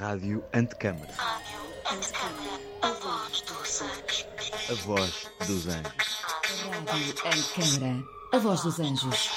Rádio 0.00 0.42
Antecâmara. 0.54 1.12
A 2.80 2.90
voz 2.90 3.42
dos 3.42 3.82
anjos. 3.82 4.26
A 4.70 4.74
voz 4.86 5.30
dos 5.46 5.66
anjos. 5.66 6.22
Rádio 6.88 7.14
Antecâmara. 7.26 8.08
A 8.32 8.38
voz 8.38 8.62
dos 8.62 8.80
anjos. 8.80 9.28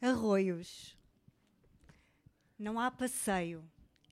Arroios. 0.00 0.96
Não 2.58 2.80
há 2.80 2.90
passeio. 2.90 3.62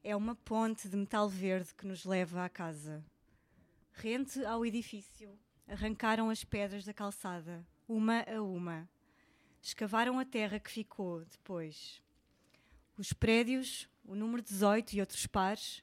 É 0.02 0.14
uma 0.14 0.34
ponte 0.34 0.90
de 0.90 0.96
metal 0.98 1.26
verde 1.26 1.74
que 1.74 1.86
nos 1.86 2.04
leva 2.04 2.44
à 2.44 2.50
casa. 2.50 3.02
Rente 3.94 4.44
ao 4.44 4.66
edifício, 4.66 5.38
arrancaram 5.66 6.28
as 6.28 6.44
pedras 6.44 6.84
da 6.84 6.92
calçada, 6.92 7.66
uma 7.88 8.26
a 8.28 8.42
uma. 8.42 8.86
Escavaram 9.64 10.18
a 10.18 10.24
terra 10.26 10.60
que 10.60 10.70
ficou 10.70 11.24
depois. 11.24 12.02
Os 12.98 13.14
prédios, 13.14 13.88
o 14.04 14.14
número 14.14 14.42
18 14.42 14.92
e 14.92 15.00
outros 15.00 15.26
pares, 15.26 15.82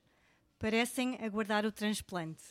parecem 0.59 1.17
aguardar 1.20 1.66
o 1.66 1.71
transplante. 1.71 2.44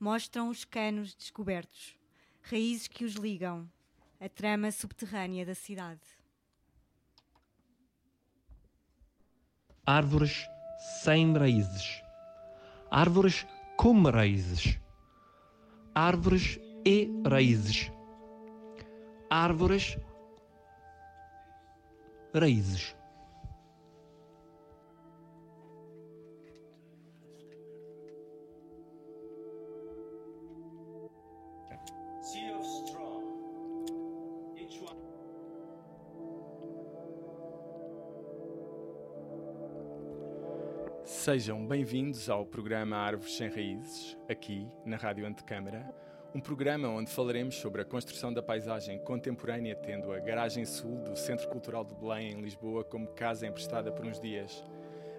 Mostram 0.00 0.48
os 0.48 0.64
canos 0.64 1.14
descobertos, 1.14 1.94
raízes 2.40 2.88
que 2.88 3.04
os 3.04 3.12
ligam, 3.12 3.70
a 4.18 4.30
trama 4.30 4.72
subterrânea 4.72 5.44
da 5.44 5.54
cidade. 5.54 6.00
árvores 9.86 10.48
sem 11.04 11.32
raízes, 11.32 12.02
árvores 12.90 13.46
com 13.76 14.02
raízes, 14.02 14.80
árvores 15.94 16.58
e 16.84 17.08
raízes, 17.24 17.92
árvores, 19.30 19.96
raízes. 22.36 22.94
Sejam 41.26 41.66
bem-vindos 41.66 42.30
ao 42.30 42.46
programa 42.46 42.96
Árvores 42.96 43.36
Sem 43.36 43.48
Raízes, 43.48 44.16
aqui 44.28 44.64
na 44.84 44.96
Rádio 44.96 45.26
Antecâmara, 45.26 45.92
um 46.36 46.40
programa 46.40 46.86
onde 46.88 47.10
falaremos 47.10 47.54
sobre 47.54 47.80
a 47.80 47.84
construção 47.84 48.30
da 48.30 48.42
paisagem 48.42 48.98
contemporânea, 48.98 49.74
tendo 49.74 50.12
a 50.12 50.18
garagem 50.18 50.66
sul 50.66 50.98
do 50.98 51.16
Centro 51.16 51.48
Cultural 51.48 51.82
de 51.82 51.94
Belém, 51.94 52.32
em 52.32 52.42
Lisboa, 52.42 52.84
como 52.84 53.06
casa 53.06 53.46
emprestada 53.46 53.90
por 53.90 54.04
uns 54.04 54.20
dias. 54.20 54.62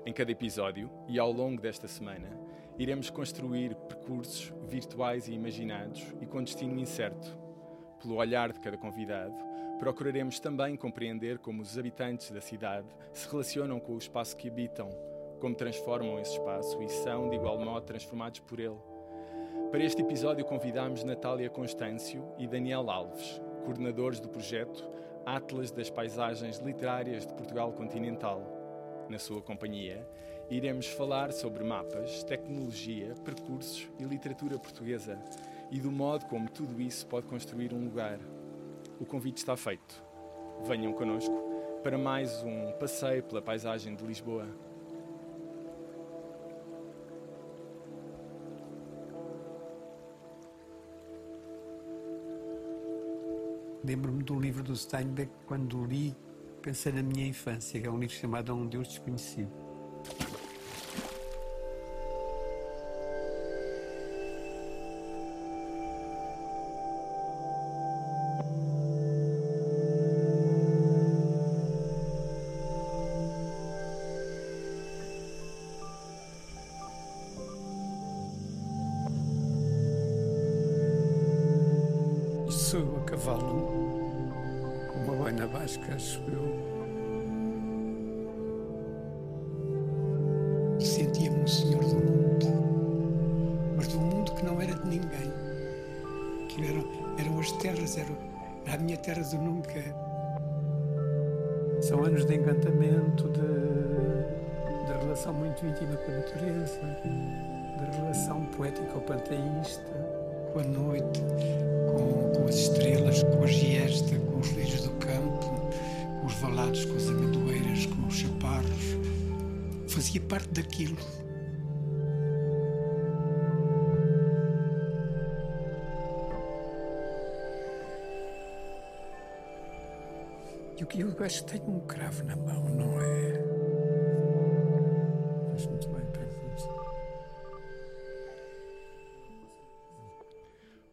Em 0.05 0.13
cada 0.13 0.31
episódio 0.31 0.91
e 1.07 1.17
ao 1.17 1.31
longo 1.31 1.59
desta 1.59 1.87
semana, 1.87 2.29
iremos 2.77 3.09
construir 3.09 3.73
percursos 3.73 4.53
virtuais 4.67 5.27
e 5.27 5.33
imaginados 5.33 6.05
e 6.21 6.27
com 6.27 6.43
destino 6.43 6.79
incerto. 6.79 7.35
Pelo 7.99 8.17
olhar 8.17 8.53
de 8.53 8.59
cada 8.59 8.77
convidado, 8.77 9.33
procuraremos 9.79 10.39
também 10.39 10.75
compreender 10.75 11.39
como 11.39 11.63
os 11.63 11.79
habitantes 11.79 12.29
da 12.29 12.41
cidade 12.41 12.87
se 13.11 13.27
relacionam 13.27 13.79
com 13.79 13.93
o 13.93 13.97
espaço 13.97 14.37
que 14.37 14.49
habitam, 14.49 14.91
como 15.41 15.55
transformam 15.55 16.19
esse 16.19 16.33
espaço 16.33 16.79
e 16.83 16.87
são, 16.87 17.27
de 17.27 17.37
igual 17.37 17.57
modo, 17.57 17.87
transformados 17.87 18.39
por 18.41 18.59
ele. 18.59 18.96
Para 19.71 19.83
este 19.83 20.01
episódio, 20.01 20.45
convidamos 20.45 21.03
Natália 21.03 21.49
Constâncio 21.49 22.23
e 22.37 22.47
Daniel 22.47 22.89
Alves, 22.89 23.41
coordenadores 23.65 24.17
do 24.17 24.29
projeto 24.29 24.89
Atlas 25.25 25.71
das 25.71 25.89
Paisagens 25.89 26.59
Literárias 26.59 27.27
de 27.27 27.33
Portugal 27.33 27.73
Continental. 27.73 28.41
Na 29.09 29.19
sua 29.19 29.41
companhia, 29.41 30.07
iremos 30.49 30.87
falar 30.87 31.33
sobre 31.33 31.65
mapas, 31.65 32.23
tecnologia, 32.23 33.14
percursos 33.25 33.89
e 33.99 34.05
literatura 34.05 34.58
portuguesa 34.58 35.19
e 35.69 35.81
do 35.81 35.92
modo 35.92 36.25
como 36.27 36.49
tudo 36.49 36.81
isso 36.81 37.05
pode 37.05 37.27
construir 37.27 37.73
um 37.73 37.83
lugar. 37.83 38.19
O 39.02 39.05
convite 39.05 39.39
está 39.39 39.58
feito. 39.58 40.02
Venham 40.63 40.93
connosco 40.93 41.36
para 41.83 41.97
mais 41.97 42.42
um 42.42 42.71
passeio 42.80 43.21
pela 43.23 43.42
paisagem 43.42 43.95
de 43.95 44.05
Lisboa. 44.05 44.47
Lembro-me 53.87 54.21
do 54.21 54.37
livro 54.37 54.61
do 54.61 54.75
Steinbeck 54.75 55.31
quando 55.45 55.86
li, 55.86 56.14
pensei 56.61 56.92
na 56.92 57.02
minha 57.02 57.25
infância, 57.25 57.80
que 57.80 57.87
é 57.87 57.89
um 57.89 57.98
livro 57.98 58.14
chamado 58.14 58.52
A 58.52 58.53
um 58.53 58.67
Deus 58.67 58.89
Desconhecido. 58.89 59.49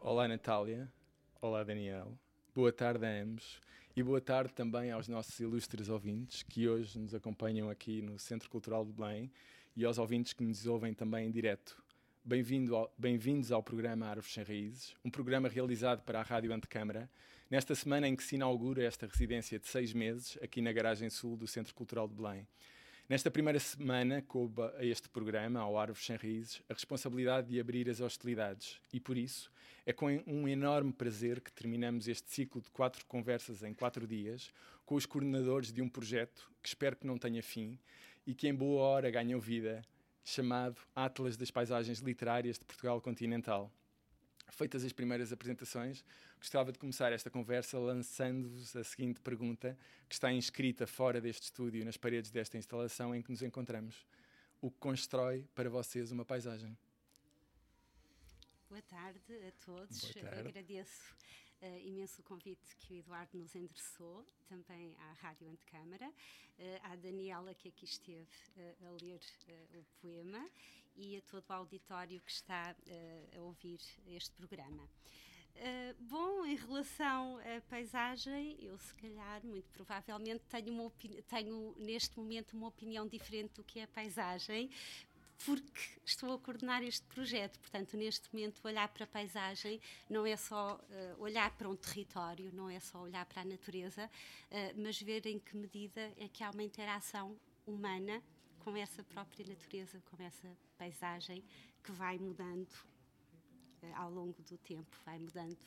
Olá, 0.07 0.29
Natália. 0.29 0.87
Olá, 1.41 1.65
Daniel. 1.65 2.13
Boa 2.55 2.71
tarde 2.71 3.07
a 3.07 3.23
ambos 3.23 3.59
e 3.97 4.03
boa 4.03 4.21
tarde 4.21 4.53
também 4.53 4.91
aos 4.91 5.09
nossos 5.09 5.41
ilustres 5.41 5.89
ouvintes 5.89 6.43
que 6.43 6.69
hoje 6.69 6.99
nos 6.99 7.15
acompanham 7.15 7.71
aqui 7.71 8.03
no 8.03 8.19
Centro 8.19 8.51
Cultural 8.51 8.85
de 8.85 8.93
Belém 8.93 9.33
e 9.75 9.83
aos 9.83 9.97
ouvintes 9.97 10.35
que 10.35 10.45
nos 10.45 10.67
ouvem 10.67 10.93
também 10.93 11.27
em 11.27 11.31
direto. 11.31 11.83
Bem-vindo 12.23 12.77
ao- 12.77 12.93
Bem-vindos 12.99 13.51
ao 13.51 13.63
programa 13.63 14.07
Árvores 14.07 14.35
Sem 14.35 14.45
Raízes, 14.45 14.95
um 15.03 15.11
programa 15.11 15.49
realizado 15.49 16.03
para 16.03 16.21
a 16.21 16.23
Rádio 16.23 16.53
Antecâmara, 16.53 17.09
nesta 17.51 17.75
semana 17.75 18.07
em 18.07 18.15
que 18.15 18.23
se 18.25 18.35
inaugura 18.35 18.85
esta 18.85 19.07
residência 19.07 19.59
de 19.59 19.67
seis 19.67 19.95
meses 19.95 20.37
aqui 20.43 20.61
na 20.61 20.71
garagem 20.71 21.09
sul 21.09 21.35
do 21.35 21.47
Centro 21.47 21.75
Cultural 21.75 22.07
de 22.07 22.15
Belém. 22.15 22.47
Nesta 23.07 23.31
primeira 23.31 23.61
semana, 23.61 24.23
coube 24.23 24.63
a 24.79 24.83
este 24.83 25.11
programa, 25.11 25.61
ao 25.61 25.79
Árvores 25.79 26.07
Sem 26.07 26.17
Raízes, 26.17 26.63
a 26.71 26.73
responsabilidade 26.73 27.49
de 27.49 27.61
abrir 27.61 27.91
as 27.91 28.01
hostilidades 28.01 28.81
e, 28.91 28.99
por 28.99 29.19
isso, 29.19 29.53
é 29.85 29.93
com 29.93 30.07
um 30.27 30.49
enorme 30.49 30.91
prazer 30.91 31.43
que 31.43 31.53
terminamos 31.53 32.09
este 32.09 32.31
ciclo 32.31 32.63
de 32.63 32.71
quatro 32.71 33.05
conversas 33.05 33.63
em 33.63 33.75
quatro 33.75 34.07
dias 34.07 34.51
com 34.87 34.95
os 34.95 35.05
coordenadores 35.05 35.71
de 35.71 35.83
um 35.83 35.89
projeto 35.89 36.51
que 36.63 36.69
espero 36.69 36.97
que 36.97 37.07
não 37.07 37.19
tenha 37.19 37.43
fim 37.43 37.79
e 38.27 38.35
que 38.35 38.49
em 38.49 38.55
boa 38.55 38.83
hora 38.83 39.11
ganhou 39.11 39.39
vida, 39.39 39.83
chamado 40.25 40.81
Atlas 40.97 41.37
das 41.37 41.51
Paisagens 41.51 41.99
Literárias 41.99 42.59
de 42.59 42.65
Portugal 42.65 43.03
Continental. 43.03 43.71
Feitas 44.55 44.85
as 44.85 44.93
primeiras 44.93 45.33
apresentações, 45.33 46.05
gostava 46.39 46.71
de 46.71 46.79
começar 46.79 47.13
esta 47.13 47.29
conversa 47.29 47.77
lançando-vos 47.79 48.77
a 48.77 48.85
seguinte 48.85 49.21
pergunta, 49.21 49.77
que 50.09 50.15
está 50.15 50.33
inscrita 50.33 50.87
fora 50.87 51.21
deste 51.21 51.43
estúdio, 51.43 51.85
nas 51.85 51.97
paredes 51.97 52.31
desta 52.31 52.57
instalação 52.57 53.15
em 53.15 53.21
que 53.21 53.31
nos 53.31 53.43
encontramos. 53.43 54.07
O 54.61 54.71
que 54.71 54.79
constrói 54.79 55.45
para 55.55 55.69
vocês 55.69 56.13
uma 56.13 56.25
paisagem? 56.25 56.77
Boa 58.69 58.83
tarde 58.83 59.21
a 59.47 59.53
todos. 59.65 60.01
Tarde. 60.15 60.49
Agradeço 60.49 61.15
uh, 61.63 61.79
imenso 61.81 62.21
o 62.21 62.25
convite 62.25 62.77
que 62.77 62.95
o 62.95 62.97
Eduardo 62.97 63.39
nos 63.39 63.55
endereçou, 63.55 64.27
também 64.49 64.97
à 64.97 65.13
Rádio 65.13 65.49
Antecâmara, 65.49 66.09
uh, 66.09 66.13
à 66.83 66.97
Daniela 66.97 67.55
que 67.55 67.69
aqui 67.69 67.85
esteve 67.85 68.29
uh, 68.57 68.87
a 68.87 68.91
ler 69.03 69.21
o 69.75 69.85
poema 70.01 70.49
e 70.97 71.17
a 71.17 71.23
todo 71.23 71.45
o 71.49 71.53
auditório 71.53 72.21
que 72.21 72.31
está 72.31 72.77
a 73.37 73.41
ouvir 73.41 73.81
este 74.07 74.31
programa. 74.37 74.89
Bom, 75.99 76.45
em 76.45 76.55
relação 76.55 77.39
à 77.39 77.61
paisagem, 77.69 78.57
eu 78.61 78.79
se 78.79 78.95
calhar, 78.95 79.45
muito 79.45 79.69
provavelmente, 79.71 80.45
tenho, 80.49 80.93
tenho 81.27 81.75
neste 81.79 82.17
momento 82.17 82.57
uma 82.57 82.69
opinião 82.69 83.09
diferente 83.09 83.55
do 83.55 83.65
que 83.65 83.81
é 83.81 83.85
a 83.85 83.89
paisagem, 83.89 84.71
porque 85.45 85.81
estou 86.05 86.33
a 86.35 86.39
coordenar 86.39 86.83
este 86.83 87.07
projeto. 87.07 87.59
Portanto, 87.61 87.97
neste 87.97 88.33
momento, 88.33 88.61
olhar 88.65 88.89
para 88.89 89.05
a 89.05 89.07
paisagem 89.07 89.81
não 90.09 90.27
é 90.27 90.37
só 90.37 90.77
uh, 90.77 91.23
olhar 91.23 91.51
para 91.57 91.69
um 91.69 91.77
território, 91.77 92.51
não 92.53 92.71
é 92.71 92.81
só 92.81 93.03
olhar 93.03 93.25
para 93.27 93.43
a 93.43 93.45
natureza, 93.45 94.07
uh, 94.07 94.81
mas 94.83 95.01
ver 95.01 95.27
em 95.27 95.39
que 95.39 95.57
medida 95.57 96.13
é 96.17 96.29
que 96.29 96.43
há 96.43 96.51
uma 96.51 96.63
interação 96.63 97.37
humana 97.67 98.23
com 98.61 98.77
essa 98.77 99.03
própria 99.05 99.47
natureza, 99.47 100.03
com 100.11 100.23
essa 100.23 100.49
paisagem 100.79 101.45
que 101.83 101.93
vai 101.93 102.19
mudando 102.19 102.73
uh, 103.83 103.95
ao 103.97 104.11
longo 104.11 104.41
do 104.43 104.57
tempo, 104.59 104.97
vai 105.05 105.19
mudando 105.19 105.59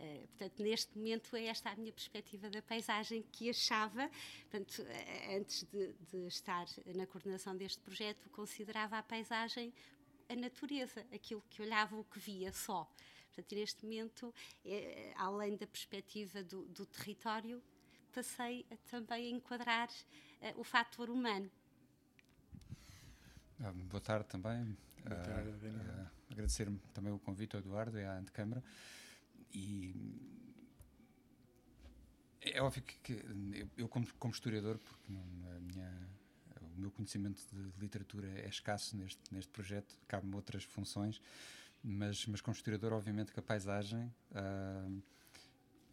Uh, 0.00 0.26
portanto, 0.28 0.62
neste 0.62 0.96
momento 0.96 1.36
é 1.36 1.44
esta 1.44 1.68
a 1.68 1.76
minha 1.76 1.92
perspectiva 1.92 2.48
da 2.48 2.62
paisagem 2.62 3.22
que 3.30 3.50
achava, 3.50 4.10
portanto, 4.48 4.80
uh, 4.80 5.36
antes 5.36 5.62
de, 5.64 5.92
de, 6.10 6.26
estar 6.26 6.64
na 6.94 7.06
coordenação 7.06 7.54
deste 7.54 7.82
projeto, 7.82 8.30
considerava 8.30 8.96
a 8.96 9.02
paisagem 9.02 9.74
a 10.26 10.34
natureza, 10.34 11.04
aquilo 11.12 11.44
que 11.50 11.60
olhava, 11.60 11.96
o 11.96 12.04
que 12.04 12.18
via 12.18 12.50
só. 12.50 12.90
Portanto, 13.26 13.54
neste 13.54 13.84
momento, 13.84 14.34
é, 14.64 15.12
além 15.16 15.54
da 15.56 15.66
perspectiva 15.66 16.42
do, 16.42 16.64
do, 16.66 16.86
território, 16.86 17.62
passei 18.10 18.64
a, 18.70 18.76
também 18.88 19.34
a 19.34 19.36
enquadrar 19.36 19.88
uh, 19.88 20.58
o 20.58 20.64
fator 20.64 21.10
humano. 21.10 21.50
Ah, 23.62 23.70
boa 23.72 24.00
tarde 24.00 24.28
também. 24.28 24.78
Boa 25.04 25.20
tarde, 25.20 25.50
agradecer 26.30 26.72
também 26.94 27.12
o 27.12 27.18
convite 27.18 27.54
ao 27.54 27.60
Eduardo 27.60 27.98
e 27.98 28.04
à 28.04 28.16
Antecâmara 28.16 28.64
e 29.52 29.94
é 32.40 32.60
óbvio 32.60 32.82
que, 32.82 32.96
que 32.98 33.24
eu, 33.76 33.88
como, 33.88 34.06
como, 34.14 34.32
historiador, 34.32 34.78
porque 34.78 35.12
não, 35.12 35.22
minha, 35.60 36.08
o 36.62 36.80
meu 36.80 36.90
conhecimento 36.90 37.42
de 37.52 37.80
literatura 37.80 38.28
é 38.40 38.48
escasso 38.48 38.96
neste, 38.96 39.20
neste 39.32 39.50
projeto, 39.50 39.98
cabe-me 40.08 40.34
outras 40.34 40.64
funções, 40.64 41.20
mas, 41.82 42.26
mas 42.26 42.40
como 42.40 42.54
historiador, 42.54 42.92
obviamente 42.92 43.32
que 43.32 43.40
a 43.40 43.42
paisagem, 43.42 44.12
uh, 44.32 45.02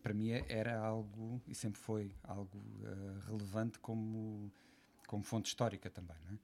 para 0.02 0.14
mim, 0.14 0.32
era 0.32 0.80
algo, 0.80 1.42
e 1.48 1.54
sempre 1.54 1.80
foi 1.80 2.16
algo 2.24 2.58
uh, 2.58 3.20
relevante 3.26 3.78
como, 3.80 4.52
como 5.06 5.24
fonte 5.24 5.48
histórica 5.48 5.90
também. 5.90 6.18
É? 6.32 6.38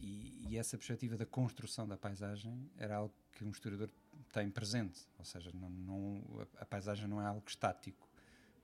E, 0.00 0.48
e, 0.48 0.56
essa 0.56 0.76
perspectiva 0.76 1.16
da 1.16 1.26
construção 1.26 1.88
da 1.88 1.96
paisagem 1.96 2.70
era 2.76 2.96
algo 2.96 3.14
que 3.32 3.44
um 3.44 3.50
historiador 3.50 3.90
tem 4.32 4.50
presente, 4.50 5.00
ou 5.18 5.24
seja, 5.24 5.50
não, 5.52 5.70
não, 5.70 6.46
a, 6.58 6.64
paisagem 6.64 7.06
não 7.06 7.20
é 7.20 7.26
algo 7.26 7.44
estático, 7.46 8.08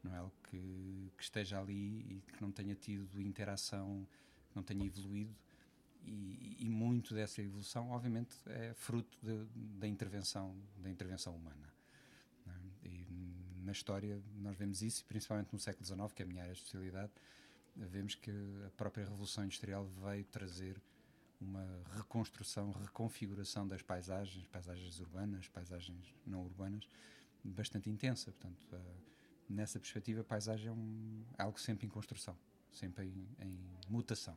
não 0.03 0.15
é 0.15 0.19
algo 0.19 0.33
que, 0.51 1.13
que, 1.17 1.23
esteja 1.23 1.59
ali 1.59 2.01
e 2.01 2.23
que 2.33 2.41
não 2.41 2.53
tenha 2.53 2.75
tido 2.75 3.21
interação, 3.21 4.07
que 4.49 4.57
não 4.57 4.63
tenha 4.63 4.85
evoluído. 4.85 5.35
E, 6.03 6.57
e 6.61 6.69
muito 6.69 7.15
dessa 7.15 7.41
evolução, 7.41 7.91
obviamente, 7.91 8.37
é 8.47 8.75
fruto 8.75 9.17
da 9.79 9.89
intervenção 9.89 10.55
da 10.77 10.91
intervenção 10.91 11.35
humana. 11.35 11.73
É? 12.47 12.89
E 12.89 13.07
na 13.63 13.73
história 13.73 14.21
nós 14.37 14.57
vemos 14.57 14.83
isso, 14.83 15.05
principalmente 15.07 15.53
no 15.53 15.59
século 15.59 15.87
XIX, 15.87 16.13
que 16.13 16.23
é 16.23 16.25
a 16.25 16.29
minha 16.29 16.43
área 16.43 16.55
de 16.55 16.61
especialidade, 16.61 17.13
vemos 17.75 18.15
que 18.15 18.31
a 18.67 18.71
própria 18.77 19.05
revolução 19.05 19.45
industrial 19.45 19.87
veio 19.87 20.25
trazer 20.25 20.81
uma 21.45 21.83
reconstrução, 21.97 22.71
reconfiguração 22.73 23.67
das 23.67 23.83
paisagens, 23.83 24.47
paisagens 24.49 25.01
urbanas, 25.01 25.49
paisagens 25.49 26.15
não 26.27 26.43
urbanas, 26.43 26.89
bastante 27.45 27.91
intensa. 27.91 28.33
Portanto, 28.33 28.67
uh, 28.73 28.79
nessa 29.49 29.79
perspectiva, 29.79 30.23
a 30.23 30.25
paisagem 30.25 30.69
é 30.69 30.73
um, 30.73 31.25
algo 31.39 31.61
sempre 31.61 31.87
em 31.87 31.91
construção, 31.91 32.37
sempre 32.73 33.05
em, 33.07 33.29
em 33.41 33.59
mutação. 33.89 34.37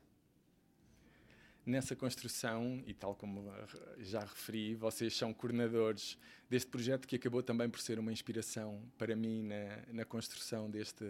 Nessa 1.65 1.97
construção, 1.97 2.81
e 2.85 2.93
tal 2.93 3.13
como 3.13 3.51
já 3.97 4.21
referi, 4.21 4.73
vocês 4.73 5.13
são 5.13 5.33
coordenadores 5.33 6.17
deste 6.49 6.71
projeto 6.71 7.05
que 7.05 7.17
acabou 7.17 7.43
também 7.43 7.69
por 7.69 7.81
ser 7.81 7.99
uma 7.99 8.09
inspiração 8.09 8.81
para 8.97 9.13
mim 9.17 9.43
na, 9.43 9.93
na 9.93 10.05
construção 10.05 10.69
deste, 10.71 11.03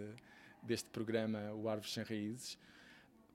deste 0.64 0.90
programa, 0.90 1.54
o 1.54 1.70
Árvores 1.70 1.94
Sem 1.94 2.04
Raízes. 2.04 2.58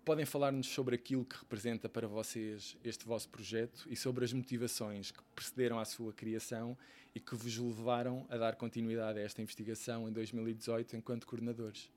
Podem 0.05 0.27
falar-nos 0.27 0.67
sobre 0.67 0.97
aquilo 0.97 1.25
que 1.25 1.37
representa 1.37 1.89
para 1.89 2.09
vocês 2.09 2.77
este 2.83 3.05
vosso 3.05 3.29
projeto 3.29 3.87
e 3.89 3.95
sobre 3.95 4.25
as 4.25 4.33
motivações 4.33 5.13
que 5.13 5.23
precederam 5.35 5.79
à 5.79 5.85
sua 5.85 6.13
criação 6.13 6.77
e 7.15 7.21
que 7.21 7.37
vos 7.37 7.57
levaram 7.57 8.27
a 8.29 8.37
dar 8.37 8.57
continuidade 8.57 9.21
a 9.21 9.23
esta 9.23 9.41
investigação 9.41 10.09
em 10.09 10.13
2018 10.13 10.97
enquanto 10.97 11.25
coordenadores? 11.25 11.89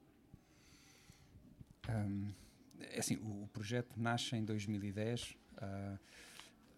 Um, 1.90 2.31
é 2.80 3.00
assim, 3.00 3.16
o, 3.16 3.48
projeto 3.48 3.92
nasce 3.98 4.36
em 4.36 4.44
2010, 4.46 5.31
uh, 5.31 6.00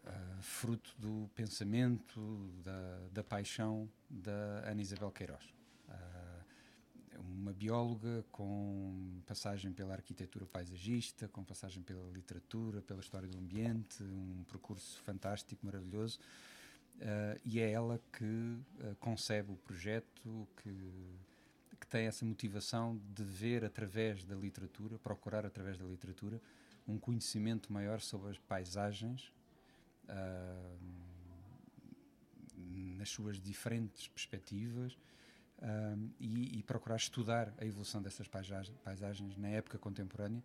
uh, 0.06 0.42
fruto 0.42 0.96
do 0.98 1.30
pensamento, 1.36 2.50
da, 2.64 3.00
da 3.12 3.24
paixão 3.24 3.90
da 4.10 4.70
Ana 4.70 4.82
Isabel 4.82 5.12
Queiroz. 5.12 5.44
Uh, 5.90 6.47
uma 7.20 7.54
bióloga 7.54 8.24
com 8.32 9.22
passagem 9.26 9.72
pela 9.72 9.94
arquitetura 9.94 10.46
paisagista, 10.46 11.28
com 11.28 11.44
passagem 11.44 11.82
pela 11.82 12.12
literatura, 12.12 12.82
pela 12.82 13.00
história 13.00 13.28
do 13.28 13.38
ambiente, 13.38 14.04
um 14.04 14.44
percurso 14.48 15.02
fantástico, 15.02 15.66
maravilhoso. 15.66 16.20
Uh, 16.96 17.40
e 17.46 17.60
é 17.60 17.72
ela 17.72 18.00
que 18.12 18.24
uh, 18.24 18.96
concebe 19.00 19.52
o 19.52 19.56
projeto, 19.58 20.48
que, 20.58 20.92
que 21.80 21.88
tem 21.88 22.08
essa 22.08 22.26
motivação 22.26 23.00
de 23.14 23.24
ver 23.24 23.64
através 23.64 24.24
da 24.24 24.36
literatura, 24.36 24.98
procurar 24.98 25.46
através 25.46 25.78
da 25.78 25.86
literatura, 25.86 26.42
um 26.88 26.98
conhecimento 26.98 27.72
maior 27.72 28.02
sobre 28.02 28.32
as 28.32 28.38
paisagens, 28.40 29.32
uh, 30.06 31.08
nas 32.98 33.10
suas 33.10 33.40
diferentes 33.40 34.08
perspectivas 34.08 34.98
um, 35.62 36.10
e, 36.20 36.60
e, 36.60 36.64
procurar 36.64 36.98
estudar 36.98 37.54
a 37.58 37.66
evolução 37.66 38.02
dessas 38.02 38.28
paisagens, 38.28 39.38
na 39.38 39.48
época 39.48 39.78
contemporânea, 39.78 40.44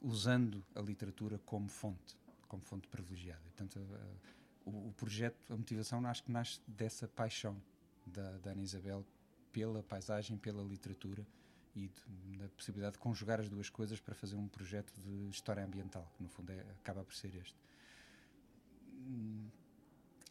usando 0.00 0.64
a 0.74 0.80
literatura 0.80 1.38
como 1.44 1.68
fonte, 1.68 2.16
como 2.48 2.62
fonte 2.62 2.88
privilegiada. 2.88 3.42
Portanto, 3.44 3.76
uh, 3.78 4.70
o, 4.70 4.88
o, 4.88 4.92
projeto, 4.96 5.36
a 5.52 5.56
motivação, 5.56 6.04
acho 6.06 6.22
que 6.24 6.32
nasce 6.32 6.60
dessa 6.66 7.06
paixão 7.06 7.60
da, 8.06 8.38
da 8.38 8.50
Ana 8.52 8.62
Isabel 8.62 9.04
pela 9.52 9.82
paisagem, 9.82 10.36
pela 10.36 10.62
literatura 10.62 11.26
e 11.74 11.88
de, 11.88 12.38
da 12.38 12.48
possibilidade 12.48 12.94
de 12.94 12.98
conjugar 12.98 13.40
as 13.40 13.48
duas 13.48 13.68
coisas 13.68 14.00
para 14.00 14.14
fazer 14.14 14.36
um 14.36 14.48
projeto 14.48 14.92
de 15.02 15.28
história 15.28 15.64
ambiental, 15.64 16.10
que 16.16 16.22
no 16.22 16.28
fundo 16.28 16.50
é, 16.50 16.60
acaba 16.80 17.04
por 17.04 17.14
ser 17.14 17.34
este. 17.36 17.56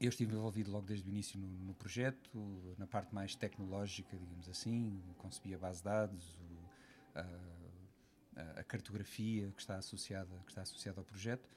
Eu 0.05 0.09
estive 0.09 0.35
envolvido 0.35 0.69
logo 0.71 0.85
desde 0.85 1.07
o 1.07 1.09
início 1.09 1.39
no, 1.39 1.47
no, 1.47 1.73
projeto, 1.73 2.29
na 2.77 2.85
parte 2.85 3.13
mais 3.13 3.33
tecnológica, 3.33 4.15
digamos 4.15 4.47
assim, 4.47 5.01
concebi 5.17 5.55
a 5.55 5.57
base 5.57 5.79
de 5.79 5.85
dados, 5.85 6.37
o, 6.37 7.19
a, 7.19 8.59
a, 8.59 8.63
cartografia 8.63 9.51
que 9.55 9.61
está 9.61 9.77
associada 9.77 10.29
que 10.45 10.51
está 10.51 10.61
associada 10.61 11.01
ao 11.01 11.03
projeto 11.03 11.49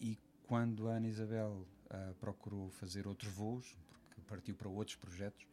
e 0.00 0.16
quando 0.46 0.88
a 0.88 0.92
Ana 0.92 1.08
Isabel 1.08 1.66
uh, 1.86 2.14
procurou 2.20 2.70
fazer 2.70 3.08
outros 3.08 3.32
voos, 3.32 3.76
porque 4.06 4.20
partiu 4.20 4.54
para 4.54 4.68
outros 4.68 4.96
projetos, 4.96 5.44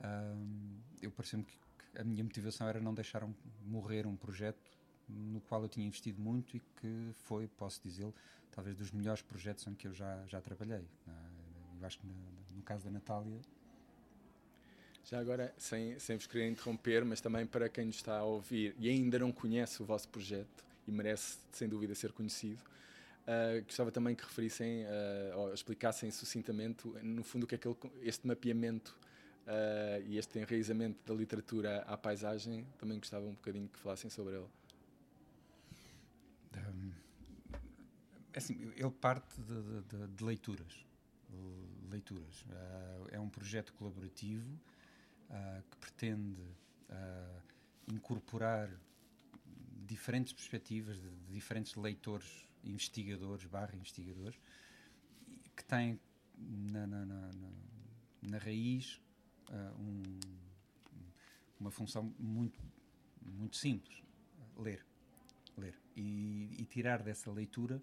uh, 0.00 0.82
eu 1.00 1.10
pareceu-me 1.10 1.46
que, 1.46 1.56
a 1.96 2.04
minha 2.04 2.24
motivação 2.24 2.68
era 2.68 2.80
não 2.80 2.92
deixar 2.92 3.26
morrer 3.64 4.06
um 4.06 4.16
projeto 4.16 4.70
no 5.08 5.40
qual 5.40 5.62
eu 5.62 5.68
tinha 5.68 5.86
investido 5.86 6.20
muito 6.20 6.58
e 6.58 6.60
que 6.60 7.10
foi, 7.14 7.46
posso 7.46 7.80
dizê-lo, 7.82 8.14
talvez 8.50 8.76
dos 8.76 8.90
melhores 8.90 9.22
projetos 9.22 9.66
em 9.66 9.74
que 9.74 9.86
eu 9.86 9.94
já, 9.94 10.26
já 10.26 10.40
trabalhei. 10.42 10.86
Eu 11.84 11.86
acho 11.86 11.98
que 11.98 12.06
no, 12.06 12.14
no 12.56 12.62
caso 12.62 12.84
da 12.84 12.90
Natália. 12.90 13.38
Já 15.04 15.20
agora, 15.20 15.54
sem, 15.58 15.98
sem 15.98 16.16
vos 16.16 16.26
querer 16.26 16.48
interromper, 16.48 17.04
mas 17.04 17.20
também 17.20 17.46
para 17.46 17.68
quem 17.68 17.84
nos 17.84 17.96
está 17.96 18.16
a 18.16 18.24
ouvir 18.24 18.74
e 18.78 18.88
ainda 18.88 19.18
não 19.18 19.30
conhece 19.30 19.82
o 19.82 19.84
vosso 19.84 20.08
projeto 20.08 20.64
e 20.88 20.90
merece, 20.90 21.36
sem 21.52 21.68
dúvida, 21.68 21.94
ser 21.94 22.12
conhecido, 22.12 22.62
uh, 23.26 23.62
gostava 23.64 23.92
também 23.92 24.14
que 24.14 24.24
referissem 24.24 24.84
uh, 24.84 25.38
ou 25.40 25.52
explicassem 25.52 26.10
sucintamente, 26.10 26.88
no 27.02 27.22
fundo, 27.22 27.44
o 27.44 27.46
que 27.46 27.54
é 27.54 27.58
que 27.58 27.68
ele, 27.68 27.76
este 28.00 28.26
mapeamento 28.26 28.96
uh, 29.46 30.02
e 30.06 30.16
este 30.16 30.38
enraizamento 30.38 30.98
da 31.06 31.12
literatura 31.12 31.82
à 31.82 31.98
paisagem, 31.98 32.66
também 32.78 32.98
gostava 32.98 33.26
um 33.26 33.34
bocadinho 33.34 33.68
que 33.68 33.78
falassem 33.78 34.08
sobre 34.08 34.36
ele. 34.36 34.48
Um, 36.56 36.92
é 38.32 38.38
assim, 38.38 38.72
ele 38.74 38.90
parte 38.90 39.38
de, 39.42 39.82
de, 39.82 40.06
de 40.06 40.24
leituras 40.24 40.84
leituras. 41.88 42.42
Uh, 42.42 43.08
é 43.10 43.20
um 43.20 43.28
projeto 43.28 43.72
colaborativo 43.74 44.52
uh, 45.30 45.62
que 45.70 45.76
pretende 45.78 46.42
uh, 46.90 47.42
incorporar 47.92 48.70
diferentes 49.86 50.32
perspectivas 50.32 51.00
de, 51.00 51.08
de, 51.08 51.32
diferentes 51.32 51.74
leitores, 51.74 52.46
investigadores, 52.62 53.44
barra 53.46 53.74
investigadores, 53.74 54.38
que 55.56 55.64
tem 55.64 56.00
na, 56.36 56.86
na, 56.86 57.04
na, 57.06 57.30
na 58.22 58.38
raiz 58.38 59.00
uh, 59.50 59.80
um, 59.80 60.02
uma 61.60 61.70
função 61.70 62.14
muito, 62.18 62.58
muito 63.22 63.56
simples, 63.56 64.02
ler. 64.56 64.84
ler 65.56 65.78
e, 65.96 66.56
e 66.58 66.64
tirar 66.64 67.02
dessa 67.02 67.30
leitura 67.30 67.80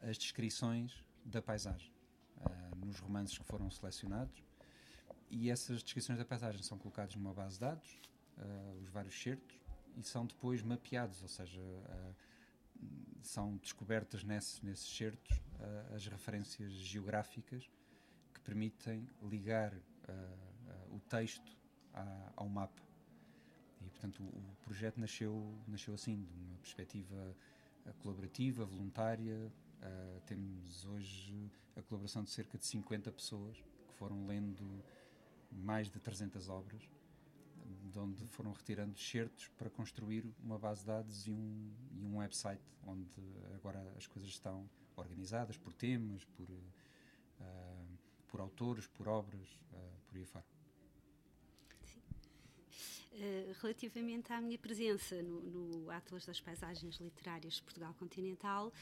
as 0.00 0.18
descrições 0.18 1.04
da 1.24 1.40
paisagem 1.40 1.91
nos 2.86 2.98
romances 2.98 3.36
que 3.36 3.44
foram 3.44 3.70
selecionados 3.70 4.42
e 5.32 5.50
essas 5.50 5.82
descrições 5.82 6.18
da 6.18 6.26
paisagem 6.26 6.62
são 6.62 6.76
colocadas 6.76 7.14
numa 7.16 7.32
base 7.32 7.54
de 7.54 7.60
dados, 7.60 8.00
uh, 8.36 8.82
os 8.82 8.88
vários 8.90 9.20
certos, 9.20 9.58
e 9.96 10.02
são 10.02 10.26
depois 10.26 10.62
mapeados, 10.62 11.22
ou 11.22 11.28
seja, 11.28 11.58
uh, 11.58 12.14
são 13.22 13.56
descobertas 13.56 14.22
nesse, 14.24 14.64
nesses 14.64 14.94
certos 14.94 15.40
as 15.94 16.04
referências 16.08 16.72
geográficas 16.72 17.70
que 18.34 18.40
permitem 18.40 19.08
ligar 19.22 19.72
o 20.90 20.98
texto 20.98 21.56
a, 21.94 22.32
ao 22.34 22.48
mapa. 22.48 22.82
E, 23.80 23.88
portanto, 23.88 24.24
o, 24.24 24.26
o, 24.26 24.56
projeto 24.64 24.98
nasceu, 24.98 25.56
nasceu 25.68 25.94
assim, 25.94 26.24
de 26.24 26.34
uma 26.34 26.58
perspectiva 26.58 27.36
colaborativa, 28.00 28.64
voluntária, 28.64 29.52
Uh, 29.82 30.20
temos 30.26 30.84
hoje 30.84 31.50
a 31.74 31.82
colaboração 31.82 32.22
de 32.22 32.30
cerca 32.30 32.56
de 32.56 32.64
50 32.66 33.10
pessoas 33.10 33.56
que 33.88 33.94
foram 33.94 34.26
lendo 34.26 34.82
mais 35.50 35.90
de 35.90 35.98
300 35.98 36.48
obras, 36.48 36.88
de 37.90 37.98
onde 37.98 38.24
foram 38.28 38.52
retirando 38.52 38.94
excertos 38.94 39.48
para 39.58 39.68
construir 39.68 40.24
uma 40.40 40.56
base 40.56 40.82
de 40.82 40.86
dados 40.86 41.26
e 41.26 41.32
um, 41.32 41.72
e 41.96 42.04
um 42.04 42.18
website, 42.18 42.62
onde 42.86 43.10
agora 43.54 43.80
as 43.96 44.06
coisas 44.06 44.30
estão 44.30 44.70
organizadas 44.94 45.58
por 45.58 45.72
temas, 45.74 46.24
por, 46.24 46.48
uh, 46.48 47.98
por 48.28 48.40
autores, 48.40 48.86
por 48.86 49.08
obras, 49.08 49.48
uh, 49.72 50.00
por 50.06 50.16
aí 50.16 50.24
fora. 50.24 50.44
Relativamente 53.60 54.32
à 54.32 54.40
minha 54.40 54.58
presença 54.58 55.22
no, 55.22 55.42
no 55.42 55.90
Atlas 55.90 56.24
das 56.24 56.40
Paisagens 56.40 56.96
Literárias 56.96 57.54
de 57.54 57.62
Portugal 57.62 57.94
Continental, 57.94 58.72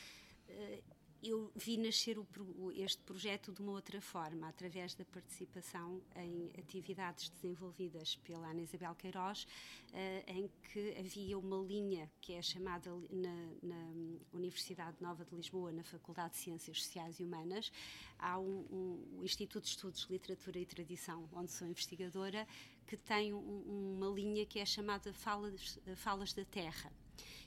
eu 1.23 1.53
vi 1.55 1.77
nascer 1.77 2.19
o, 2.19 2.27
este 2.75 3.03
projeto 3.03 3.53
de 3.53 3.61
uma 3.61 3.73
outra 3.73 4.01
forma, 4.01 4.49
através 4.49 4.95
da 4.95 5.05
participação 5.05 6.01
em 6.17 6.51
atividades 6.59 7.29
desenvolvidas 7.29 8.17
pela 8.17 8.49
Ana 8.49 8.63
Isabel 8.63 8.95
Queiroz, 8.95 9.45
uh, 9.45 10.31
em 10.31 10.51
que 10.73 10.95
havia 10.99 11.39
uma 11.39 11.59
linha 11.59 12.11
que 12.21 12.33
é 12.33 12.43
chamada 12.43 12.91
na, 13.11 13.35
na, 13.63 13.91
Universidade 14.33 14.97
Nova 15.01 15.25
de 15.25 15.35
Lisboa, 15.35 15.73
na 15.73 15.85
Faculdade 15.85 16.33
de 16.35 16.39
Ciências 16.39 16.83
Sociais 16.83 17.21
e 17.21 17.25
Humanas, 17.25 17.71
há 18.19 18.39
um, 18.39 19.07
um, 19.19 19.25
Instituto 19.25 19.65
de 19.65 19.71
Estudos 19.71 20.07
de 20.07 20.13
Literatura 20.13 20.59
e 20.59 20.65
Tradição, 20.65 21.29
onde 21.33 21.53
sou 21.53 21.69
investigadora, 21.69 22.47
que 22.87 22.97
tem 22.97 23.35
um, 23.35 23.99
uma 23.99 24.09
linha 24.09 24.47
que 24.47 24.59
é 24.59 24.65
chamada 24.65 25.13
Falas, 25.13 25.79
Falas 25.97 26.33
da 26.33 26.45
Terra 26.47 26.91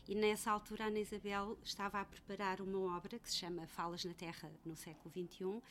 e 0.08 0.16
nessa 0.16 0.52
altura, 0.52 0.88
Ana 0.88 1.00
Isabel 1.00 1.58
estava 1.64 2.02
a 2.02 2.06
preparar 2.06 2.60
uma 2.60 2.98
obra 2.98 3.18
que 3.18 3.30
se 3.30 3.38
chama 3.38 3.66
Falas 3.68 4.04
na 4.04 4.14
Terra 4.14 4.52
no 4.66 4.76
século 4.76 5.10
XXI, 5.10 5.62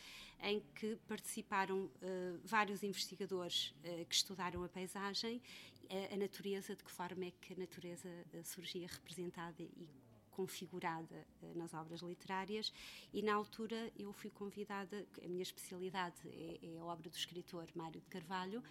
em 0.43 0.61
que 0.75 0.97
participaram 1.07 1.85
uh, 1.85 2.41
vários 2.43 2.83
investigadores 2.83 3.75
uh, 3.85 4.05
que 4.07 4.15
estudaram 4.15 4.65
a 4.65 4.69
paisagem, 4.69 5.43
a, 5.91 6.15
a, 6.15 6.17
natureza, 6.17 6.75
de 6.75 6.83
que 6.83 6.91
forma 6.91 7.27
é 7.27 7.33
que 7.41 7.53
a 7.53 7.57
natureza 7.57 8.09
surgia 8.45 8.87
representada 8.87 9.63
e 9.63 9.89
configurada 10.31 11.27
nas 11.55 11.75
obras 11.75 12.01
literárias. 12.01 12.73
E 13.13 13.21
na 13.21 13.35
altura 13.35 13.93
eu 13.99 14.13
fui 14.15 14.31
convidada, 14.31 15.07
a 15.23 15.29
minha 15.29 15.43
especialidade 15.43 16.17
é, 16.25 16.59
é 16.63 16.79
a 16.79 16.85
obra 16.85 17.11
do 17.11 17.17
escritor 17.17 17.69
Mário 17.75 18.01
de 18.01 18.07
Carvalho, 18.07 18.63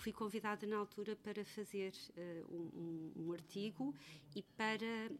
fui 0.00 0.12
convidada 0.12 0.66
na 0.66 0.78
altura 0.78 1.14
para 1.14 1.44
fazer 1.44 1.92
uh, 2.16 2.54
um, 2.54 3.12
um, 3.16 3.32
artigo 3.32 3.94
e 4.34 4.42
para 4.42 5.10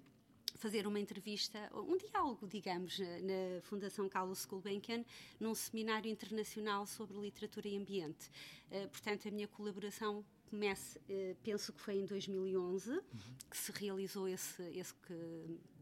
fazer 0.57 0.87
uma 0.87 0.99
entrevista, 0.99 1.71
um 1.75 1.97
diálogo, 1.97 2.47
digamos, 2.47 2.99
na 2.99 3.61
Fundação 3.63 4.09
Carlos 4.09 4.45
Gulbenkian, 4.47 5.05
num 5.39 5.55
seminário 5.55 6.11
internacional 6.11 6.87
sobre 6.87 7.17
literatura 7.19 7.69
e 7.69 7.77
ambiente. 7.77 8.31
Uh, 8.71 8.89
portanto, 8.89 9.29
a 9.29 9.31
minha 9.31 9.47
colaboração 9.47 10.25
começa, 10.49 10.99
uh, 10.99 11.37
penso 11.43 11.73
que 11.73 11.81
foi 11.81 11.97
em 11.97 12.07
2011, 12.07 12.91
uhum. 12.91 13.01
que 13.51 13.57
se 13.57 13.73
realizou 13.73 14.27
esse, 14.29 14.63
esse 14.75 14.95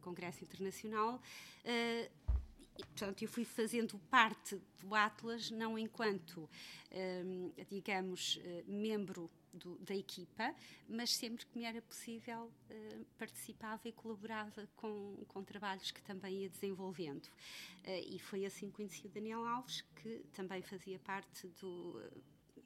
congresso 0.00 0.42
internacional. 0.44 1.20
Uh, 1.64 2.37
e, 2.78 2.84
portanto, 2.84 3.22
eu 3.22 3.28
fui 3.28 3.44
fazendo 3.44 3.98
parte 4.08 4.60
do 4.80 4.94
Atlas, 4.94 5.50
não 5.50 5.76
enquanto, 5.76 6.48
um, 6.92 7.52
digamos, 7.68 8.38
eh, 8.40 8.62
membro 8.68 9.28
do, 9.52 9.76
da 9.78 9.96
equipa, 9.96 10.54
mas 10.88 11.12
sempre 11.12 11.44
que 11.44 11.58
me 11.58 11.64
era 11.64 11.82
possível 11.82 12.44
uh, 12.70 13.04
participava 13.18 13.88
e 13.88 13.92
colaborava 13.92 14.68
com, 14.76 15.16
com 15.26 15.42
trabalhos 15.42 15.90
que 15.90 16.00
também 16.02 16.42
ia 16.42 16.48
desenvolvendo. 16.48 17.26
Uh, 17.26 18.04
e 18.06 18.18
foi 18.20 18.46
assim 18.46 18.70
que 18.70 18.76
conheci 18.76 19.06
o 19.06 19.10
Daniel 19.10 19.44
Alves, 19.44 19.82
que 19.96 20.24
também 20.32 20.62
fazia 20.62 21.00
parte 21.00 21.48
do 21.60 22.00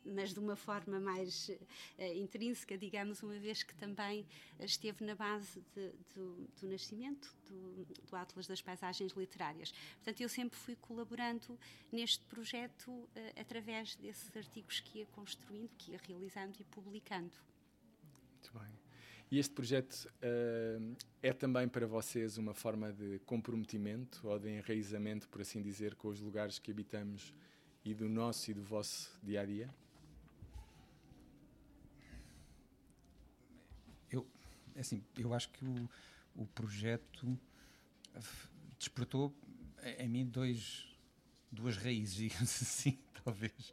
mas 0.04 0.32
de 0.32 0.40
uma 0.40 0.56
forma 0.56 0.98
mais 1.00 1.48
uh, 1.48 2.02
intrínseca, 2.14 2.76
digamos, 2.76 3.22
uma 3.22 3.38
vez 3.38 3.62
que 3.62 3.74
também 3.74 4.26
esteve 4.60 5.04
na 5.04 5.14
base 5.14 5.62
de, 5.74 5.90
do, 6.14 6.48
do, 6.60 6.68
nascimento 6.68 7.34
do, 7.48 7.84
do, 7.84 8.16
Atlas 8.16 8.46
das 8.46 8.60
Paisagens 8.60 9.12
Literárias. 9.12 9.72
Portanto, 9.96 10.20
eu 10.20 10.28
sempre 10.28 10.58
fui 10.58 10.76
colaborando 10.76 11.58
neste 11.90 12.24
projeto 12.26 12.90
uh, 12.90 13.08
através 13.40 13.96
desses 13.96 14.36
artigos 14.36 14.80
que 14.80 15.00
ia 15.00 15.06
construindo, 15.06 15.70
que 15.78 15.92
ia 15.92 16.00
realizando 16.06 16.56
e 16.60 16.64
publicando. 16.64 17.32
Muito 18.34 18.58
bem. 18.58 18.82
E 19.32 19.38
este 19.38 19.54
projeto 19.54 20.06
uh, 20.18 20.96
é 21.22 21.32
também 21.32 21.66
para 21.66 21.86
vocês 21.86 22.36
uma 22.36 22.52
forma 22.52 22.92
de 22.92 23.18
comprometimento 23.20 24.28
ou 24.28 24.38
de 24.38 24.50
enraizamento, 24.50 25.26
por 25.26 25.40
assim 25.40 25.62
dizer, 25.62 25.94
com 25.94 26.08
os 26.08 26.20
lugares 26.20 26.58
que 26.58 26.70
habitamos 26.70 27.32
e 27.82 27.94
do 27.94 28.10
nosso 28.10 28.50
e 28.50 28.54
do 28.54 28.62
vosso 28.62 29.10
dia 29.22 29.40
a 29.40 29.46
dia? 29.46 29.74
É 34.10 34.18
assim, 34.76 35.02
eu 35.16 35.32
acho 35.34 35.48
que 35.50 35.64
o, 35.64 35.88
o 36.34 36.46
projeto 36.46 37.38
despertou 38.78 39.34
em 39.98 40.08
mim 40.08 40.26
dois, 40.26 40.86
duas 41.50 41.76
raízes, 41.76 42.14
digamos 42.30 42.62
assim, 42.62 42.98
talvez, 43.24 43.72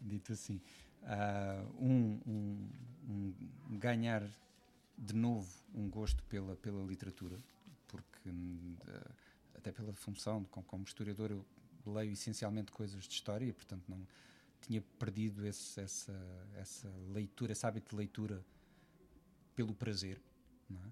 dito 0.00 0.32
assim. 0.32 0.60
Uh, 1.02 1.84
um, 1.84 2.20
um, 2.26 2.68
um, 3.08 3.78
ganhar 3.78 4.22
de 4.98 5.14
novo 5.14 5.50
um 5.74 5.88
gosto 5.88 6.22
pela, 6.24 6.56
pela 6.56 6.84
literatura, 6.84 7.38
porque 7.88 8.28
uh, 8.28 9.14
até 9.54 9.72
pela 9.72 9.94
função, 9.94 10.44
como, 10.44 10.66
como 10.66 10.84
historiador, 10.84 11.30
eu 11.30 11.46
leio 11.86 12.12
essencialmente 12.12 12.70
coisas 12.70 13.04
de 13.04 13.14
história 13.14 13.46
e, 13.46 13.52
portanto, 13.52 13.84
não 13.88 14.06
tinha 14.60 14.82
perdido 14.98 15.46
esse, 15.46 15.80
essa, 15.80 16.12
essa 16.56 16.88
leitura, 17.12 17.52
esse 17.52 17.64
hábito 17.66 17.90
de 17.90 17.96
leitura 17.96 18.44
pelo 19.54 19.74
prazer. 19.74 20.20
É? 20.76 20.90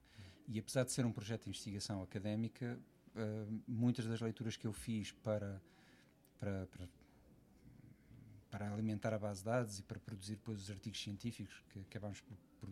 E 0.48 0.58
apesar 0.58 0.84
de 0.84 0.92
ser 0.92 1.04
um 1.04 1.12
projeto 1.12 1.42
de 1.42 1.50
investigação 1.50 2.02
académica, 2.02 2.78
uh, 3.14 3.62
muitas 3.66 4.06
das 4.06 4.20
leituras 4.20 4.56
que 4.56 4.66
eu 4.66 4.72
fiz 4.72 5.12
para, 5.12 5.60
para, 6.38 6.66
para, 6.66 6.88
para, 8.50 8.72
alimentar 8.72 9.12
a 9.12 9.18
base 9.18 9.40
de 9.40 9.44
dados 9.44 9.78
e 9.78 9.82
para 9.82 9.98
produzir 10.00 10.36
depois 10.36 10.62
os 10.62 10.70
artigos 10.70 11.02
científicos 11.02 11.62
que 11.68 11.80
acabamos 11.80 12.20
por, 12.20 12.36
por, 12.60 12.70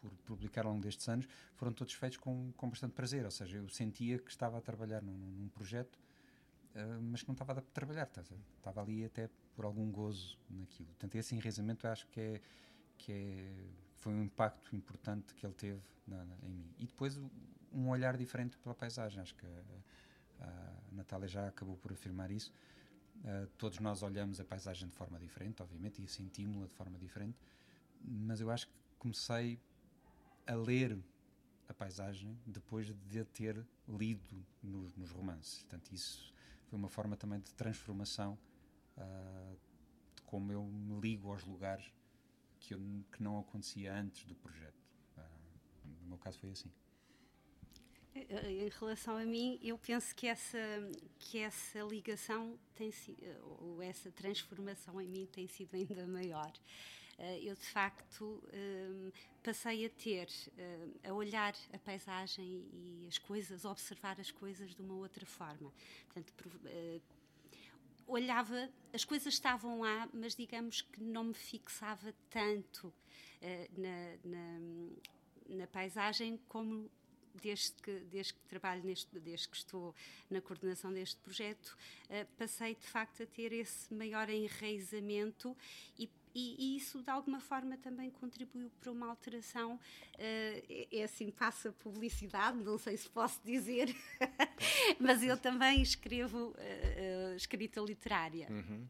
por, 0.00 0.10
publicar 0.24 0.64
ao 0.64 0.72
longo 0.72 0.82
destes 0.82 1.08
anos 1.08 1.28
foram 1.54 1.72
todos 1.72 1.92
feitos 1.92 2.18
com, 2.18 2.50
com 2.56 2.70
bastante 2.70 2.92
prazer. 2.92 3.24
Ou 3.24 3.30
seja, 3.30 3.58
eu 3.58 3.68
sentia 3.68 4.18
que 4.18 4.30
estava 4.30 4.58
a 4.58 4.60
trabalhar 4.60 5.02
num, 5.02 5.12
num 5.12 5.48
projeto, 5.48 5.96
uh, 6.74 7.02
mas 7.02 7.22
que 7.22 7.28
não 7.28 7.34
estava 7.34 7.52
a 7.52 7.60
trabalhar, 7.60 8.08
estava 8.56 8.80
ali 8.80 9.04
até 9.04 9.28
por 9.54 9.66
algum 9.66 9.90
gozo 9.90 10.38
naquilo. 10.48 10.88
Portanto, 10.88 11.14
esse 11.16 11.34
enraizamento 11.34 11.86
eu 11.86 11.90
acho 11.90 12.06
que 12.08 12.20
é, 12.20 12.40
que 12.96 13.12
é 13.12 13.52
foi 14.02 14.12
um 14.12 14.24
impacto 14.24 14.74
importante 14.74 15.32
que 15.34 15.46
ele 15.46 15.54
teve 15.54 15.80
na, 16.06 16.24
na, 16.24 16.34
em 16.42 16.52
mim. 16.52 16.74
E 16.76 16.86
depois 16.86 17.16
um 17.72 17.88
olhar 17.88 18.16
diferente 18.16 18.58
pela 18.58 18.74
paisagem. 18.74 19.22
Acho 19.22 19.34
que 19.36 19.46
a, 19.46 20.44
a 20.44 20.74
Natália 20.90 21.28
já 21.28 21.46
acabou 21.46 21.76
por 21.76 21.92
afirmar 21.92 22.30
isso. 22.32 22.52
Uh, 23.18 23.46
todos 23.56 23.78
nós 23.78 24.02
olhamos 24.02 24.40
a 24.40 24.44
paisagem 24.44 24.88
de 24.88 24.94
forma 24.94 25.18
diferente, 25.20 25.62
obviamente, 25.62 26.02
e 26.02 26.08
sentimos-la 26.08 26.66
de 26.66 26.74
forma 26.74 26.98
diferente, 26.98 27.38
mas 28.02 28.40
eu 28.40 28.50
acho 28.50 28.66
que 28.66 28.74
comecei 28.98 29.60
a 30.46 30.54
ler 30.54 30.98
a 31.68 31.74
paisagem 31.74 32.36
depois 32.44 32.92
de 32.92 33.20
a 33.20 33.24
ter 33.24 33.64
lido 33.88 34.44
nos, 34.60 34.96
nos 34.96 35.10
romances. 35.12 35.60
Portanto, 35.60 35.92
isso 35.92 36.34
foi 36.66 36.76
uma 36.76 36.88
forma 36.88 37.16
também 37.16 37.38
de 37.38 37.54
transformação 37.54 38.36
uh, 38.96 39.56
de 40.16 40.22
como 40.22 40.50
eu 40.50 40.64
me 40.64 41.00
ligo 41.00 41.30
aos 41.30 41.44
lugares 41.44 41.92
que, 42.62 42.74
eu, 42.74 42.80
que 43.12 43.22
não 43.22 43.38
acontecia 43.40 43.92
antes 43.94 44.24
do 44.24 44.34
projeto. 44.36 44.80
Uh, 45.16 45.88
no 46.02 46.08
meu 46.08 46.18
caso 46.18 46.38
foi 46.38 46.50
assim. 46.50 46.70
Em 48.14 48.68
relação 48.68 49.16
a 49.16 49.24
mim, 49.24 49.58
eu 49.62 49.78
penso 49.78 50.14
que 50.14 50.26
essa, 50.26 50.58
que 51.18 51.38
essa 51.38 51.80
ligação 51.80 52.58
tem 52.74 52.92
ou 53.42 53.82
essa 53.82 54.10
transformação 54.10 55.00
em 55.00 55.08
mim 55.08 55.26
tem 55.32 55.48
sido 55.48 55.74
ainda 55.74 56.06
maior. 56.06 56.52
Eu, 57.40 57.54
de 57.54 57.64
facto, 57.64 58.42
passei 59.42 59.86
a 59.86 59.88
ter, 59.88 60.28
a 61.04 61.12
olhar 61.14 61.54
a 61.72 61.78
paisagem 61.78 62.68
e 62.72 63.06
as 63.08 63.16
coisas, 63.16 63.64
observar 63.64 64.20
as 64.20 64.30
coisas 64.30 64.74
de 64.74 64.82
uma 64.82 64.94
outra 64.94 65.24
forma. 65.24 65.72
Portanto, 66.04 66.34
olhava, 68.06 68.70
as 68.92 69.04
coisas 69.04 69.34
estavam 69.34 69.80
lá, 69.80 70.08
mas 70.12 70.34
digamos 70.34 70.82
que 70.82 71.02
não 71.02 71.24
me 71.24 71.34
fixava 71.34 72.14
tanto 72.30 72.92
na, 73.76 74.16
na, 74.24 75.58
na 75.58 75.66
paisagem 75.66 76.38
como 76.48 76.90
desde 77.34 77.72
que, 77.82 78.00
desde 78.10 78.34
que 78.34 78.40
trabalho 78.42 78.82
neste, 78.84 79.18
desde 79.18 79.48
que 79.48 79.56
estou 79.56 79.94
na 80.28 80.40
coordenação 80.40 80.92
deste 80.92 81.16
projeto, 81.20 81.76
uh, 82.06 82.26
passei 82.36 82.74
de 82.74 82.86
facto 82.86 83.22
a 83.22 83.26
ter 83.26 83.52
esse 83.52 83.92
maior 83.94 84.28
enraizamento 84.28 85.56
e 85.98 86.10
e, 86.34 86.56
e, 86.58 86.76
isso 86.76 87.02
de 87.02 87.10
alguma 87.10 87.40
forma 87.40 87.76
também 87.76 88.10
contribuiu 88.10 88.70
para 88.80 88.90
uma 88.90 89.08
alteração. 89.08 89.74
Uh, 89.74 89.78
é, 90.18 90.88
é, 90.92 91.04
assim, 91.04 91.30
passa 91.30 91.72
publicidade, 91.72 92.58
não 92.58 92.78
sei 92.78 92.96
se 92.96 93.08
posso 93.08 93.40
dizer, 93.44 93.94
mas 94.98 95.22
eu 95.22 95.36
também 95.36 95.82
escrevo 95.82 96.48
uh, 96.48 97.32
uh, 97.32 97.36
escrita 97.36 97.80
literária. 97.80 98.48
Uhum. 98.50 98.86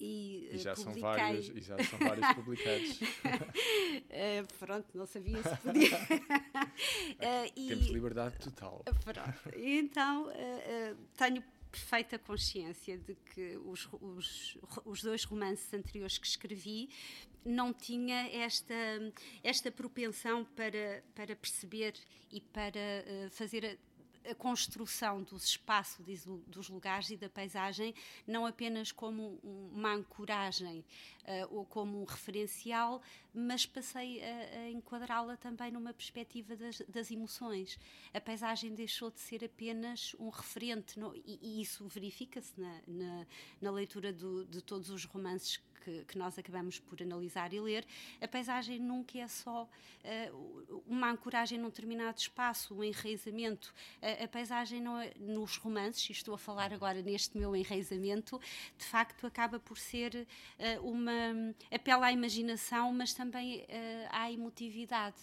E, 0.00 0.50
e, 0.52 0.58
já 0.58 0.74
publiquei... 0.74 1.02
são 1.02 1.10
vários, 1.10 1.48
e 1.48 1.60
já 1.60 1.84
são 1.84 1.98
vários 1.98 2.32
publicados. 2.34 3.00
uh, 3.00 4.58
pronto, 4.58 4.86
não 4.94 5.06
sabia 5.06 5.42
se 5.42 5.56
podia. 5.62 5.96
uh, 5.96 7.52
e, 7.56 7.68
Temos 7.68 7.86
liberdade 7.86 8.36
total. 8.38 8.82
Pronto. 8.84 9.56
Então, 9.56 10.26
uh, 10.26 10.96
tenho 11.16 11.42
perfeita 11.74 12.16
consciência 12.20 12.96
de 12.96 13.16
que 13.16 13.56
os, 13.64 13.88
os, 14.00 14.56
os 14.84 15.02
dois 15.02 15.24
romances 15.24 15.74
anteriores 15.74 16.18
que 16.18 16.26
escrevi 16.26 16.88
não 17.44 17.74
tinha 17.74 18.28
esta, 18.28 18.74
esta 19.42 19.72
propensão 19.72 20.44
para, 20.44 21.02
para 21.16 21.34
perceber 21.34 21.94
e 22.30 22.40
para 22.40 23.04
fazer 23.32 23.76
a 24.28 24.34
construção 24.34 25.22
dos 25.22 25.44
espaços, 25.44 26.04
dos 26.46 26.68
lugares 26.68 27.10
e 27.10 27.16
da 27.16 27.28
paisagem, 27.28 27.94
não 28.26 28.46
apenas 28.46 28.90
como 28.90 29.38
uma 29.42 29.94
ancoragem 29.94 30.84
uh, 31.24 31.56
ou 31.56 31.64
como 31.64 32.00
um 32.00 32.04
referencial, 32.04 33.02
mas 33.32 33.66
passei 33.66 34.22
a, 34.22 34.60
a 34.60 34.70
enquadrá-la 34.70 35.36
também 35.36 35.70
numa 35.70 35.92
perspectiva 35.92 36.56
das, 36.56 36.80
das, 36.88 37.10
emoções. 37.10 37.78
A 38.12 38.20
paisagem 38.20 38.74
deixou 38.74 39.10
de 39.10 39.20
ser 39.20 39.44
apenas 39.44 40.14
um 40.18 40.28
referente, 40.28 40.98
no, 40.98 41.14
e, 41.14 41.38
e, 41.42 41.60
isso 41.60 41.86
verifica-se 41.86 42.52
na, 42.58 42.80
na, 42.86 43.26
na, 43.60 43.70
leitura 43.70 44.12
do, 44.12 44.44
de 44.44 44.62
todos 44.62 44.90
os 44.90 45.04
romances 45.04 45.60
que, 45.84 46.04
que, 46.04 46.18
nós 46.18 46.38
acabamos 46.38 46.78
por 46.78 47.00
analisar 47.02 47.52
e 47.52 47.60
ler, 47.60 47.86
a 48.20 48.26
paisagem 48.26 48.78
nunca 48.78 49.18
é 49.18 49.28
só 49.28 49.64
uh, 49.64 50.82
uma 50.86 51.10
ancoragem 51.10 51.58
num 51.58 51.68
determinado 51.68 52.18
espaço, 52.18 52.74
um 52.74 52.82
enraizamento. 52.82 53.72
Uh, 54.02 54.24
a 54.24 54.28
paisagem 54.28 54.80
não 54.80 54.98
é, 54.98 55.12
nos 55.18 55.56
romances, 55.58 56.08
e 56.08 56.12
estou 56.12 56.34
a 56.34 56.38
falar 56.38 56.72
agora 56.72 57.02
neste 57.02 57.36
meu 57.36 57.54
enraizamento, 57.54 58.40
de 58.78 58.84
facto 58.84 59.26
acaba 59.26 59.60
por 59.60 59.76
ser 59.78 60.26
uh, 60.78 60.88
uma 60.88 61.12
apela 61.70 62.06
à 62.06 62.12
imaginação, 62.12 62.92
mas 62.92 63.12
também 63.12 63.66
à 64.10 64.30
emotividade. 64.30 65.16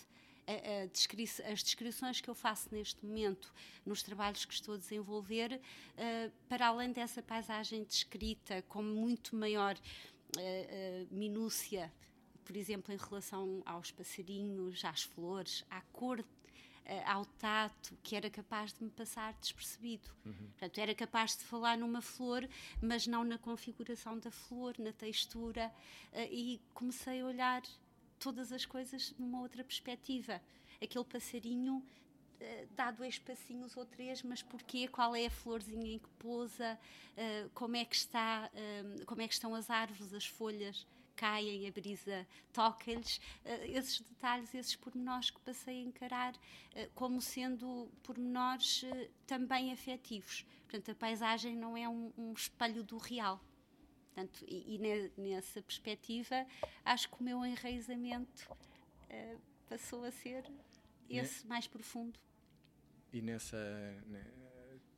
as 1.52 1.64
descrições 1.64 2.20
que 2.22 2.30
eu 2.30 2.36
faço 2.36 2.68
neste 2.72 3.06
momento 3.06 3.54
nos 3.86 4.04
trabalhos 4.04 4.46
que 4.46 4.54
estou 4.54 4.76
a 4.76 4.78
desenvolver, 4.78 5.60
para 6.50 6.68
além 6.68 6.92
dessa 6.92 7.22
paisagem 7.22 7.84
descrita 7.84 8.62
como 8.68 8.94
muito 8.94 9.36
maior 9.36 9.76
uh, 10.38 11.08
minúcia, 11.10 11.92
por 12.44 12.56
exemplo, 12.56 12.94
em 12.94 12.98
relação 12.98 13.62
aos 13.66 13.92
passarinhos, 13.92 14.84
às 14.84 15.04
flores, 15.04 15.66
à 15.70 15.82
cor 15.82 16.24
ao 17.06 17.24
tato, 17.24 17.98
que 18.04 18.16
era 18.16 18.30
capaz 18.30 18.74
de 18.74 18.84
me 18.84 18.90
passar 18.90 19.34
despercebido. 19.40 20.10
Uhum. 20.26 20.34
Portanto, 20.34 20.78
era 20.80 20.94
capaz 20.94 21.38
de 21.38 21.44
falar 21.44 21.78
numa 21.78 22.02
flor, 22.02 22.46
mas 22.82 23.08
não 23.08 23.24
na 23.24 23.38
configuração 23.38 24.20
da 24.20 24.32
flor, 24.32 24.76
na 24.78 24.92
textura, 24.92 25.72
e 26.30 26.60
comecei 26.74 27.22
a 27.22 27.26
olhar 27.26 27.62
todas 28.20 28.52
as 28.52 28.66
coisas 28.66 29.14
numa 29.18 29.42
outra 29.42 29.64
perspectiva. 29.64 30.42
Aquele 30.82 31.06
passarinho 31.06 31.86
dá 32.76 32.92
dois 32.92 33.20
passinhos 33.20 33.76
ou 33.78 33.86
três, 33.86 34.24
mas 34.24 34.42
porquê? 34.42 34.88
Qual 34.88 35.16
é 35.16 35.26
a 35.26 35.32
florzinha 35.32 35.96
em 35.96 36.00
que 36.00 36.10
pousa? 36.20 36.80
Uh, 37.12 37.50
como 37.54 37.76
é 37.76 37.86
que 37.86 37.96
está? 37.96 38.50
Uh, 38.54 39.06
como 39.06 39.22
é 39.22 39.28
que 39.28 39.34
estão 39.34 39.54
as 39.56 39.70
árvores, 39.70 40.14
as 40.14 40.26
folhas? 40.26 40.86
caem, 41.22 41.68
a 41.68 41.72
brisa 41.72 42.28
toca-lhes, 42.52 43.18
uh, 43.18 43.64
esses 43.66 44.02
detalhes, 44.02 44.56
esses 44.56 44.76
pormenores 44.76 45.30
que 45.30 45.40
passei 45.42 45.78
a 45.78 45.86
encarar 45.86 46.34
uh, 46.34 46.90
como 46.96 47.22
sendo 47.22 47.88
pormenores 48.02 48.82
uh, 48.82 49.10
também 49.28 49.72
afetivos. 49.72 50.44
Portanto, 50.64 50.90
a 50.90 50.96
paisagem 50.96 51.56
não 51.56 51.78
é 51.78 51.88
um, 51.88 52.12
um 52.18 52.34
espelho 52.34 52.84
do 52.84 52.98
real. 52.98 53.40
Portanto, 54.08 54.44
e, 54.48 54.76
e 54.76 54.78
ne, 54.80 55.12
nessa 55.16 55.62
perspectiva, 55.62 56.46
acho 56.84 57.08
que 57.08 57.22
o 57.22 57.24
meu 57.24 57.46
enraizamento 57.46 58.50
passou 59.70 60.04
a 60.06 60.12
ser 60.12 60.50
esse 61.10 61.46
mais 61.46 61.68
profundo 61.68 62.18
e 63.14 63.22
nessa 63.22 63.58
né, 64.08 64.26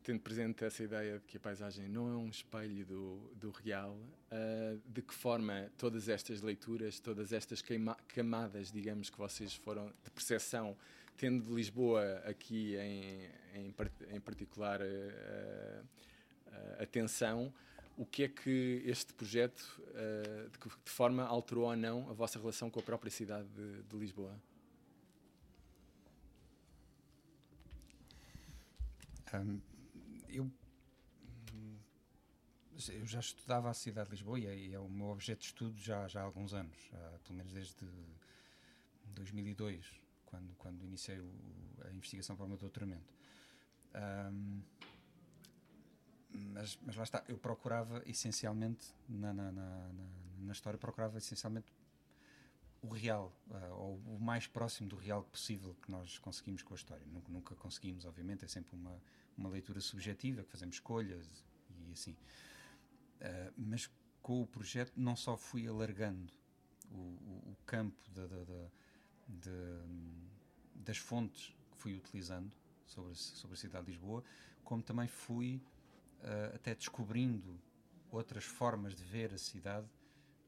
tendo 0.03 0.19
presente 0.19 0.63
essa 0.65 0.83
ideia 0.83 1.17
de 1.17 1.25
que 1.25 1.37
a 1.37 1.39
paisagem 1.39 1.87
não 1.87 2.07
é 2.07 2.15
um 2.15 2.27
espelho 2.27 2.85
do, 2.85 3.31
do 3.35 3.51
real, 3.51 3.95
uh, 3.95 4.81
de 4.85 5.01
que 5.01 5.13
forma 5.13 5.71
todas 5.77 6.09
estas 6.09 6.41
leituras, 6.41 6.99
todas 6.99 7.31
estas 7.31 7.61
queima, 7.61 7.95
camadas, 8.09 8.71
digamos, 8.71 9.09
que 9.09 9.17
vocês 9.17 9.55
foram 9.55 9.87
de 10.03 10.11
percepção, 10.11 10.75
tendo 11.15 11.45
de 11.45 11.53
Lisboa 11.53 12.21
aqui 12.25 12.75
em, 12.75 13.29
em, 13.55 13.73
em 14.11 14.19
particular 14.19 14.81
uh, 14.81 14.83
uh, 14.83 16.83
atenção, 16.83 17.53
o 17.95 18.05
que 18.05 18.23
é 18.23 18.27
que 18.27 18.81
este 18.85 19.13
projeto, 19.13 19.79
de 20.51 20.57
que 20.57 20.67
forma 20.83 21.23
alterou 21.23 21.65
ou 21.65 21.75
não 21.75 22.09
a 22.09 22.13
vossa 22.13 22.39
relação 22.39 22.67
com 22.67 22.79
a 22.79 22.83
própria 22.83 23.11
cidade 23.11 23.47
de, 23.49 23.83
de 23.83 23.95
Lisboa? 23.95 24.35
Um, 29.33 29.59
eu, 30.27 30.51
eu 32.89 33.05
já 33.05 33.19
estudava 33.19 33.69
a 33.69 33.73
cidade 33.73 34.09
de 34.09 34.15
Lisboa 34.15 34.39
e 34.39 34.45
é, 34.45 34.55
e 34.55 34.73
é, 34.73 34.79
o 34.79 34.89
meu 34.89 35.07
objeto 35.07 35.39
de 35.39 35.45
estudo 35.45 35.77
já, 35.79 36.07
já 36.07 36.21
há 36.21 36.23
alguns 36.23 36.53
anos, 36.53 36.77
pelo 37.23 37.37
menos 37.37 37.53
desde 37.53 37.85
2002, 39.07 40.01
quando, 40.25 40.55
quando 40.55 40.83
iniciei 40.83 41.19
o, 41.19 41.31
a 41.85 41.91
investigação 41.91 42.35
para 42.35 42.45
o 42.45 42.49
meu 42.49 42.57
doutoramento. 42.57 43.13
Um, 43.95 44.61
mas, 46.53 46.79
mas 46.81 46.95
lá 46.95 47.03
está, 47.03 47.23
eu 47.27 47.37
procurava 47.37 48.01
essencialmente, 48.07 48.93
na, 49.07 49.33
na, 49.33 49.51
na, 49.51 49.91
na 50.39 50.51
história, 50.51 50.79
procurava 50.79 51.17
essencialmente 51.17 51.71
o 52.81 52.89
real, 52.89 53.31
uh, 53.49 53.73
ou 53.75 53.95
o 54.15 54.19
mais 54.19 54.47
próximo 54.47 54.89
do 54.89 54.95
real 54.95 55.23
possível 55.23 55.75
que 55.81 55.91
nós 55.91 56.17
conseguimos 56.17 56.63
com 56.63 56.73
a 56.73 56.77
história. 56.77 57.05
Nunca, 57.05 57.31
nunca 57.31 57.55
conseguimos, 57.55 58.05
obviamente, 58.05 58.43
é 58.43 58.47
sempre 58.47 58.75
uma, 58.75 58.99
uma 59.37 59.49
leitura 59.49 59.79
subjetiva, 59.81 60.43
que 60.43 60.51
fazemos 60.51 60.75
escolhas 60.75 61.43
e 61.87 61.91
assim. 61.91 62.11
Uh, 62.11 63.53
mas 63.57 63.89
com 64.21 64.41
o 64.41 64.47
projeto 64.47 64.93
não 64.95 65.15
só 65.15 65.37
fui 65.37 65.67
alargando 65.67 66.33
o, 66.91 66.97
o, 66.97 67.51
o 67.51 67.57
campo 67.65 68.09
da, 68.11 68.27
da, 68.27 68.43
da, 68.43 69.85
das 70.75 70.97
fontes 70.97 71.55
que 71.71 71.77
fui 71.77 71.95
utilizando 71.95 72.51
sobre, 72.85 73.15
sobre 73.15 73.55
a 73.55 73.57
cidade 73.57 73.85
de 73.85 73.91
Lisboa, 73.91 74.23
como 74.63 74.81
também 74.81 75.07
fui 75.07 75.61
uh, 76.21 76.55
até 76.55 76.75
descobrindo 76.75 77.59
outras 78.11 78.43
formas 78.43 78.95
de 78.95 79.03
ver 79.03 79.33
a 79.33 79.37
cidade 79.37 79.87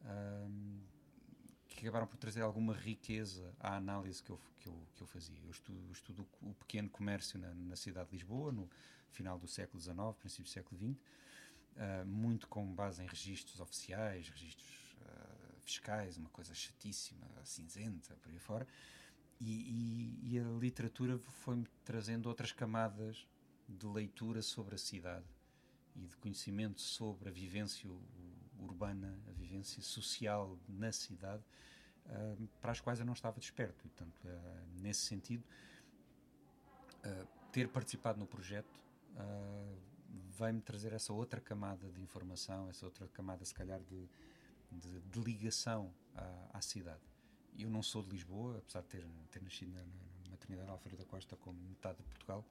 uh, 0.02 0.95
que 1.76 1.86
acabaram 1.86 2.08
por 2.08 2.18
trazer 2.18 2.42
alguma 2.42 2.74
riqueza 2.74 3.54
à 3.60 3.76
análise 3.76 4.24
que 4.24 4.30
eu, 4.30 4.40
que 4.60 4.68
eu, 4.68 4.88
que 4.96 5.02
eu 5.02 5.08
fazia. 5.08 5.38
Eu 5.44 5.52
estudo, 5.52 5.92
estudo 5.92 6.28
o 6.42 6.54
pequeno 6.54 6.90
comércio 6.90 7.38
na, 7.38 7.54
na, 7.54 7.76
cidade 7.76 8.10
de 8.10 8.16
Lisboa, 8.16 8.52
no 8.52 8.70
final 9.12 9.38
do 9.38 9.48
século 9.48 9.82
XIX, 9.82 9.98
princípio 10.18 10.46
do 10.46 10.50
século 10.50 10.80
XX, 10.80 10.98
uh, 10.98 12.06
muito 12.06 12.48
com 12.48 12.74
base 12.74 13.04
em 13.04 13.08
registros 13.08 13.60
oficiais, 13.60 14.30
registros 14.30 14.96
uh, 15.02 15.60
fiscais, 15.64 16.18
uma 16.18 16.30
coisa 16.30 16.54
chatíssima, 16.54 17.28
cinzenta, 17.44 18.16
por 18.16 18.32
aí 18.32 18.40
fora. 18.40 18.66
E, 19.40 20.22
e, 20.24 20.34
e 20.34 20.40
a 20.40 20.44
literatura 20.44 21.18
foi-me 21.18 21.68
trazendo 21.84 22.28
outras 22.28 22.54
camadas 22.54 23.28
de 23.68 23.86
leitura 23.86 24.42
sobre 24.42 24.76
a 24.76 24.78
cidade 24.78 25.26
e 25.94 26.08
de 26.08 26.16
conhecimento 26.18 26.80
sobre 26.80 27.28
a 27.28 27.32
vivência 27.32 27.90
urbana, 28.60 29.18
a 29.28 29.32
vivência 29.32 29.82
social 29.82 30.58
na 30.68 30.92
cidade, 30.92 31.44
uh, 32.06 32.48
para 32.62 32.72
as 32.72 32.80
quais 32.80 33.00
eu 33.00 33.06
não 33.06 33.14
estava 33.14 33.40
desperto. 33.40 33.86
E, 33.86 33.90
portanto, 33.90 34.20
uh, 34.26 34.82
nesse 34.82 35.02
sentido, 35.02 35.44
uh, 37.04 37.28
ter 37.52 37.70
participado 37.70 38.20
no 38.20 38.28
projeto 38.28 38.84
vai-me 40.32 40.60
trazer 40.60 40.92
essa 40.92 41.14
outra 41.14 41.40
camada 41.40 41.90
de 41.90 42.02
informação, 42.02 42.70
essa 42.70 42.86
outra 42.86 43.08
camada, 43.08 43.46
se 43.46 43.54
calhar, 43.54 43.80
de, 43.82 44.10
de, 44.70 45.00
de 45.00 45.20
ligação 45.22 45.94
à, 46.14 46.58
à, 46.58 46.62
cidade. 46.62 47.00
Eu 47.58 47.70
não 47.70 47.82
sou 47.82 48.04
de 48.04 48.10
Lisboa, 48.10 48.58
apesar 48.58 48.82
de 48.82 48.88
ter, 48.88 49.08
ter 49.32 49.42
nascido 49.42 49.72
na, 49.72 49.80
na 49.80 50.32
maternidade 50.32 50.70
Alfredo 50.70 50.98
da 50.98 51.06
Costa, 51.06 51.38
como 51.38 51.58
metade 51.62 52.00
de 52.00 52.04
Portugal, 52.04 52.46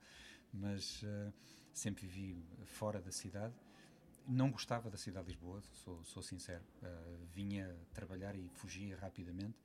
mas 0.55 1.05
sempre 1.75 2.07
vivi 2.07 2.43
fora 2.65 3.03
da 3.03 3.13
cidade 3.13 3.55
não 4.27 4.51
gostava 4.51 4.91
da 4.91 4.97
cidade 4.97 5.27
de 5.27 5.33
Lisboa, 5.33 5.63
sou, 5.85 6.05
sou 6.05 6.23
sincero. 6.23 6.65
Uh, 6.83 7.27
vinha 7.33 7.77
trabalhar 7.93 8.35
e 8.35 8.49
fugia 8.49 8.97
rapidamente. 8.97 9.57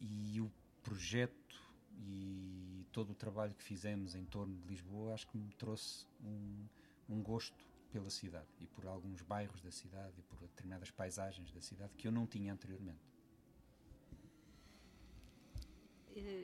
E 0.00 0.40
o 0.40 0.50
projeto 0.82 1.60
e 1.98 2.86
todo 2.92 3.10
o 3.10 3.14
trabalho 3.14 3.54
que 3.54 3.62
fizemos 3.62 4.14
em 4.14 4.24
torno 4.24 4.56
de 4.56 4.68
Lisboa 4.68 5.14
acho 5.14 5.26
que 5.26 5.36
me 5.36 5.52
trouxe 5.54 6.06
um, 6.22 6.66
um 7.08 7.22
gosto 7.22 7.68
pela 7.92 8.08
cidade 8.08 8.46
e 8.60 8.66
por 8.66 8.86
alguns 8.86 9.20
bairros 9.22 9.60
da 9.60 9.70
cidade 9.70 10.14
e 10.18 10.22
por 10.22 10.38
determinadas 10.40 10.90
paisagens 10.90 11.50
da 11.50 11.60
cidade 11.60 11.92
que 11.96 12.06
eu 12.06 12.12
não 12.12 12.26
tinha 12.26 12.52
anteriormente. 12.52 13.09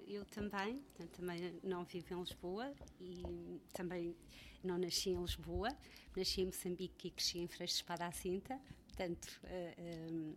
Eu 0.07 0.25
também, 0.27 0.83
também 1.13 1.59
não 1.63 1.85
vivo 1.85 2.15
em 2.15 2.21
Lisboa 2.21 2.73
e 3.01 3.61
também 3.73 4.15
não 4.63 4.79
nasci 4.79 5.11
em 5.11 5.21
Lisboa, 5.21 5.69
nasci 6.17 6.43
em 6.43 6.47
Moçambique 6.47 7.09
e 7.09 7.11
cresci 7.11 7.39
em 7.39 7.49
Freixo 7.49 7.77
Espada 7.77 8.07
à 8.07 8.13
Cinta, 8.13 8.61
portanto 8.87 9.41
uh, 9.45 10.33
uh, 10.33 10.35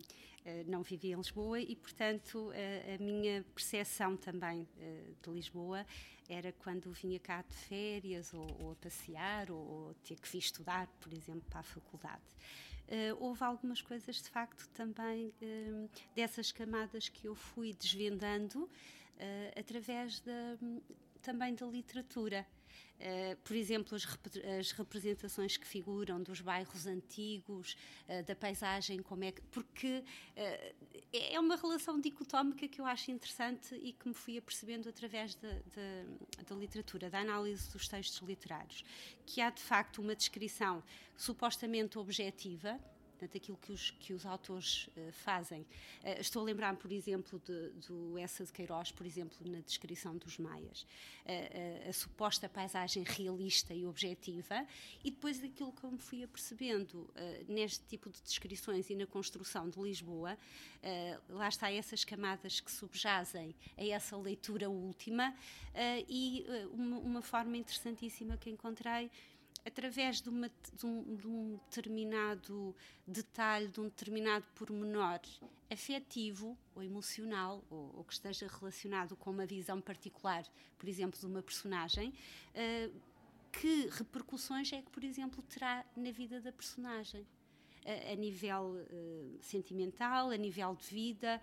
não 0.68 0.84
vivi 0.84 1.12
em 1.12 1.16
Lisboa 1.16 1.60
e 1.60 1.76
portanto 1.76 2.52
a 2.96 3.04
minha 3.04 3.44
percepção 3.54 4.18
também 4.18 4.68
de 5.22 5.30
Lisboa 5.30 5.86
era 6.28 6.52
quando 6.54 6.92
vinha 6.92 7.20
cá 7.20 7.42
de 7.42 7.56
férias 7.56 8.34
ou, 8.34 8.72
a 8.72 8.76
passear 8.76 9.52
ou, 9.52 9.94
ter 10.04 10.20
que 10.20 10.30
vir 10.30 10.40
estudar, 10.40 10.88
por 11.00 11.12
exemplo, 11.14 11.44
para 11.50 11.60
a 11.60 11.64
faculdade. 11.64 12.24
Houve 13.20 13.44
algumas 13.44 13.82
coisas 13.82 14.16
de 14.16 14.30
facto 14.30 14.68
também 14.70 15.34
dessas 16.16 16.52
camadas 16.52 17.10
que 17.10 17.28
eu 17.28 17.36
fui 17.36 17.74
desvendando 17.74 18.70
através 19.56 20.20
da, 20.20 20.58
também 21.22 21.54
da 21.56 21.66
literatura. 21.66 22.46
Uh, 23.00 23.36
por 23.46 23.56
exemplo, 23.56 23.96
as, 23.96 24.04
rep 24.04 24.20
as, 24.60 24.72
representações 24.72 25.56
que 25.56 25.66
figuram 25.66 26.22
dos 26.22 26.42
bairros 26.42 26.86
antigos, 26.86 27.78
uh, 28.10 28.24
da 28.26 28.36
paisagem, 28.36 29.02
como 29.02 29.24
é 29.24 29.32
que. 29.32 29.42
Porque 29.44 30.00
uh, 30.00 30.76
é 31.14 31.40
uma 31.40 31.56
relação 31.56 32.00
dicotómica 32.00 32.68
que 32.68 32.82
eu 32.82 32.86
acho 32.86 33.10
interessante 33.10 33.74
e 33.76 33.94
que 33.94 34.08
me 34.08 34.14
fui 34.14 34.38
apercebendo 34.38 34.90
através 34.90 35.34
da, 35.36 35.50
da, 35.50 36.44
da 36.46 36.56
literatura, 36.56 37.10
da 37.10 37.20
análise 37.20 37.72
dos 37.72 37.88
textos 37.88 38.20
literários, 38.28 38.84
que 39.26 39.40
há 39.40 39.50
de 39.50 39.62
facto 39.62 40.02
uma 40.02 40.14
descrição 40.14 40.84
supostamente 41.16 41.98
objetiva 41.98 42.78
portanto, 43.20 43.36
aquilo 43.36 43.58
que 43.58 43.74
os, 43.74 43.92
que 43.92 44.14
os 44.14 44.26
autores 44.26 44.88
uh, 44.88 45.12
fazem. 45.12 45.62
Uh, 45.62 46.22
estou 46.22 46.42
a 46.42 46.46
lembrar, 46.46 46.76
por 46.78 46.92
exemplo, 46.92 47.42
de, 47.46 47.70
do 47.88 48.18
Essa 48.18 48.46
de 48.46 48.54
Queiroz, 48.54 48.92
por 48.92 49.06
exemplo, 49.06 49.38
na 49.46 49.60
descrição 49.60 50.16
dos 50.18 50.38
Maias, 50.38 50.84
uh, 50.84 51.90
a 51.90 51.94
suposta 51.94 52.48
paisagem 52.48 53.04
realista 53.04 53.74
e 53.74 53.86
objetiva, 53.86 54.66
e 55.04 55.12
depois 55.12 55.40
daquilo 55.40 55.74
que 55.74 55.84
eu 55.84 55.92
me 55.92 55.98
fui 55.98 56.24
apercebendo 56.24 57.10
neste 57.48 57.86
tipo 57.86 58.10
de 58.10 58.22
descrições 58.22 58.90
e 58.90 58.96
na 58.96 59.06
construção 59.06 59.70
de 59.70 59.80
Lisboa, 59.80 60.38
lá 61.30 61.48
está 61.48 61.72
essas 61.72 62.04
camadas 62.04 62.60
que 62.60 62.72
subjazem 62.72 63.56
a 63.78 63.86
essa 63.86 64.16
leitura 64.18 64.70
última, 64.70 65.36
e 66.08 66.46
uma, 66.72 66.98
uma 67.00 67.22
forma 67.22 67.58
interessantíssima 67.58 68.38
que 68.38 68.50
encontrei 68.50 69.10
através 69.66 70.22
de, 70.22 70.30
uma, 70.30 70.50
de, 70.74 70.86
um, 70.86 71.16
de, 71.16 71.28
um, 71.28 71.60
determinado 71.70 72.76
detalhe, 73.06 73.68
de 73.68 73.80
um 73.80 73.84
determinado 73.84 74.46
pormenor 74.56 75.20
afetivo 75.70 76.58
ou 76.76 76.84
emocional, 76.84 77.64
ou, 77.70 77.98
ou, 77.98 78.04
que 78.04 78.14
esteja 78.14 78.48
relacionado 78.48 79.16
com 79.16 79.30
uma 79.30 79.46
visão 79.46 79.80
particular, 79.80 80.44
por 80.78 80.88
exemplo, 80.88 81.20
de 81.20 81.26
uma 81.26 81.42
personagem, 81.42 82.10
uh, 82.10 83.02
que 83.52 83.88
repercussões 83.92 84.72
é 84.74 84.82
que, 84.82 84.90
por 84.90 85.04
exemplo, 85.04 85.42
terá 85.44 85.86
na 85.96 86.12
vida 86.12 86.40
da 86.40 86.52
personagem? 86.52 87.22
Uh, 87.22 88.12
a 88.12 88.16
nível 88.16 88.76
uh, 88.76 89.38
sentimental, 89.42 90.32
a 90.32 90.38
nível 90.38 90.76
de 90.76 90.86
vida. 90.88 91.42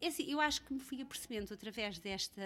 Assim, 0.00 0.30
eu 0.30 0.40
acho 0.40 0.62
que 0.62 0.72
me 0.72 0.80
fui 0.80 1.00
apercebendo 1.00 1.52
através 1.52 1.98
desta. 1.98 2.42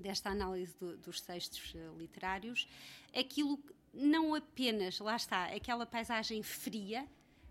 Desta 0.00 0.30
análise 0.30 0.74
do, 0.78 0.96
dos 0.96 1.20
textos 1.20 1.74
uh, 1.74 1.96
literários, 1.98 2.68
aquilo 3.14 3.58
não 3.92 4.34
apenas, 4.34 4.98
lá 4.98 5.16
está, 5.16 5.46
aquela 5.46 5.84
paisagem 5.84 6.42
fria, 6.42 7.06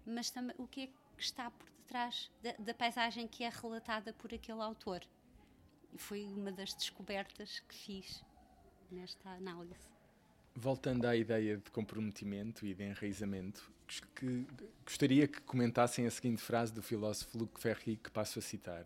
mas 0.06 0.30
também 0.30 0.56
o 0.58 0.68
que 0.68 0.82
é 0.82 0.88
que 0.88 0.94
está 1.18 1.52
por 1.52 1.70
detrás 1.90 2.32
da, 2.44 2.54
da 2.60 2.74
paisagem 2.74 3.28
que 3.28 3.44
é 3.44 3.50
relatada 3.50 4.14
por 4.14 4.34
aquele 4.34 4.62
autor. 4.62 5.02
E 5.92 5.98
foi 5.98 6.24
uma 6.24 6.52
das 6.52 6.74
descobertas 6.74 7.60
que 7.62 7.76
fiz 7.76 8.24
nesta 8.92 9.30
análise. 9.32 9.90
Voltando 10.56 11.06
à 11.06 11.16
ideia 11.16 11.58
de 11.58 11.72
comprometimento 11.72 12.66
e 12.66 12.74
de 12.74 12.84
enraizamento, 12.84 13.72
que, 14.16 14.46
gostaria 14.86 15.28
que 15.28 15.42
comentassem 15.42 16.06
a 16.06 16.12
seguinte 16.12 16.42
frase 16.42 16.72
do 16.72 16.84
filósofo 16.84 17.38
Luc 17.38 17.60
Ferry, 17.60 17.98
que 17.98 18.12
passo 18.12 18.38
a 18.38 18.42
citar. 18.42 18.86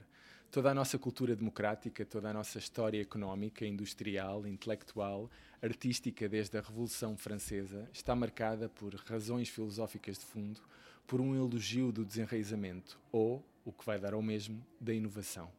Toda 0.54 0.70
a 0.70 0.74
nossa 0.76 1.00
cultura 1.00 1.36
democrática, 1.36 2.06
toda 2.06 2.30
a 2.30 2.34
nossa 2.34 2.60
história 2.60 3.02
económica, 3.02 3.66
industrial, 3.66 4.46
intelectual, 4.46 5.28
artística 5.60 6.30
desde 6.30 6.56
a 6.60 6.62
Revolução 6.62 7.18
Francesa 7.18 7.90
está 7.92 8.14
marcada 8.14 8.70
por 8.70 8.94
razões 8.94 9.50
filosóficas 9.50 10.20
de 10.20 10.26
fundo, 10.26 10.62
por 11.08 11.20
um 11.20 11.36
elogio 11.36 11.92
do 11.92 12.06
desenraizamento 12.06 13.00
ou, 13.12 13.44
o 13.66 13.72
que 13.72 13.84
vai 13.84 13.98
dar 13.98 14.14
ao 14.14 14.22
mesmo, 14.22 14.64
da 14.80 14.94
inovação. 14.94 15.52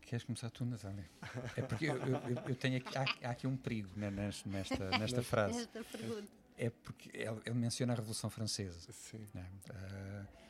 Queres 0.00 0.24
começar 0.24 0.50
tu, 0.50 0.64
Natália? 0.64 1.08
É 1.56 1.62
porque 1.62 1.86
eu, 1.86 1.96
eu, 1.96 2.20
eu 2.48 2.56
tenho 2.56 2.78
aqui, 2.78 2.98
há, 2.98 3.28
há, 3.28 3.30
aqui 3.30 3.46
um 3.46 3.56
perigo 3.56 3.90
né, 3.94 4.10
nesta, 4.10 4.98
nesta 4.98 5.22
frase. 5.22 5.68
É 6.56 6.70
porque 6.70 7.08
ele, 7.14 7.40
ele, 7.46 7.54
menciona 7.54 7.92
a 7.92 7.96
Revolução 7.96 8.28
Francesa. 8.28 8.92
Sim. 8.92 9.24
Né? 9.32 9.46
Uh, 9.70 10.47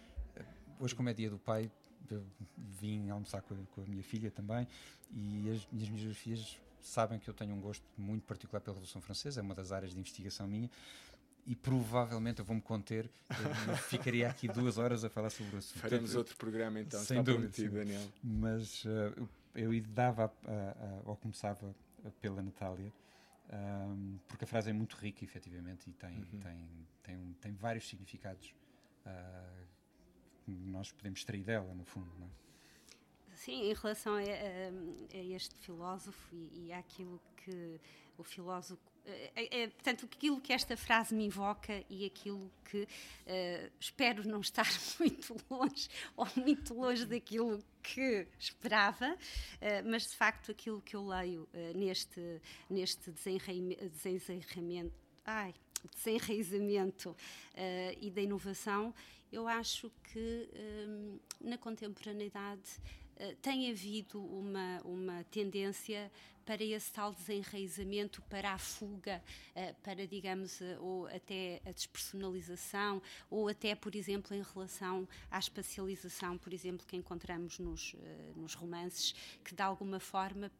hoje, 0.81 0.95
como 0.95 1.09
é 1.09 1.14
dia 1.14 1.31
do 1.31 1.38
pai, 1.38 1.71
vim 2.57 3.11
almoçar 3.11 3.43
com 3.43 3.55
a, 3.55 3.59
com 3.75 3.83
a, 3.83 3.85
minha 3.85 4.03
filha 4.03 4.31
também 4.31 4.67
e 5.12 5.51
as 5.51 5.67
minhas 5.71 5.88
minhas 5.88 6.17
filhas 6.17 6.59
sabem 6.81 7.19
que 7.19 7.29
eu 7.29 7.35
tenho 7.35 7.55
um 7.55 7.61
gosto 7.61 7.85
muito 7.97 8.25
particular 8.25 8.61
pela 8.61 8.75
Revolução 8.75 9.03
Francesa, 9.03 9.41
é 9.41 9.43
uma 9.43 9.55
das 9.55 9.73
áreas 9.73 9.93
de 9.93 9.99
investigação 9.99 10.47
minha 10.47 10.71
e 11.47 11.57
provavelmente 11.57 12.41
eu 12.41 12.45
vou-me 12.45 12.61
conter, 12.61 13.11
eu 13.69 13.77
ficaria 13.88 14.29
aqui 14.29 14.47
duas 14.47 14.77
horas 14.77 15.03
a 15.03 15.09
falar 15.09 15.31
sobre 15.31 15.57
o 15.57 15.59
assunto. 15.59 15.81
Faremos 15.81 16.14
outro 16.14 16.37
programa 16.37 16.79
então, 16.79 17.01
sem 17.01 17.19
está 17.19 17.33
dúvida, 17.33 17.51
prometido, 17.51 17.75
Daniel. 17.75 18.12
Mas 18.23 18.85
uh, 18.85 19.29
eu 19.55 19.71
dava 19.88 20.31
a, 20.47 20.51
a, 20.51 21.01
ou 21.09 21.17
começava 21.17 21.75
pela 22.21 22.43
Natália, 22.43 22.93
um, 23.51 24.19
porque 24.29 24.45
a 24.45 24.47
frase 24.47 24.69
é 24.69 24.75
muito 24.75 24.95
rica, 24.97 25.25
efetivamente, 25.25 25.88
e 25.88 25.93
tem, 25.95 26.19
uhum. 26.19 26.41
tem, 26.41 26.69
tem, 27.03 27.37
tem 27.41 27.55
vários 27.55 27.88
significados 27.88 28.53
uh, 29.07 29.67
nós 30.51 30.93
podemos 30.93 31.21
extrair 31.21 31.43
dela, 31.43 31.75
no 31.75 31.85
fundo, 31.85 32.11
não 32.19 32.27
é? 32.27 32.31
Sim, 33.35 33.71
em 33.71 33.75
relação 33.75 34.15
a, 34.15 34.19
a, 34.19 35.17
a 35.17 35.23
este 35.23 35.55
filósofo 35.57 36.35
e, 36.35 36.67
e 36.67 36.73
àquilo 36.73 37.21
que 37.37 37.81
o 38.17 38.25
filósofo 38.25 38.83
é, 39.35 39.63
é, 39.63 39.69
portanto, 39.69 40.05
aquilo 40.05 40.41
que 40.41 40.53
esta 40.53 40.77
frase 40.77 41.15
me 41.15 41.25
invoca 41.25 41.83
e 41.89 42.05
aquilo 42.05 42.51
que 42.65 42.83
uh, 42.83 43.71
espero 43.81 44.29
não 44.29 44.41
estar 44.41 44.67
muito 45.01 45.35
longe 45.49 45.89
ou 46.17 46.29
muito 46.37 46.75
longe 46.75 47.07
daquilo 47.07 47.63
que 47.83 48.27
esperava, 48.39 49.15
uh, 49.15 49.19
mas 49.87 50.03
de 50.09 50.17
facto 50.17 50.51
aquilo 50.51 50.83
que 50.83 50.95
eu 50.95 51.07
leio 51.07 51.49
uh, 51.55 51.79
neste, 51.79 52.21
neste 52.69 53.11
desenraizamento, 53.11 54.93
ai, 55.25 55.55
desenraizamento 55.95 57.17
e 58.01 58.11
da 58.11 58.21
inovação 58.21 58.93
eu 59.33 59.47
acho 59.47 59.91
que 60.05 60.49
um, 60.88 61.19
na 61.41 61.59
contemporaneidade 61.59 62.81
uh, 63.17 63.37
tem 63.43 63.71
havido 63.71 64.23
uma, 64.25 64.81
uma 64.85 65.25
tendência 65.25 66.11
para 66.45 66.64
esse 66.64 66.91
tal 66.91 67.12
desenraizamento, 67.12 68.23
para 68.23 68.55
a 68.55 68.59
fuga, 68.59 69.23
uh, 69.55 69.75
para, 69.83 70.07
digamos, 70.07 70.61
uh, 70.61 70.79
ou 70.81 71.07
até 71.07 71.61
a 71.67 71.73
despersonalização, 71.73 73.03
ou 73.29 73.49
até, 73.49 73.75
por 73.75 73.95
exemplo, 73.95 74.35
em 74.35 74.43
relação 74.43 75.07
à 75.31 75.38
espacialização, 75.38 76.38
por 76.38 76.53
exemplo, 76.53 76.87
que 76.87 76.97
encontramos 76.97 77.59
nos, 77.59 77.95
nos 78.35 78.55
romances, 78.55 79.14
que 79.45 79.55
de 79.55 79.62
alguma 79.62 80.01
forma 80.01 80.51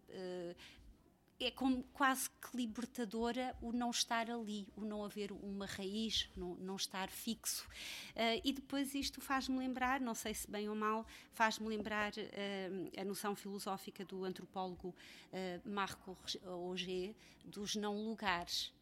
é 1.41 1.51
como 1.51 1.85
quase 1.93 2.29
que 2.31 2.57
libertadora 2.57 3.57
o 3.63 3.73
não 3.73 3.91
estar 3.91 4.31
ali, 4.31 4.67
o 4.77 4.81
não 4.81 5.05
haver 5.05 5.31
uma 5.33 5.67
raiz, 5.67 6.29
não, 6.37 6.55
não 6.57 6.77
estar 6.77 7.09
fixo. 7.09 7.67
Uh, 8.11 8.41
e 8.45 8.53
depois 8.53 8.95
isto 8.95 9.21
faz-me 9.21 9.57
lembrar, 9.59 10.01
não 10.01 10.15
sei 10.15 10.35
se 10.35 10.51
bem 10.51 10.69
ou 10.69 10.75
mal, 10.75 11.07
faz-me 11.33 11.69
lembrar 11.69 12.13
uh, 12.13 13.01
a 13.01 13.05
noção 13.05 13.37
filosófica 13.37 14.05
do 14.05 14.25
antropólogo 14.25 14.89
uh, 14.89 15.69
Marco 15.69 16.17
Auger 16.45 17.15
dos 17.45 17.77
não 17.77 17.97
lugares. 17.97 18.73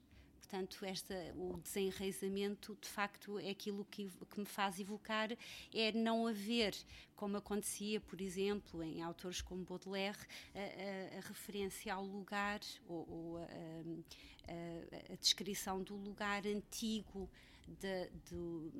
Portanto, 0.48 0.84
esta, 0.84 1.14
o 1.34 1.58
desenraizamento, 1.58 2.78
de 2.80 2.88
facto, 2.88 3.36
é 3.40 3.50
aquilo 3.50 3.84
que, 3.90 4.08
que, 4.30 4.38
me 4.38 4.46
faz 4.46 4.78
evocar, 4.78 5.30
é 5.74 5.90
não 5.90 6.28
haver, 6.28 6.72
como 7.16 7.36
acontecia, 7.36 8.00
por 8.00 8.20
exemplo, 8.20 8.80
em 8.80 9.02
autores 9.02 9.40
como 9.42 9.64
Baudelaire, 9.64 10.16
a, 10.54 10.58
a, 10.60 11.18
a 11.18 11.20
referência 11.22 11.92
ao 11.92 12.04
lugar 12.04 12.60
ou, 12.86 13.08
ou 13.10 13.36
a, 13.38 15.12
a, 15.12 15.16
descrição 15.16 15.82
do 15.82 15.96
lugar 15.96 16.46
antigo, 16.46 17.28
de, 17.66 18.08
de, 18.30 18.70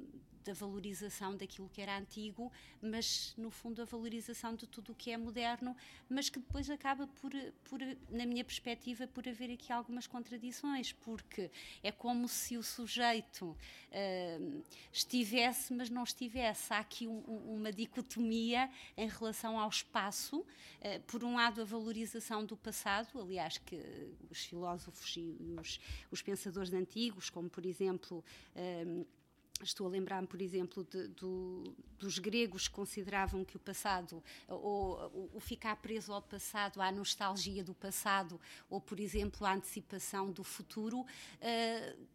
da 0.47 0.53
valorização 0.53 1.37
daquilo 1.37 1.69
que 1.69 1.81
era 1.81 1.99
antigo, 1.99 2.53
mas 2.81 3.35
no 3.37 3.51
fundo 3.51 3.83
a 3.83 3.85
valorização 3.85 4.55
de 4.55 4.67
tudo 4.67 4.93
o 4.93 4.95
que 4.95 5.11
é 5.11 5.17
moderno, 5.17 5.77
mas 6.09 6.29
que 6.29 6.39
depois 6.39 6.71
acaba 6.71 7.07
por, 7.21 7.33
por 7.65 7.81
na 8.11 8.25
minha 8.25 8.45
perspectiva, 8.45 9.07
por 9.09 9.29
haver 9.29 9.51
aqui 9.51 9.73
algumas 9.73 10.07
contradições, 10.07 10.93
porque 10.93 11.51
é 11.83 11.91
como 11.91 12.29
se 12.29 12.57
o 12.57 12.63
sujeito 12.63 13.47
uh, 13.47 14.63
estivesse, 14.93 15.73
mas 15.73 15.91
não 15.91 16.05
estivesse. 16.05 16.73
Há 16.73 16.79
aqui 16.79 17.09
um, 17.09 17.19
uma 17.47 17.73
dicotomia 17.73 18.71
em 18.97 19.09
relação 19.09 19.59
ao 19.59 19.69
espaço. 19.69 20.39
Uh, 20.39 21.01
por 21.09 21.25
um 21.25 21.35
lado, 21.35 21.61
a 21.61 21.65
valorização 21.65 22.45
do 22.45 22.57
passado, 22.57 23.21
aliás, 23.21 23.59
que 23.59 23.83
os 24.31 24.45
filósofos 24.45 25.17
e 25.17 25.57
os, 25.61 25.81
os 26.11 26.23
pensadores 26.23 26.73
antigos, 26.73 27.31
como 27.31 27.51
por 27.51 27.67
exemplo. 27.67 28.25
Uh, 28.55 29.05
Estou 29.63 29.87
a 29.87 29.91
lembrar-me, 29.91 30.27
por 30.27 30.41
exemplo, 30.43 30.85
de, 30.85 31.09
do, 31.09 31.75
dos 31.99 32.19
gregos 32.19 32.69
que 32.69 32.75
consideravam 32.75 33.45
que 33.45 33.57
o 33.57 33.61
passado, 33.61 34.23
ou 34.49 35.31
o 35.35 35.41
ficar 35.41 35.77
preso 35.77 36.13
ao 36.13 36.21
passado, 36.21 36.81
à 36.81 36.93
nostalgia 36.93 37.65
do 37.65 37.75
passado, 37.75 38.39
ou, 38.69 38.81
por 38.81 39.01
exemplo, 39.01 39.47
a 39.47 39.55
antecipação 39.55 40.31
do 40.31 40.45
futuro, 40.45 41.01
uh, 41.01 42.07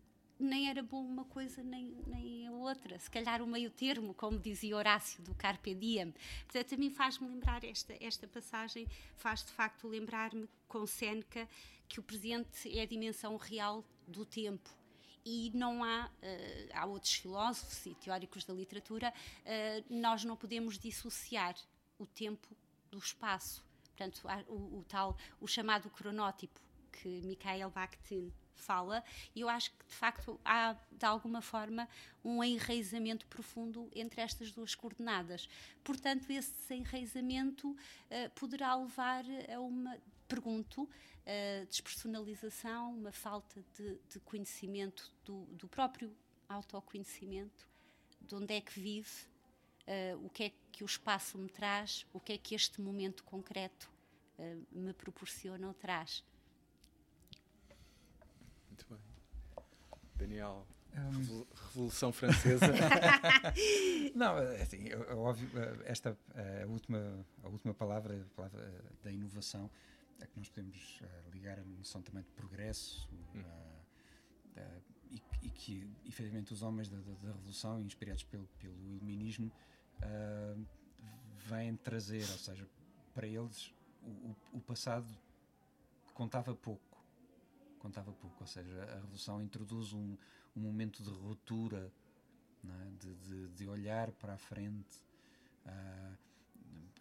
nem 0.42 0.70
era 0.70 0.82
bom 0.82 1.04
uma 1.04 1.26
coisa 1.26 1.64
nem, 1.64 1.96
nem 2.08 2.48
a 2.48 2.52
outra. 2.52 2.98
Se 3.00 3.10
calhar 3.10 3.42
o 3.42 3.48
meio 3.48 3.70
termo, 3.70 4.14
como 4.14 4.40
dizia 4.40 4.76
Horácio 4.76 5.24
do 5.24 5.34
Carpe 5.36 5.74
Diem. 5.74 6.14
Portanto, 6.46 6.76
a 6.76 6.78
mim 6.78 6.90
faz-me 6.90 7.28
lembrar 7.28 7.64
esta, 7.64 7.96
esta 8.00 8.28
passagem, 8.28 8.88
faz 9.16 9.44
de 9.44 9.52
facto 9.52 9.88
lembrar-me 9.88 10.48
com 10.68 10.86
Seneca 10.86 11.48
que 11.88 12.00
o 12.00 12.04
presente 12.04 12.78
é 12.78 12.82
a 12.82 12.86
dimensão 12.86 13.38
real 13.38 13.84
do 14.08 14.26
tempo 14.26 14.81
e 15.26 15.52
não 15.54 15.84
há, 15.84 16.06
uh, 16.06 16.70
há 16.74 16.86
outros 16.86 17.14
filósofos 17.14 17.86
e 17.86 17.96
teóricos 17.96 18.44
da 18.44 18.54
literatura, 18.54 19.14
uh, 19.14 19.86
nós 19.90 20.24
não 20.24 20.36
podemos 20.36 20.78
dissociar 20.78 21.56
o 21.98 22.06
tempo 22.06 22.48
do 22.90 22.98
espaço. 22.98 23.64
Portanto, 23.84 24.22
o, 24.48 24.80
o, 24.80 24.86
tal, 24.88 25.18
o 25.40 25.48
chamado 25.48 25.90
cronótipo 25.90 26.60
que 26.92 27.22
Mikhail 27.22 27.70
Bakhtin 27.70 28.34
fala, 28.56 29.04
e 29.36 29.42
eu 29.42 29.50
acho 29.50 29.72
que 29.72 29.86
de 29.88 29.94
facto 29.94 30.40
há 30.46 30.76
de 30.92 31.06
alguma 31.06 31.42
forma 31.42 31.90
um 32.24 32.44
enraizamento 32.44 33.26
profundo 33.28 33.90
entre 33.94 34.22
estas 34.22 34.52
duas 34.52 34.76
coordenadas. 34.76 35.50
Portanto, 35.84 36.30
esse 36.30 36.74
enraizamento 36.74 37.70
uh, 37.70 38.30
poderá 38.36 38.76
levar 38.76 39.26
a 39.54 39.60
uma, 39.60 39.98
pergunto, 40.32 40.84
uh, 40.84 41.66
despersonalização, 41.68 42.96
uma 42.96 43.12
falta 43.12 43.62
de, 43.76 44.00
de 44.10 44.20
conhecimento 44.22 45.14
do, 45.26 45.44
do, 45.48 45.68
próprio 45.68 46.16
autoconhecimento, 46.48 47.68
de 48.22 48.36
onde 48.36 48.54
é 48.54 48.62
que 48.62 48.80
vive, 48.80 49.10
uh, 49.88 50.26
o 50.26 50.30
que 50.30 50.44
é 50.44 50.52
que 50.72 50.84
o 50.84 50.86
espaço 50.86 51.38
me 51.38 51.50
traz, 51.50 52.06
o 52.14 52.20
que 52.20 52.32
é 52.32 52.38
que 52.38 52.56
este 52.56 52.80
momento 52.80 53.26
concreto 53.26 53.92
uh, 54.40 54.66
me 54.72 54.94
proporciona 54.94 55.68
ou 55.68 55.74
traz. 55.74 56.24
Muito 58.70 58.86
bem. 58.88 59.00
Daniel, 60.16 60.66
um... 60.94 61.46
Revolução 61.68 62.14
Francesa. 62.14 62.68
não, 64.16 64.38
é 64.38 64.62
assim, 64.62 64.88
é, 64.88 64.94
é 64.94 65.14
óbvio, 65.14 65.50
esta 65.84 66.18
a 66.64 66.68
última, 66.68 67.26
a 67.44 67.50
última 67.50 67.74
palavra, 67.74 68.16
a 68.16 68.36
palavra 68.36 68.82
da 69.04 69.12
inovação, 69.12 69.70
é 70.24 70.28
que 70.28 70.38
nós 70.38 70.50
podemos 70.50 71.02
uh, 71.02 71.30
ligar 71.32 71.60
a 71.60 71.64
noção 71.64 72.02
também 72.02 72.24
de 72.24 72.32
progresso 72.32 73.10
uh, 73.36 73.40
uh, 73.40 74.82
e, 75.10 75.22
e, 75.44 75.50
que 75.50 75.90
efetivamente 76.06 76.54
os 76.54 76.62
homens 76.62 76.90
da, 76.90 76.98
da, 76.98 77.14
da 77.14 77.28
Revolução, 77.28 77.82
inspirados 77.82 78.24
pelo, 78.24 78.48
pelo 78.60 78.76
iluminismo, 78.88 79.52
vêm 81.38 81.76
trazer, 81.76 82.22
ou 82.22 82.38
seja, 82.38 82.68
para 83.14 83.28
eles 83.28 83.74
o, 84.02 84.10
o, 84.10 84.36
o 84.54 84.62
passado 84.62 85.08
contava 86.14 86.56
pouco 86.56 86.92
contava 87.82 88.14
pouco, 88.14 88.38
ou 88.40 88.48
seja, 88.48 88.84
a 88.84 88.96
Revolução 88.96 89.42
introduz 89.42 89.92
um, 89.92 90.16
um 90.56 90.62
momento 90.62 91.02
de 91.04 91.10
ruptura, 91.10 91.92
é? 92.64 92.92
de, 93.00 93.16
de, 93.16 93.48
de, 93.50 93.68
olhar 93.68 94.12
para 94.12 94.36
a 94.36 94.38
frente, 94.38 95.04
uh, 95.66 96.18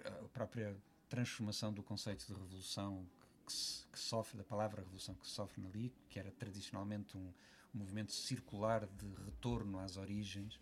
a 0.06 0.28
própria 0.28 0.74
transformação 1.10 1.72
do 1.72 1.82
conceito 1.82 2.24
de 2.24 2.32
revolução 2.32 3.04
que, 3.44 3.52
que, 3.92 3.98
sofre, 3.98 4.38
da 4.38 4.44
palavra 4.44 4.80
revolução 4.80 5.14
que 5.16 5.26
sofre 5.26 5.66
ali, 5.66 5.92
que 6.08 6.18
era 6.18 6.30
tradicionalmente 6.30 7.18
um, 7.18 7.34
um 7.74 7.78
movimento 7.78 8.12
circular 8.12 8.86
de 8.86 9.06
retorno 9.24 9.80
às 9.80 9.96
origens, 9.96 10.54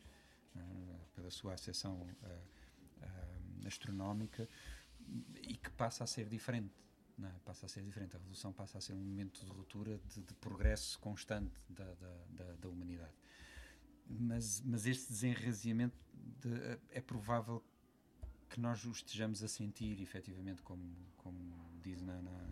uh, 0.56 1.00
pela 1.14 1.30
sua 1.30 1.52
acessão 1.52 2.00
uh, 2.00 2.26
uh, 3.02 3.66
astronómica, 3.66 4.48
e 5.42 5.54
que 5.56 5.70
passa 5.70 6.04
a 6.04 6.06
ser 6.06 6.26
diferente. 6.28 6.74
Não, 7.16 7.28
é? 7.28 7.32
passa 7.44 7.66
a 7.66 7.68
ser 7.68 7.82
diferente. 7.82 8.16
A 8.16 8.18
revolução 8.18 8.52
passa 8.52 8.78
a 8.78 8.80
ser 8.80 8.94
um 8.94 9.00
momento 9.00 9.44
de 9.44 9.50
ruptura, 9.50 9.98
de, 9.98 10.22
de 10.22 10.34
progresso 10.34 10.98
constante 10.98 11.60
da, 11.68 11.84
da, 11.94 12.24
da, 12.30 12.52
da, 12.54 12.68
humanidade. 12.68 13.14
Mas, 14.08 14.62
mas 14.62 14.86
este 14.86 15.08
desenraziamento 15.08 15.96
de, 16.40 16.78
é 16.90 17.00
provável 17.00 17.62
que 18.48 18.60
nós 18.60 18.84
o 18.84 18.90
estejamos 18.90 19.42
a 19.42 19.48
sentir, 19.48 20.00
efetivamente, 20.00 20.62
como, 20.62 20.82
como 21.18 21.38
diz 21.82 22.00
na, 22.00 22.20
na, 22.22 22.50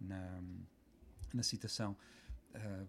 na, 0.00 0.42
na 1.32 1.42
citação. 1.42 1.96
Uh, 2.54 2.86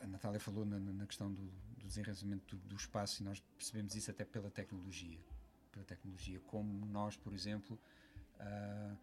a 0.00 0.06
Natália 0.06 0.40
falou 0.40 0.64
na, 0.64 0.78
na 0.78 1.06
questão 1.06 1.32
do, 1.32 1.42
do 1.42 1.86
desenraizamento 1.86 2.56
do, 2.56 2.68
do, 2.68 2.76
espaço 2.76 3.22
e 3.22 3.24
nós 3.24 3.40
percebemos 3.56 3.94
isso 3.94 4.10
até 4.10 4.24
pela 4.24 4.50
tecnologia. 4.50 5.18
Pela 5.70 5.84
tecnologia, 5.84 6.40
como 6.40 6.84
nós, 6.86 7.16
por 7.16 7.32
exemplo, 7.32 7.78
uh, 8.40 8.98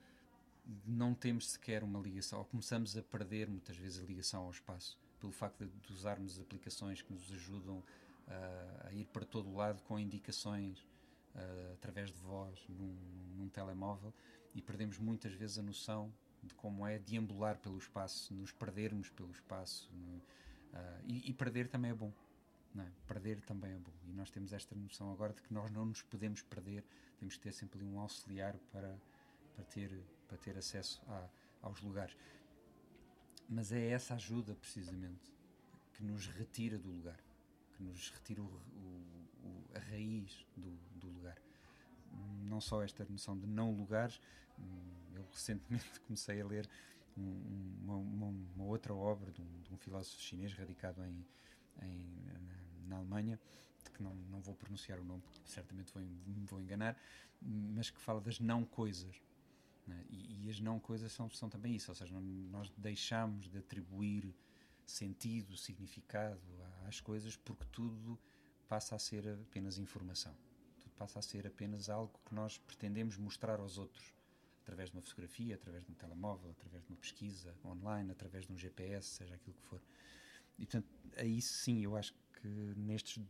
não 0.85 1.13
temos 1.13 1.49
sequer 1.51 1.83
uma 1.83 1.99
ligação, 1.99 2.39
ou 2.39 2.45
começamos 2.45 2.97
a 2.97 3.01
perder 3.01 3.49
muitas 3.49 3.77
vezes 3.77 4.03
a 4.03 4.05
ligação 4.05 4.43
ao 4.43 4.51
espaço, 4.51 4.99
pelo 5.19 5.31
facto 5.31 5.65
de, 5.65 5.71
de 5.71 5.93
usarmos 5.93 6.39
aplicações 6.39 7.01
que 7.01 7.13
nos 7.13 7.31
ajudam 7.31 7.77
uh, 7.77 8.87
a 8.87 8.93
ir 8.93 9.05
para 9.05 9.25
todo 9.25 9.49
o 9.49 9.55
lado 9.55 9.81
com 9.83 9.97
indicações 9.99 10.85
uh, 11.35 11.73
através 11.73 12.11
de 12.11 12.17
voz 12.19 12.65
num, 12.67 12.95
num, 13.37 13.49
telemóvel 13.49 14.13
e 14.53 14.61
perdemos 14.61 14.97
muitas 14.97 15.33
vezes 15.33 15.57
a 15.57 15.61
noção 15.61 16.13
de 16.43 16.53
como 16.55 16.85
é 16.87 16.97
deambular 16.97 17.57
pelo 17.57 17.77
espaço, 17.77 18.33
nos 18.33 18.51
perdermos 18.51 19.09
pelo 19.09 19.31
espaço. 19.31 19.89
Uh, 19.91 21.03
e, 21.05 21.29
e, 21.29 21.33
perder 21.33 21.67
também 21.67 21.91
é 21.91 21.93
bom. 21.93 22.11
É? 22.77 22.87
Perder 23.07 23.41
também 23.41 23.71
é 23.71 23.77
bom. 23.77 23.91
E 24.07 24.13
nós 24.13 24.29
temos 24.29 24.53
esta 24.53 24.75
noção 24.75 25.11
agora 25.11 25.33
de 25.33 25.41
que 25.41 25.53
nós 25.53 25.71
não 25.71 25.85
nos 25.85 26.01
podemos 26.03 26.41
perder, 26.43 26.85
temos 27.17 27.35
que 27.35 27.41
ter 27.41 27.51
sempre 27.51 27.83
um 27.83 27.99
auxiliar 27.99 28.55
para, 28.71 28.95
para, 29.55 29.65
ter, 29.65 29.91
para 30.27 30.37
ter 30.37 30.57
acesso 30.57 31.01
a, 31.07 31.27
aos 31.61 31.81
lugares. 31.81 32.15
Mas 33.47 33.71
é 33.71 33.89
essa 33.89 34.13
ajuda, 34.13 34.53
precisamente, 34.55 35.33
que 35.93 36.03
nos 36.03 36.27
retira 36.27 36.77
do 36.77 36.89
lugar, 36.89 37.19
que 37.75 37.83
nos 37.83 38.11
retira 38.11 38.41
o, 38.41 38.45
o, 38.45 38.98
a 39.75 39.79
raiz 39.79 40.45
do, 40.55 40.71
do 40.95 41.07
lugar. 41.07 41.37
Não 42.43 42.59
só 42.59 42.81
esta 42.81 43.05
noção 43.05 43.37
de 43.37 43.45
não 43.45 43.71
lugares, 43.71 44.19
eu 45.13 45.25
recentemente 45.31 45.99
comecei 46.01 46.41
a 46.41 46.45
ler 46.45 46.69
uma, 47.15 47.95
uma, 47.95 48.27
uma 48.55 48.65
outra 48.65 48.93
obra 48.93 49.31
de 49.31 49.41
um, 49.41 49.61
de 49.61 49.73
um, 49.73 49.77
filósofo 49.77 50.21
chinês 50.21 50.53
radicado 50.53 51.03
em, 51.03 51.25
em 51.81 52.05
na, 52.87 52.97
Alemanha, 52.97 53.39
de 53.83 53.91
que 53.91 54.01
não, 54.01 54.15
não 54.31 54.41
vou 54.41 54.55
pronunciar 54.55 54.99
o 54.99 55.03
nome, 55.03 55.21
porque 55.21 55.39
certamente 55.45 55.91
vou, 55.93 56.01
me 56.01 56.45
vou 56.45 56.59
enganar, 56.59 56.97
mas 57.41 57.89
que 57.89 57.99
fala 57.99 58.19
das 58.21 58.39
não 58.39 58.65
coisas. 58.65 59.21
Né? 59.85 60.03
E, 60.09 60.45
e, 60.45 60.49
as 60.49 60.59
não 60.59 60.79
coisas 60.79 61.11
são, 61.11 61.29
são 61.29 61.49
também 61.49 61.75
isso, 61.75 61.91
ou 61.91 61.95
seja, 61.95 62.13
nós 62.19 62.71
deixamos 62.77 63.49
de 63.49 63.57
atribuir 63.57 64.33
sentido, 64.85 65.55
significado 65.55 66.41
às 66.87 66.99
coisas 66.99 67.35
porque 67.35 67.65
tudo 67.71 68.17
passa 68.69 68.95
a 68.95 68.99
ser 68.99 69.27
apenas 69.27 69.79
informação. 69.79 70.33
Tudo 70.79 70.93
passa 70.95 71.19
a 71.19 71.21
ser 71.21 71.45
apenas 71.47 71.89
algo 71.89 72.17
que 72.23 72.33
nós 72.33 72.59
pretendemos 72.59 73.17
mostrar 73.17 73.59
aos 73.59 73.79
outros 73.79 74.13
através 74.61 74.91
de 74.91 74.95
uma 74.95 75.01
fotografia, 75.01 75.55
através 75.55 75.83
de 75.83 75.91
um 75.91 75.95
telemóvel, 75.95 76.51
através 76.51 76.83
de 76.83 76.91
uma 76.91 76.97
pesquisa 76.97 77.55
online, 77.65 78.11
através 78.11 78.45
de 78.45 78.53
um 78.53 78.57
GPS, 78.57 79.07
seja 79.07 79.33
aquilo 79.33 79.55
que 79.55 79.63
for. 79.63 79.81
E 80.59 80.65
portanto, 80.65 80.87
aí 81.17 81.41
sim, 81.41 81.83
eu 81.83 81.95
acho 81.97 82.13
que 82.39 82.47
nestes 82.77 83.23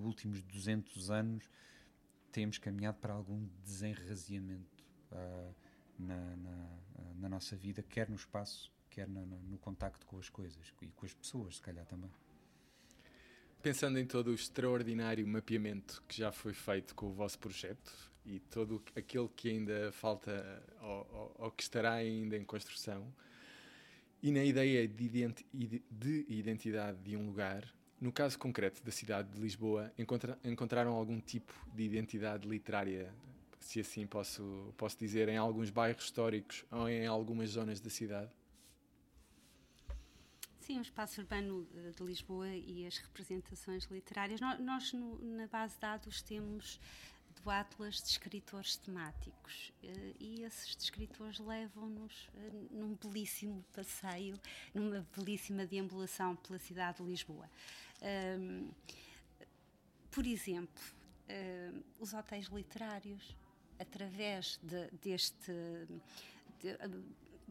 últimos 0.00 0.42
200 0.42 1.10
anos 1.10 1.48
temos 2.32 2.58
caminhado 2.58 2.98
para 2.98 3.14
algum 3.14 3.46
desenraziamento 3.62 4.84
uh, 5.12 5.54
na, 5.98 6.36
na, 6.36 6.78
na, 7.14 7.28
nossa 7.28 7.56
vida, 7.56 7.82
quer 7.82 8.08
no 8.10 8.16
espaço, 8.16 8.72
quer 8.90 9.08
no, 9.08 9.24
no 9.24 9.58
contacto 9.58 10.04
com 10.04 10.18
as 10.18 10.28
coisas 10.28 10.72
e 10.82 10.88
com 10.88 11.06
as 11.06 11.14
pessoas, 11.14 11.56
se 11.56 11.62
calhar 11.62 11.86
também. 11.86 12.10
Pensando 13.62 13.98
em 13.98 14.06
todo 14.06 14.28
o 14.28 14.34
extraordinário 14.34 15.26
mapeamento 15.26 16.02
que 16.06 16.18
já 16.18 16.30
foi 16.30 16.52
feito 16.52 16.94
com 16.94 17.06
o 17.06 17.12
vosso 17.12 17.38
projeto 17.38 17.92
e 18.24 18.38
todo 18.38 18.82
aquele 18.94 19.28
que 19.34 19.48
ainda 19.48 19.90
falta 19.92 20.62
ou, 20.80 21.08
ou, 21.12 21.36
ou 21.38 21.50
que 21.50 21.62
estará 21.62 21.92
ainda 21.92 22.36
em 22.36 22.44
construção, 22.44 23.12
e 24.22 24.32
na 24.32 24.42
ideia 24.42 24.88
de, 24.88 25.04
identi 25.04 25.46
de 25.52 26.26
identidade 26.28 26.98
de 26.98 27.16
um 27.16 27.26
lugar, 27.26 27.64
no 28.00 28.10
caso 28.10 28.38
concreto 28.38 28.82
da 28.82 28.90
cidade 28.90 29.30
de 29.30 29.40
Lisboa, 29.40 29.92
encontra 29.98 30.38
encontraram 30.44 30.92
algum 30.92 31.20
tipo 31.20 31.52
de 31.74 31.84
identidade 31.84 32.48
literária, 32.48 33.12
se 33.60 33.80
assim 33.80 34.06
posso, 34.06 34.74
posso 34.76 34.98
dizer, 34.98 35.28
em 35.28 35.36
alguns 35.36 35.70
bairros 35.70 36.04
históricos 36.04 36.64
ou 36.70 36.88
em 36.88 37.06
algumas 37.06 37.50
zonas 37.50 37.80
da 37.80 37.90
cidade? 37.90 38.30
Sim, 40.66 40.80
o 40.80 40.82
espaço 40.82 41.20
urbano 41.20 41.64
eh, 41.76 41.92
de 41.92 42.02
Lisboa 42.02 42.48
e 42.48 42.84
as 42.84 42.98
representações 42.98 43.84
literárias. 43.84 44.40
Nós, 44.40 44.92
no, 44.92 45.16
na 45.36 45.46
base 45.46 45.74
de 45.74 45.80
dados, 45.80 46.20
temos 46.22 46.80
do 47.36 47.48
Atlas 47.48 48.02
de 48.02 48.08
escritores 48.08 48.74
temáticos 48.74 49.72
eh, 49.80 50.14
e 50.18 50.42
esses 50.42 50.76
escritores 50.76 51.38
levam-nos 51.38 52.28
eh, 52.34 52.50
num 52.72 52.96
belíssimo 52.96 53.64
passeio, 53.72 54.34
numa 54.74 55.06
belíssima 55.16 55.64
deambulação 55.64 56.34
pela 56.34 56.58
cidade 56.58 56.98
de 56.98 57.04
Lisboa. 57.04 57.48
por 60.10 60.26
exemplo, 60.26 60.82
os 62.00 62.12
hotéis 62.12 62.46
literários, 62.46 63.36
através 63.78 64.58
de, 64.64 64.90
deste. 65.00 65.52
De, 66.60 66.76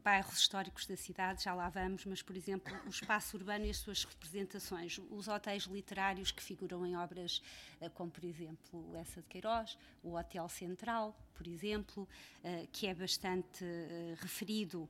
bairros 0.05 0.37
históricos 0.37 0.85
da 0.85 0.95
cidade, 0.95 1.43
já 1.43 1.55
lá 1.55 1.67
vamos, 1.67 2.05
mas, 2.05 2.21
por 2.21 2.37
exemplo, 2.37 2.71
o 2.85 2.89
espaço 2.89 3.35
urbano 3.35 3.65
e 3.65 3.71
as 3.71 3.77
suas 3.77 4.03
representações, 4.03 4.99
os 5.09 5.27
hotéis 5.27 5.63
literários 5.63 6.29
que 6.29 6.43
figuram 6.43 6.85
em 6.85 6.95
obras 6.95 7.41
eh, 7.81 7.89
como, 7.89 8.11
por 8.11 8.23
exemplo, 8.23 8.95
essa 8.95 9.19
de 9.19 9.27
Queiroz, 9.27 9.75
o 10.03 10.13
Hotel 10.13 10.47
Central, 10.47 11.19
por 11.33 11.47
exemplo, 11.47 12.07
eh, 12.43 12.67
que 12.71 12.85
é 12.85 12.93
bastante 12.93 13.65
eh, 13.65 14.15
referido 14.19 14.87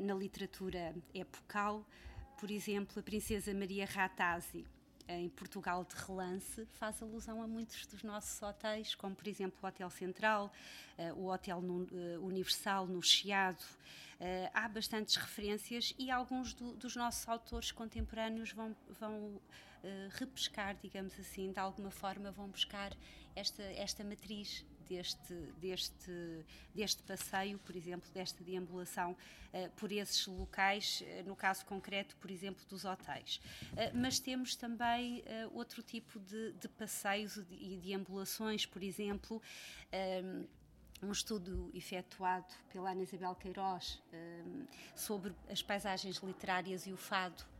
na 0.00 0.14
literatura 0.14 0.94
epocal, 1.12 1.84
por 2.38 2.52
exemplo, 2.52 3.00
a 3.00 3.02
Princesa 3.02 3.52
Maria 3.52 3.84
Ratazzi, 3.84 4.64
em 5.08 5.28
Portugal 5.28 5.84
de 5.84 5.94
relance 5.94 6.66
faz 6.72 7.02
alusão 7.02 7.42
a 7.42 7.46
muitos 7.46 7.86
dos 7.86 8.02
nossos 8.02 8.40
hotéis, 8.42 8.94
como 8.94 9.14
por 9.14 9.26
exemplo 9.26 9.58
o 9.62 9.66
Hotel 9.66 9.90
Central, 9.90 10.52
uh, 10.98 11.14
o 11.14 11.32
Hotel 11.32 11.58
uh, 11.58 12.24
Universal 12.24 12.86
no 12.86 13.02
Chiado. 13.02 13.64
Há 14.54 14.66
bastantes 14.66 15.14
referências 15.16 15.92
e 15.98 16.10
alguns 16.10 16.54
do, 16.54 16.72
dos 16.72 16.96
nossos 16.96 17.28
autores 17.28 17.70
contemporâneos 17.70 18.50
vão, 18.50 18.74
vão 18.98 19.38
repescar, 20.12 20.74
digamos 20.82 21.12
assim, 21.20 21.52
de 21.52 21.58
alguma 21.58 21.90
forma 21.90 22.30
vão 22.30 22.48
buscar 22.48 22.96
esta, 23.34 23.62
esta 23.62 24.02
matriz 24.02 24.64
deste, 24.88 25.34
deste, 25.60 26.44
deste 26.74 27.02
passeio, 27.02 27.58
por 27.58 27.74
exemplo, 27.76 28.08
desta 28.12 28.42
deambulação 28.42 29.12
uh, 29.12 29.70
por 29.76 29.92
esses 29.92 30.26
locais, 30.26 31.02
uh, 31.02 31.28
no 31.28 31.36
caso 31.36 31.64
concreto, 31.66 32.16
por 32.16 32.30
exemplo, 32.30 32.64
dos 32.68 32.84
hotéis. 32.84 33.36
Uh, 33.72 33.94
mas 33.94 34.18
temos 34.18 34.54
também 34.56 35.24
outro 35.52 35.82
tipo 35.82 36.18
de, 36.20 36.52
de 36.52 36.68
passeios 36.68 37.36
e 37.50 37.78
deambulações, 37.82 38.66
por 38.66 38.82
exemplo. 38.82 39.42
Um, 40.22 40.46
estudo 41.12 41.70
efetuado 41.74 42.46
pela 42.70 42.90
Ana 42.90 43.02
Isabel 43.02 43.34
Queiroz 43.34 44.02
um, 44.12 44.66
sobre 44.94 45.34
as 45.50 45.62
paisagens 45.62 46.16
literárias 46.16 46.86
e 46.86 46.92
o 46.92 46.96
fado 46.96 47.44
eh, 47.44 47.55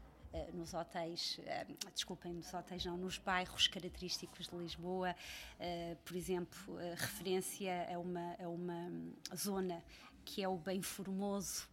nos 0.53 0.75
hotéis, 0.75 1.40
eh, 1.44 1.66
desculpem, 1.94 2.33
nos 2.33 2.53
hotéis 2.53 2.85
não, 2.85 2.96
nos 2.96 3.18
bairros 3.18 3.68
característicos 3.68 4.49
de 4.49 4.57
Lisboa, 4.57 5.14
eh, 5.59 5.96
por 6.05 6.16
exemplo, 6.16 6.77
referência 6.96 7.88
a 7.92 7.99
uma, 7.99 8.37
a 8.42 8.49
uma 8.49 8.90
zona 9.35 9.83
que 10.25 10.42
é 10.42 10.49
o 10.49 10.57
Bem 10.57 10.83
Formoso. 10.83 11.68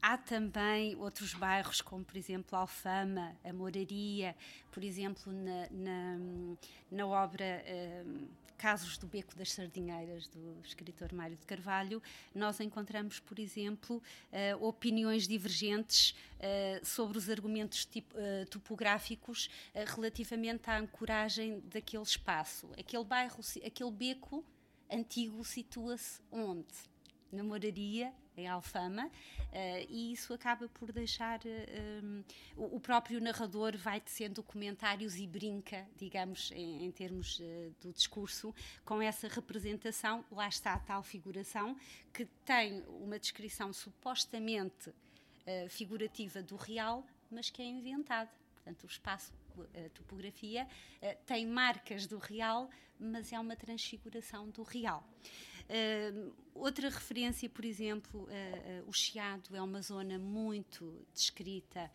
Há 0.00 0.16
também 0.16 0.94
outros 0.96 1.34
bairros, 1.34 1.80
como 1.80 2.04
por 2.04 2.16
exemplo 2.16 2.56
Alfama, 2.56 3.36
a 3.44 3.52
Moraria, 3.52 4.36
por 4.70 4.84
exemplo, 4.84 5.32
na, 5.32 5.68
na, 5.70 6.18
na 6.90 7.06
obra 7.06 7.62
Casos 8.58 8.98
do 8.98 9.06
Beco 9.06 9.36
das 9.36 9.52
Sardinheiras, 9.52 10.26
do 10.26 10.60
escritor 10.64 11.12
Mário 11.12 11.36
de 11.36 11.46
Carvalho, 11.46 12.02
nós 12.34 12.58
encontramos, 12.58 13.20
por 13.20 13.38
exemplo, 13.38 14.02
uh, 14.58 14.66
opiniões 14.66 15.28
divergentes 15.28 16.10
uh, 16.40 16.84
sobre 16.84 17.16
os 17.16 17.30
argumentos 17.30 17.86
tipo, 17.86 18.16
uh, 18.18 18.44
topográficos 18.50 19.48
relativamente 19.86 20.68
à 20.68 20.76
ancoragem 20.76 21.62
daquele 21.66 22.02
espaço. 22.02 22.68
Aquele 22.76 23.04
bairro, 23.04 23.38
aquele 23.64 23.92
beco 23.92 24.44
antigo 24.90 25.44
situa-se 25.44 26.20
onde? 26.32 26.66
Na 27.30 27.44
moraria 27.44 28.12
em 28.38 28.46
Alfama, 28.46 29.06
uh, 29.06 29.86
e 29.88 30.12
isso 30.12 30.32
acaba 30.32 30.68
por 30.68 30.92
deixar. 30.92 31.40
Um, 32.02 32.22
o 32.56 32.80
próprio 32.80 33.20
narrador 33.20 33.76
vai 33.76 34.00
tecendo 34.00 34.42
comentários 34.42 35.16
e 35.16 35.26
brinca, 35.26 35.86
digamos, 35.96 36.50
em, 36.52 36.84
em 36.84 36.90
termos 36.90 37.38
uh, 37.40 37.74
do 37.80 37.92
discurso, 37.92 38.54
com 38.84 39.02
essa 39.02 39.28
representação. 39.28 40.24
Lá 40.30 40.48
está 40.48 40.74
a 40.74 40.78
tal 40.78 41.02
figuração, 41.02 41.76
que 42.12 42.24
tem 42.44 42.82
uma 42.88 43.18
descrição 43.18 43.72
supostamente 43.72 44.92
figurativa 45.70 46.42
do 46.42 46.56
real, 46.56 47.06
mas 47.30 47.48
que 47.48 47.62
é 47.62 47.64
inventada. 47.64 48.30
Portanto, 48.56 48.84
o 48.84 48.86
espaço 48.86 49.32
a 49.58 49.88
topografia, 49.90 50.68
tem 51.26 51.46
marcas 51.46 52.06
do 52.06 52.18
real, 52.18 52.68
mas 52.98 53.32
é 53.32 53.38
uma 53.38 53.56
transfiguração 53.56 54.50
do 54.50 54.62
real. 54.62 55.02
Uh, 55.68 56.32
outra 56.54 56.88
referência, 56.88 57.48
por 57.48 57.64
exemplo, 57.64 58.22
uh, 58.22 58.24
uh, 58.24 58.88
o 58.88 58.92
Chiado 58.92 59.54
é 59.54 59.60
uma 59.60 59.82
zona 59.82 60.18
muito 60.18 61.06
descrita, 61.12 61.90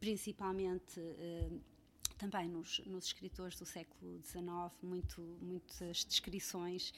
principalmente 0.00 1.00
também 2.18 2.48
nos, 2.48 2.80
nos, 2.86 3.06
escritores 3.06 3.58
do 3.58 3.64
século 3.64 4.20
XIX, 4.22 4.44
muito, 4.82 5.20
muitas 5.40 6.04
descrições. 6.04 6.92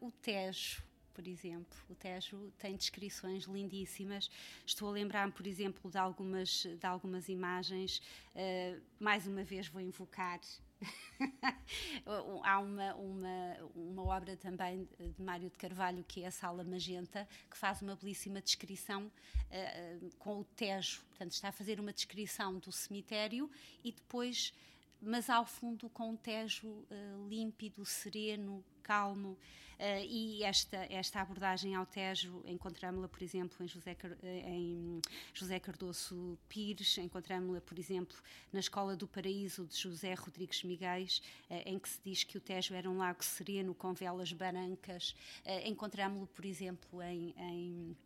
o 0.00 0.10
Tejo, 0.10 0.82
por 1.16 1.26
exemplo. 1.26 1.78
O 1.88 1.94
Tejo 1.94 2.52
tem 2.58 2.76
descrições 2.76 3.44
lindíssimas. 3.44 4.30
Estou 4.66 4.88
a 4.88 4.92
lembrar-me, 4.92 5.32
por 5.32 5.46
exemplo, 5.46 5.90
de 5.90 5.96
algumas, 5.96 6.66
de 6.66 6.86
algumas 6.86 7.28
imagens. 7.30 8.02
Uh, 8.34 8.80
mais 9.00 9.26
uma 9.26 9.42
vez 9.42 9.66
vou 9.68 9.80
invocar 9.80 10.38
Há 12.44 12.58
uma, 12.58 12.94
uma, 12.94 13.56
uma 13.74 14.02
obra 14.04 14.36
também 14.36 14.88
de 14.98 15.22
Mário 15.22 15.50
de 15.50 15.56
Carvalho, 15.56 16.04
que 16.04 16.22
é 16.22 16.26
a 16.26 16.30
Sala 16.30 16.64
Magenta, 16.64 17.28
que 17.50 17.56
faz 17.56 17.82
uma 17.82 17.96
belíssima 17.96 18.40
descrição 18.40 19.06
uh, 19.06 20.10
com 20.18 20.40
o 20.40 20.44
Tejo. 20.44 21.02
Portanto, 21.08 21.32
está 21.32 21.48
a 21.48 21.52
fazer 21.52 21.80
uma 21.80 21.92
descrição 21.92 22.58
do 22.58 22.70
cemitério 22.70 23.50
e 23.82 23.92
depois, 23.92 24.52
mas 25.00 25.30
ao 25.30 25.46
fundo 25.46 25.88
com 25.90 26.12
o 26.12 26.16
Tejo 26.16 26.68
uh, 26.68 27.28
límpido, 27.28 27.84
sereno, 27.84 28.64
calmo. 28.86 29.36
Uh, 29.78 30.00
e 30.08 30.42
esta, 30.42 30.78
esta 30.88 31.20
abordagem 31.20 31.74
ao 31.74 31.84
Tejo 31.84 32.42
encontramos-la, 32.46 33.08
por 33.08 33.22
exemplo, 33.22 33.62
em 33.62 33.68
José, 33.68 33.94
eh, 34.22 34.44
em 34.48 35.02
José 35.34 35.60
Cardoso 35.60 36.38
Pires, 36.48 36.96
encontramos-la, 36.96 37.60
por 37.60 37.78
exemplo, 37.78 38.16
na 38.50 38.60
Escola 38.60 38.96
do 38.96 39.06
Paraíso 39.06 39.66
de 39.66 39.76
José 39.76 40.14
Rodrigues 40.14 40.62
Miguéis, 40.64 41.20
uh, 41.50 41.60
em 41.66 41.78
que 41.78 41.90
se 41.90 42.00
diz 42.02 42.24
que 42.24 42.38
o 42.38 42.40
Tejo 42.40 42.72
era 42.72 42.88
um 42.88 42.96
lago 42.96 43.22
sereno 43.22 43.74
com 43.74 43.92
velas 43.92 44.32
brancas. 44.32 45.14
Uh, 45.44 45.68
encontramos-la, 45.68 46.26
por 46.28 46.46
exemplo, 46.46 47.02
em, 47.02 47.34
em 47.36 47.96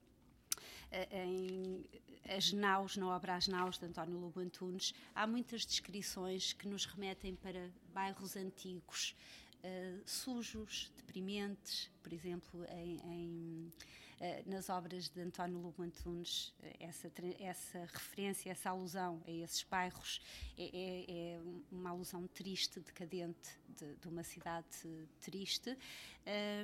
em 1.13 1.85
As 2.29 2.53
Naus, 2.53 2.97
na 2.97 3.09
obra 3.15 3.37
As 3.37 3.47
Naus, 3.47 3.79
de 3.79 3.87
António 3.87 4.19
Lobo 4.19 4.41
Antunes, 4.41 4.93
há 5.15 5.27
muitas 5.27 5.65
descrições 5.65 6.53
que 6.53 6.69
nos 6.69 6.85
remetem 6.85 7.35
para 7.37 7.71
bairros 7.93 8.37
antigos, 8.37 9.15
uh, 9.65 10.03
sujos, 10.05 10.91
deprimentes, 10.97 11.91
por 12.03 12.13
exemplo, 12.13 12.65
em, 12.67 13.01
em, 13.05 13.73
uh, 14.21 14.51
nas 14.51 14.69
obras 14.69 15.09
de 15.09 15.21
António 15.21 15.59
Lobo 15.59 15.83
Antunes, 15.83 16.55
eh, 16.63 16.77
essa, 16.81 17.11
essa 17.39 17.79
referência, 17.93 18.51
essa 18.51 18.71
alusão 18.71 19.23
a 19.27 19.31
esses 19.31 19.63
bairros 19.65 20.21
é, 20.57 20.65
é, 20.65 21.35
é 21.35 21.41
uma 21.71 21.91
alusão 21.91 22.27
triste, 22.29 22.81
decadente, 22.81 23.59
de, 23.69 23.95
de 23.97 24.09
uma 24.09 24.23
cidade 24.23 24.67
triste, 25.21 25.77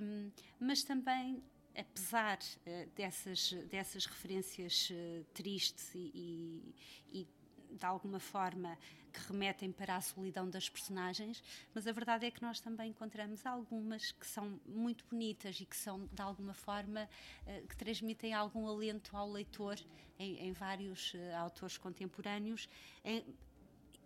um, 0.03 0.31
mas 0.61 0.83
também 0.83 1.43
apesar 1.77 2.39
uh, 2.39 2.91
dessas, 2.95 3.53
dessas 3.71 4.07
referências 4.07 4.91
uh, 4.91 5.25
tristes 5.35 5.95
e, 5.95 6.11
e, 6.15 6.75
e, 7.21 7.29
de 7.71 7.85
alguma 7.85 8.21
forma 8.21 8.77
que 9.13 9.21
remetem 9.33 9.73
para 9.73 9.97
a 9.97 10.01
solidão 10.01 10.49
das 10.49 10.69
personagens, 10.69 11.43
mas 11.75 11.87
a 11.87 11.93
verdade 11.93 12.27
é 12.27 12.31
que 12.31 12.43
nós 12.43 12.61
também 12.61 12.91
encontramos 12.91 13.47
algumas 13.47 14.13
que 14.13 14.27
são 14.27 14.61
muito 14.67 15.05
bonitas 15.11 15.59
e 15.61 15.65
que 15.65 15.77
são 15.77 16.07
de 16.13 16.21
alguma 16.21 16.53
forma 16.53 17.09
uh, 17.47 17.67
que 17.67 17.77
transmitem 17.77 18.35
algum 18.35 18.67
alento 18.67 19.17
ao 19.17 19.31
leitor 19.31 19.79
em, 20.19 20.49
em 20.49 20.53
vários 20.53 21.15
autores 21.39 21.79
contemporâneos. 21.79 22.69
Em, 23.05 23.25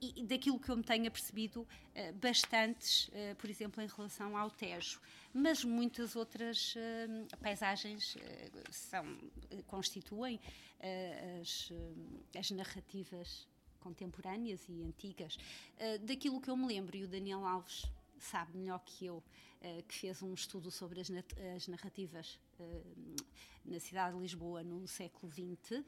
e 0.00 0.24
daquilo 0.24 0.58
que 0.58 0.70
eu 0.70 0.76
me 0.76 0.82
tenho 0.82 1.06
apercebido, 1.06 1.62
uh, 1.62 2.12
bastantes, 2.14 3.08
uh, 3.08 3.36
por 3.36 3.50
exemplo, 3.50 3.82
em 3.82 3.86
relação 3.86 4.36
ao 4.36 4.50
Tejo. 4.50 5.00
Mas 5.32 5.62
muitas 5.64 6.16
outras 6.16 6.74
uh, 6.74 7.36
paisagens 7.38 8.16
são, 8.70 9.18
constituem 9.66 10.40
as, 11.40 11.70
as 12.36 12.50
narrativas 12.50 13.46
contemporâneas 13.80 14.66
e 14.68 14.82
antigas. 14.82 15.36
daquilo 16.02 16.40
que 16.40 16.48
eu 16.48 16.56
me 16.56 16.66
lembro, 16.66 16.96
e 16.96 17.04
o 17.04 17.08
Daniel 17.08 17.44
Alves 17.46 17.84
sabe 18.18 18.56
melhor 18.56 18.78
que 18.84 19.04
eu, 19.04 19.22
que 19.86 19.94
fez 19.94 20.22
um 20.22 20.32
estudo 20.32 20.70
sobre 20.70 21.00
as 21.00 21.68
narrativas 21.68 22.38
na 23.64 23.78
cidade 23.78 24.16
de 24.16 24.22
Lisboa 24.22 24.62
no 24.62 24.88
século 24.88 25.30
XX, 25.30 25.84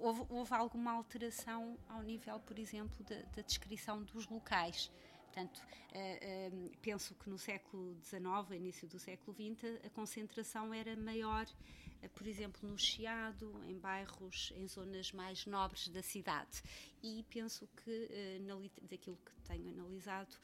houve, 0.00 0.24
houve, 0.28 0.54
alguma 0.54 0.92
alteração 0.92 1.78
ao 1.88 2.02
nível, 2.02 2.38
por 2.40 2.58
exemplo, 2.58 3.02
da, 3.04 3.22
da 3.34 3.42
descrição 3.42 4.02
dos 4.02 4.26
locais. 4.28 4.90
Portanto, 5.34 5.58
uh, 5.58 6.54
uh, 6.54 6.70
penso 6.80 7.12
que 7.16 7.28
no 7.28 7.36
século 7.36 7.96
XIX, 8.04 8.22
início 8.52 8.86
do 8.86 9.00
século 9.00 9.36
XX, 9.36 9.84
a 9.84 9.90
concentração 9.90 10.72
era 10.72 10.94
maior, 10.94 11.44
uh, 11.44 12.08
por 12.10 12.26
exemplo, 12.26 12.68
no 12.68 12.78
Chiado, 12.78 13.52
em 13.66 13.76
bairros, 13.76 14.52
em 14.56 14.68
zonas 14.68 15.10
mais 15.10 15.44
nobres 15.44 15.88
da 15.88 16.02
cidade. 16.02 16.62
E 17.02 17.24
penso 17.28 17.68
que, 17.84 18.38
na, 18.42 18.54
daquilo 18.82 19.16
que 19.16 19.32
tenho 19.42 19.70
analisado, 19.70 20.36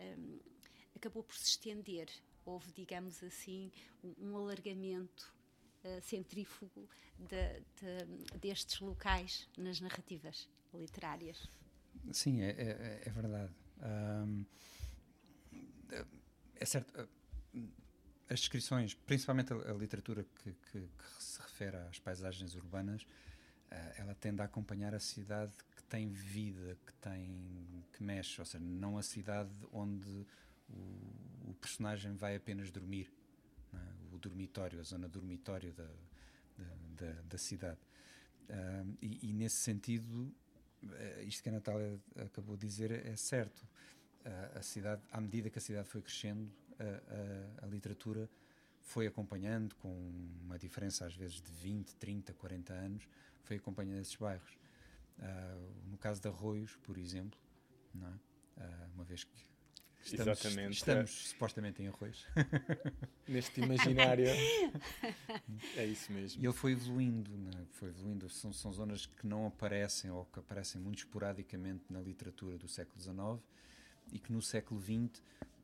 um, 0.00 0.38
acabou 0.96 1.22
por 1.22 1.36
se 1.36 1.50
estender. 1.50 2.08
Houve, 2.46 2.72
digamos 2.72 3.22
assim, 3.22 3.70
um, 4.02 4.14
um 4.30 4.36
alargamento 4.38 5.30
uh, 5.96 6.00
centrífugo 6.02 6.88
de, 7.18 7.60
de, 7.80 8.38
destes 8.38 8.80
locais 8.80 9.48
nas 9.56 9.80
narrativas 9.80 10.48
literárias. 10.74 11.48
Sim, 12.12 12.42
é, 12.42 12.50
é, 12.50 13.02
é 13.06 13.10
verdade. 13.10 13.52
Um, 13.82 14.44
é 16.56 16.64
certo. 16.64 16.92
Eh, 17.00 17.06
as 18.28 18.40
descrições, 18.40 18.94
principalmente 18.94 19.52
a, 19.52 19.56
a 19.56 19.74
literatura 19.74 20.22
que, 20.22 20.52
que, 20.52 20.80
que, 20.80 21.22
se 21.22 21.40
refere 21.40 21.76
às 21.76 21.98
paisagens 21.98 22.54
urbanas, 22.54 23.02
uh, 23.02 23.74
ela 23.96 24.14
tende 24.14 24.42
a 24.42 24.44
acompanhar 24.44 24.94
a 24.94 25.00
cidade 25.00 25.52
que 25.74 25.82
tem 25.84 26.08
vida, 26.10 26.76
que 26.86 26.92
tem 26.94 27.84
que 27.92 28.02
mexe, 28.02 28.40
ou 28.40 28.44
seja, 28.44 28.62
não 28.62 28.98
a 28.98 29.02
cidade 29.02 29.52
onde 29.72 30.26
o, 30.68 31.50
o 31.50 31.56
personagem 31.60 32.14
vai 32.14 32.36
apenas 32.36 32.70
dormir? 32.70 33.10
Dormitório, 34.18 34.80
a 34.80 34.82
zona 34.82 35.08
dormitório 35.08 35.72
da, 35.72 35.88
da, 36.56 37.06
da, 37.06 37.22
da 37.22 37.38
cidade. 37.38 37.78
Uh, 38.48 38.96
e, 39.02 39.30
e, 39.30 39.32
nesse 39.32 39.56
sentido, 39.56 40.32
uh, 40.82 41.22
isto 41.22 41.42
que 41.42 41.50
a 41.50 41.52
Natália 41.52 42.00
acabou 42.16 42.56
de 42.56 42.66
dizer 42.66 42.90
é 42.90 43.14
certo. 43.14 43.60
Uh, 44.24 44.58
a 44.58 44.62
cidade, 44.62 45.02
à 45.12 45.20
medida 45.20 45.50
que 45.50 45.58
a 45.58 45.60
cidade 45.60 45.88
foi 45.88 46.00
crescendo, 46.00 46.50
a, 47.60 47.66
literatura 47.66 48.30
foi 48.82 49.08
acompanhando, 49.08 49.74
com 49.76 49.92
uma 50.44 50.56
diferença 50.56 51.04
às 51.04 51.14
vezes 51.14 51.42
de 51.42 51.50
20, 51.50 51.96
30, 51.96 52.32
40 52.34 52.72
anos, 52.72 53.08
foi 53.42 53.56
acompanhando 53.56 54.00
esses 54.00 54.14
bairros. 54.14 54.56
no 55.90 55.98
caso 55.98 56.22
de 56.22 56.28
Arroios, 56.28 56.76
por 56.76 56.96
exemplo, 56.96 57.36
é? 58.60 58.86
uma 58.94 59.02
vez 59.02 59.24
que 59.24 59.47
Estamos, 60.12 60.40
Exatamente. 60.40 60.76
Estamos 60.76 61.10
supostamente 61.28 61.82
em 61.82 61.88
arroz. 61.88 62.26
Neste 63.28 63.60
imaginário. 63.60 64.26
é 65.76 65.84
isso 65.84 66.12
mesmo. 66.12 66.42
E 66.42 66.46
ele 66.46 66.52
foi 66.52 66.72
evoluindo, 66.72 67.30
né? 67.36 67.66
foi 67.72 67.88
evoluindo. 67.88 68.28
São, 68.28 68.52
são 68.52 68.72
zonas 68.72 69.06
que 69.06 69.26
não 69.26 69.46
aparecem 69.46 70.10
ou 70.10 70.24
que 70.26 70.38
aparecem 70.38 70.80
muito 70.80 70.98
esporadicamente 70.98 71.84
na 71.90 72.00
literatura 72.00 72.56
do 72.56 72.68
século 72.68 73.00
XIX 73.00 73.46
e 74.12 74.18
que 74.18 74.32
no 74.32 74.40
século 74.40 74.80
XX, 74.80 75.22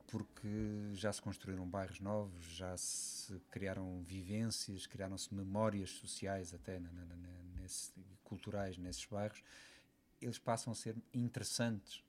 porque 0.08 0.48
já 0.92 1.12
se 1.12 1.22
construíram 1.22 1.66
bairros 1.66 2.00
novos, 2.00 2.44
já 2.44 2.76
se 2.76 3.40
criaram 3.50 4.02
vivências, 4.02 4.86
criaram-se 4.86 5.34
memórias 5.34 5.90
sociais 5.90 6.52
até 6.52 6.78
na, 6.78 6.92
na, 6.92 7.04
na, 7.04 7.16
nesse, 7.60 7.92
culturais 8.22 8.76
nesses 8.76 9.04
bairros, 9.06 9.42
eles 10.20 10.38
passam 10.38 10.72
a 10.72 10.76
ser 10.76 10.96
interessantes 11.12 12.02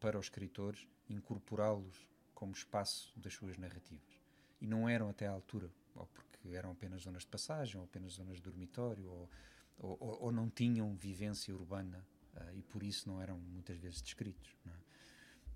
para 0.00 0.18
os 0.18 0.26
escritores 0.26 0.86
incorporá-los 1.08 2.06
como 2.34 2.52
espaço 2.52 3.12
das 3.16 3.34
suas 3.34 3.56
narrativas. 3.56 4.20
E 4.60 4.66
não 4.66 4.88
eram 4.88 5.08
até 5.08 5.26
à 5.26 5.30
altura, 5.30 5.70
ou 5.94 6.06
porque 6.06 6.48
eram 6.50 6.70
apenas 6.70 7.02
zonas 7.02 7.22
de 7.22 7.28
passagem, 7.28 7.78
ou 7.78 7.84
apenas 7.84 8.12
zonas 8.12 8.36
de 8.36 8.42
dormitório, 8.42 9.08
ou, 9.08 9.30
ou, 9.78 10.22
ou 10.22 10.32
não 10.32 10.48
tinham 10.48 10.94
vivência 10.94 11.54
urbana 11.54 12.04
uh, 12.34 12.56
e 12.56 12.62
por 12.62 12.82
isso 12.82 13.08
não 13.08 13.20
eram 13.20 13.38
muitas 13.38 13.76
vezes 13.78 14.00
descritos. 14.00 14.56
É? 14.66 14.70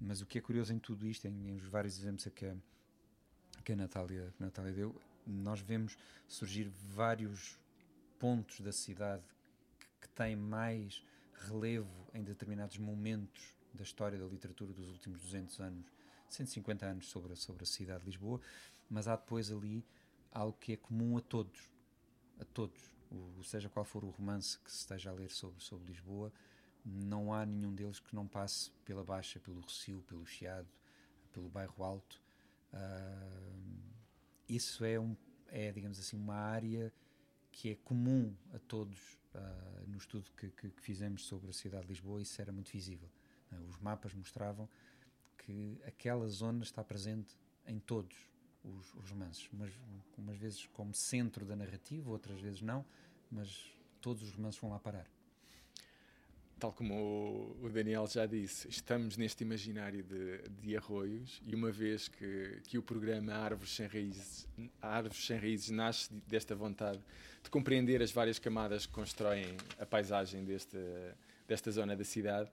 Mas 0.00 0.20
o 0.20 0.26
que 0.26 0.38
é 0.38 0.40
curioso 0.40 0.72
em 0.72 0.78
tudo 0.78 1.07
isto, 1.07 1.26
em, 1.26 1.48
em 1.48 1.55
os 1.55 1.64
vários 1.64 1.98
exemplos 1.98 2.26
que 2.34 2.46
a, 2.46 2.57
que 3.64 3.72
a, 3.72 3.76
Natália, 3.76 4.34
a 4.40 4.44
Natália 4.44 4.72
deu, 4.72 5.00
nós 5.26 5.61
vemos 5.61 5.96
surgir 6.26 6.68
vários 6.68 7.59
pontos 8.18 8.61
da 8.61 8.72
cidade 8.72 9.24
que, 9.78 9.86
que 10.00 10.09
têm 10.09 10.34
mais 10.34 11.05
relevo 11.48 12.09
em 12.12 12.22
determinados 12.22 12.78
momentos 12.78 13.55
da 13.74 13.82
história 13.82 14.18
da 14.18 14.26
literatura 14.26 14.72
dos 14.72 14.88
últimos 14.88 15.20
200 15.22 15.60
anos, 15.60 15.86
150 16.28 16.86
anos 16.86 17.08
sobre 17.08 17.34
sobre 17.36 17.62
a 17.62 17.66
cidade 17.66 18.00
de 18.00 18.06
Lisboa, 18.06 18.40
mas 18.88 19.08
há 19.08 19.16
depois 19.16 19.50
ali 19.50 19.84
algo 20.30 20.56
que 20.58 20.72
é 20.72 20.76
comum 20.76 21.16
a 21.16 21.20
todos, 21.20 21.70
a 22.40 22.44
todos, 22.44 22.80
o, 23.10 23.42
seja 23.44 23.68
qual 23.68 23.84
for 23.84 24.04
o 24.04 24.10
romance 24.10 24.58
que 24.58 24.70
se 24.70 24.78
esteja 24.78 25.10
a 25.10 25.12
ler 25.12 25.30
sobre, 25.30 25.62
sobre 25.62 25.86
Lisboa, 25.88 26.32
não 26.84 27.32
há 27.32 27.46
nenhum 27.46 27.74
deles 27.74 28.00
que 28.00 28.14
não 28.14 28.26
passe 28.26 28.70
pela 28.84 29.04
Baixa, 29.04 29.38
pelo 29.38 29.60
Rocio, 29.60 30.02
pelo 30.02 30.26
Chiado, 30.26 30.68
pelo 31.32 31.48
Bairro 31.48 31.84
Alto. 31.84 32.20
Uh, 32.72 33.82
isso 34.48 34.84
é, 34.84 34.98
um, 34.98 35.16
é, 35.48 35.70
digamos 35.70 35.98
assim, 35.98 36.16
uma 36.16 36.34
área 36.34 36.92
que 37.50 37.70
é 37.70 37.74
comum 37.76 38.34
a 38.52 38.58
todos 38.58 39.18
uh, 39.34 39.86
no 39.86 39.98
estudo 39.98 40.30
que, 40.36 40.48
que, 40.50 40.70
que, 40.70 40.80
fizemos 40.80 41.24
sobre 41.26 41.50
a 41.50 41.52
cidade 41.52 41.84
de 41.84 41.90
Lisboa, 41.90 42.20
isso 42.20 42.40
era 42.40 42.50
muito 42.50 42.72
visível. 42.72 43.08
Né? 43.53 43.59
Os 43.68 43.78
mapas 43.78 44.12
mostravam 44.14 44.68
que 45.38 45.78
aquela 45.86 46.26
zona 46.28 46.62
está 46.62 46.82
presente 46.82 47.36
em 47.66 47.78
todos 47.78 48.16
os, 48.64 48.94
os 48.94 49.11
romances, 49.11 49.48
umas, 49.53 49.72
umas 50.16 50.36
vezes 50.36 50.66
como 50.72 50.94
centro 50.94 51.44
da 51.44 51.55
narrativa, 51.55 52.11
outras 52.11 52.40
vezes 52.40 52.62
não, 52.62 52.84
mas 53.30 53.72
todos 54.00 54.22
os 54.22 54.32
romances 54.32 54.61
vão 54.61 54.70
lá 54.70 54.78
parar. 54.78 55.07
Tal 56.59 56.72
como 56.72 57.57
o 57.61 57.68
Daniel 57.70 58.07
já 58.07 58.24
disse, 58.24 58.68
estamos 58.68 59.16
neste 59.16 59.42
imaginário 59.42 60.05
de, 60.05 60.48
de 60.61 60.76
arroios 60.76 61.42
e 61.44 61.57
uma 61.57 61.72
vez 61.72 62.07
que, 62.07 62.61
que 62.68 62.78
o 62.78 62.82
programa 62.82 63.34
Árvores 63.34 63.74
Sem 63.74 63.88
Raízes, 63.88 64.46
Árvores 64.80 65.26
Sem 65.26 65.38
Raízes 65.38 65.70
nasce 65.70 66.14
desta 66.28 66.55
vontade 66.55 67.00
de 67.42 67.50
compreender 67.50 68.00
as 68.00 68.12
várias 68.12 68.38
camadas 68.38 68.86
que 68.86 68.92
constroem 68.92 69.57
a 69.76 69.84
paisagem 69.84 70.44
deste, 70.44 70.78
desta 71.48 71.68
zona 71.72 71.96
da 71.96 72.05
cidade, 72.05 72.48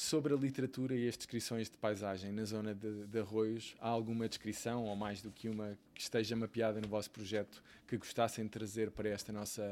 Sobre 0.00 0.32
a 0.32 0.36
literatura 0.36 0.96
e 0.96 1.06
as 1.06 1.14
descrições 1.14 1.68
de 1.68 1.76
paisagem 1.76 2.32
na 2.32 2.46
zona 2.46 2.74
de, 2.74 3.06
de 3.06 3.18
Arroios, 3.18 3.76
há 3.78 3.88
alguma 3.90 4.26
descrição, 4.26 4.86
ou 4.86 4.96
mais 4.96 5.20
do 5.20 5.30
que 5.30 5.46
uma, 5.46 5.78
que 5.94 6.00
esteja 6.00 6.34
mapeada 6.34 6.80
no 6.80 6.88
vosso 6.88 7.10
projeto, 7.10 7.62
que 7.86 7.98
gostassem 7.98 8.44
de 8.44 8.50
trazer 8.50 8.90
para 8.90 9.10
esta 9.10 9.30
nossa, 9.30 9.62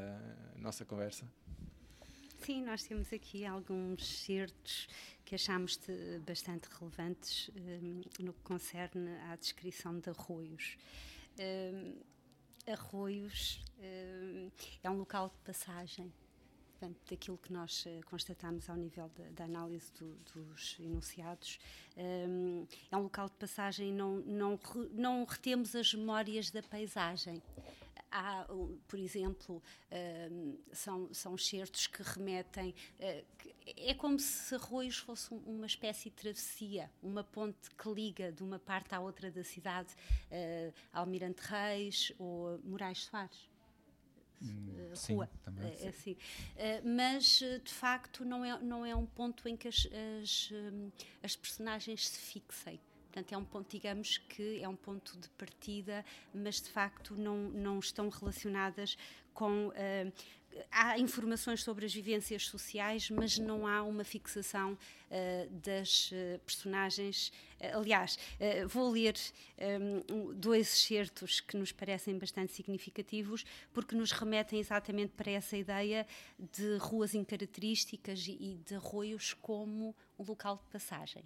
nossa 0.54 0.84
conversa? 0.84 1.26
Sim, 2.44 2.62
nós 2.62 2.82
temos 2.82 3.10
aqui 3.10 3.46
alguns 3.46 4.06
certos 4.06 4.86
que 5.24 5.34
achamos 5.34 5.80
bastante 6.26 6.68
relevantes 6.78 7.50
um, 7.56 8.02
no 8.22 8.34
que 8.34 8.42
concerne 8.42 9.16
à 9.30 9.34
descrição 9.34 9.98
de 9.98 10.10
arroios. 10.10 10.76
Um, 11.40 11.94
arroios 12.70 13.64
um, 13.78 14.50
é 14.82 14.90
um 14.90 14.98
local 14.98 15.30
de 15.30 15.42
passagem 15.42 16.12
portanto, 16.78 16.98
daquilo 17.10 17.36
que 17.38 17.52
nós 17.52 17.84
uh, 17.86 18.00
constatamos 18.06 18.70
ao 18.70 18.76
nível 18.76 19.10
da, 19.16 19.24
da 19.30 19.44
análise 19.44 19.92
do, 19.94 20.14
dos 20.32 20.76
enunciados. 20.78 21.58
Um, 21.96 22.66
é 22.90 22.96
um 22.96 23.02
local 23.02 23.28
de 23.28 23.34
passagem 23.34 23.92
não, 23.92 24.18
não, 24.18 24.58
não 24.92 25.24
retemos 25.24 25.74
as 25.74 25.92
memórias 25.92 26.50
da 26.50 26.62
paisagem. 26.62 27.42
há, 28.10 28.46
por 28.86 28.98
exemplo, 28.98 29.62
são, 30.72 31.12
são 31.12 31.36
certos 31.36 31.86
que 31.88 32.02
remetem. 32.02 32.74
Que 33.36 33.54
é 33.76 33.92
como 33.92 34.18
se 34.18 34.54
Arroios 34.54 34.98
fosse 34.98 35.34
uma 35.34 35.66
espécie 35.66 36.08
de 36.08 36.16
travessia, 36.16 36.90
uma 37.02 37.24
ponte 37.24 37.68
que 37.76 37.88
liga 37.90 38.32
de 38.32 38.42
uma 38.42 38.58
parte 38.58 38.94
à 38.94 39.00
outra 39.00 39.30
da 39.30 39.44
cidade, 39.44 39.94
Almirante 40.92 41.42
Reis 41.42 42.12
ou 42.18 42.58
Moraes 42.64 43.04
Soares. 43.04 43.48
Hum, 44.40 44.90
uh, 44.92 44.96
sim, 44.96 45.14
rua. 45.14 45.28
também, 45.42 45.66
é, 45.80 45.88
assim. 45.88 46.12
Uh, 46.12 46.16
mas, 46.88 47.38
de 47.64 47.72
facto, 47.72 48.24
não 48.24 48.44
é, 48.44 48.58
não 48.60 48.86
é 48.86 48.94
um 48.94 49.06
ponto 49.06 49.48
em 49.48 49.56
que 49.56 49.68
as, 49.68 49.88
as, 50.22 50.50
um, 50.52 50.90
as 51.22 51.36
personagens 51.36 52.08
se 52.08 52.18
fixem. 52.18 52.80
Portanto, 53.06 53.32
é 53.32 53.36
um 53.36 53.44
ponto, 53.44 53.70
digamos 53.70 54.18
que 54.18 54.62
é 54.62 54.68
um 54.68 54.76
ponto 54.76 55.16
de 55.18 55.28
partida, 55.30 56.04
mas 56.32 56.60
de 56.60 56.70
facto 56.70 57.16
não, 57.16 57.36
não 57.50 57.78
estão 57.78 58.08
relacionadas 58.08 58.96
com. 59.32 59.68
Uh, 59.68 60.12
há 60.70 60.98
informações 60.98 61.62
sobre 61.62 61.86
as 61.86 61.94
vivências 61.94 62.46
sociais, 62.46 63.10
mas 63.10 63.38
não 63.38 63.66
há 63.66 63.82
uma 63.82 64.04
fixação 64.04 64.72
uh, 64.72 65.50
das 65.50 66.10
uh, 66.12 66.38
personagens. 66.44 67.28
Uh, 67.60 67.78
aliás, 67.78 68.18
vou 68.68 68.90
ler 68.90 69.14
um, 70.06 70.32
dois 70.34 70.68
excertos 70.68 71.40
que 71.40 71.56
nos 71.56 71.72
parecem 71.72 72.18
bastante 72.18 72.52
significativos, 72.52 73.44
porque 73.72 73.94
nos 73.94 74.12
remetem 74.12 74.58
exatamente 74.60 75.12
para 75.16 75.30
essa 75.30 75.56
ideia 75.56 76.06
de 76.38 76.76
ruas 76.78 77.14
incaracterísticas 77.14 78.26
e, 78.26 78.32
e 78.32 78.54
de 78.64 78.74
arroios 78.74 79.34
como 79.34 79.94
um 80.18 80.24
local 80.24 80.56
de 80.56 80.70
passagem. 80.70 81.24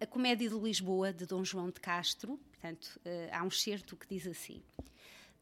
a 0.00 0.06
Comédia 0.06 0.48
de 0.48 0.56
Lisboa, 0.56 1.12
de 1.12 1.26
Dom 1.26 1.44
João 1.44 1.70
de 1.70 1.80
Castro, 1.80 2.38
portanto, 2.50 3.00
há 3.30 3.42
um 3.42 3.48
excerto 3.48 3.96
que 3.96 4.06
diz 4.06 4.26
assim. 4.26 4.62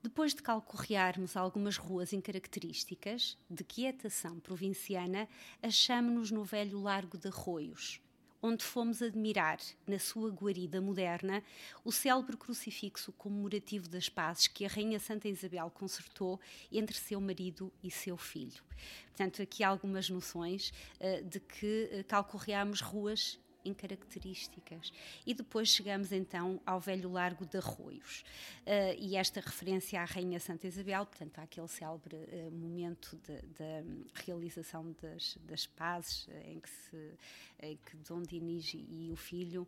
Depois 0.03 0.35
de 0.35 0.41
calcorrearmos 0.41 1.37
algumas 1.37 1.77
ruas 1.77 2.15
incaracterísticas, 2.15 3.37
de 3.51 3.63
quietação 3.63 4.41
provinciana, 4.41 5.29
achamo-nos 5.63 6.31
no 6.31 6.43
velho 6.43 6.81
Largo 6.81 7.19
de 7.19 7.29
Arroios, 7.29 8.01
onde 8.41 8.65
fomos 8.65 9.03
admirar, 9.03 9.59
na 9.87 9.99
sua 9.99 10.31
guarida 10.31 10.81
moderna, 10.81 11.43
o 11.85 11.93
célebre 11.93 12.39
crucifixo 12.39 13.13
comemorativo 13.13 13.91
das 13.91 14.09
pazes 14.09 14.49
que 14.49 14.65
a 14.65 14.69
Rainha 14.69 14.99
Santa 14.99 15.29
Isabel 15.29 15.71
consertou 15.71 16.41
entre 16.73 16.97
seu 16.97 17.21
marido 17.21 17.71
e 17.83 17.91
seu 17.91 18.17
filho. 18.17 18.65
Portanto, 19.09 19.43
aqui 19.43 19.63
algumas 19.63 20.09
noções 20.09 20.73
uh, 20.99 21.23
de 21.29 21.41
que 21.41 21.91
uh, 21.93 22.05
calcorreamos 22.05 22.81
ruas 22.81 23.39
em 23.65 23.75
características. 23.75 24.93
E 25.27 25.35
depois 25.35 25.69
chegamos 25.69 26.13
então 26.13 26.61
ao 26.65 26.81
velho 26.81 27.11
Largo 27.11 27.47
de 27.47 27.59
Arroios. 27.59 28.25
Uh, 28.61 28.97
e 28.99 29.17
esta 29.17 29.41
referência 29.41 30.01
à 30.01 30.05
Rainha 30.05 30.41
Santa 30.41 30.67
Isabel, 30.67 31.07
portanto, 31.07 31.39
àquele 31.39 31.69
célebre 31.69 32.17
uh, 32.17 32.51
momento 32.51 33.17
da 33.59 33.83
realização 34.15 34.95
das, 35.01 35.37
das 35.43 35.67
pazes, 35.67 36.27
uh, 36.27 36.33
em, 36.47 36.61
que 36.61 36.71
se, 36.71 37.13
em 37.61 37.77
que 37.77 37.97
Dom 38.09 38.23
Dinis 38.23 38.73
e 38.75 39.11
o 39.13 39.17
filho 39.17 39.67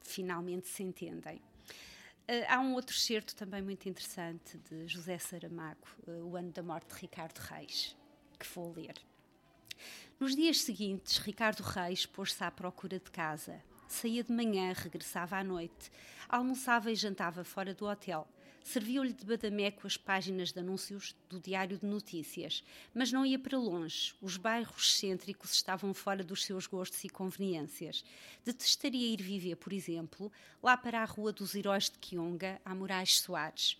finalmente 0.00 0.68
se 0.68 0.80
entendem. 0.84 1.40
há 2.46 2.60
um 2.60 2.74
outro 2.74 2.94
certo 2.94 3.34
também 3.34 3.60
muito 3.60 3.88
interessante 3.88 4.56
de 4.58 4.86
José 4.86 5.18
Saramago, 5.18 5.88
O 6.06 6.36
Ano 6.36 6.52
da 6.52 6.62
Morte 6.62 6.94
de 6.94 7.00
Ricardo 7.00 7.38
Reis, 7.38 7.96
que 8.38 8.46
vou 8.54 8.72
ler. 8.72 8.94
Nos 10.20 10.36
dias 10.36 10.60
seguintes, 10.60 11.16
Ricardo 11.16 11.62
Reis 11.62 12.04
pôs-se 12.04 12.44
à 12.44 12.50
procura 12.50 12.98
de 12.98 13.10
casa. 13.10 13.58
Saía 13.88 14.22
de 14.22 14.30
manhã, 14.30 14.74
regressava 14.76 15.38
à 15.38 15.42
noite, 15.42 15.90
almoçava 16.28 16.92
e 16.92 16.94
jantava 16.94 17.42
fora 17.42 17.72
do 17.72 17.86
hotel. 17.86 18.28
Serviu-lhe 18.62 19.14
de 19.14 19.24
badameco 19.24 19.86
as 19.86 19.96
páginas 19.96 20.52
de 20.52 20.60
anúncios 20.60 21.16
do 21.30 21.40
Diário 21.40 21.78
de 21.78 21.86
Notícias, 21.86 22.62
mas 22.92 23.10
não 23.10 23.24
ia 23.24 23.38
para 23.38 23.56
longe. 23.56 24.14
Os 24.20 24.36
bairros 24.36 24.92
cêntricos 24.92 25.54
estavam 25.54 25.94
fora 25.94 26.22
dos 26.22 26.44
seus 26.44 26.66
gostos 26.66 27.02
e 27.02 27.08
conveniências. 27.08 28.04
Detestaria 28.44 29.14
ir 29.14 29.22
viver, 29.22 29.56
por 29.56 29.72
exemplo, 29.72 30.30
lá 30.62 30.76
para 30.76 31.00
a 31.00 31.06
Rua 31.06 31.32
dos 31.32 31.54
Heróis 31.54 31.84
de 31.84 31.96
Quionga, 31.98 32.60
a 32.62 32.74
Moraes 32.74 33.20
Soares 33.20 33.78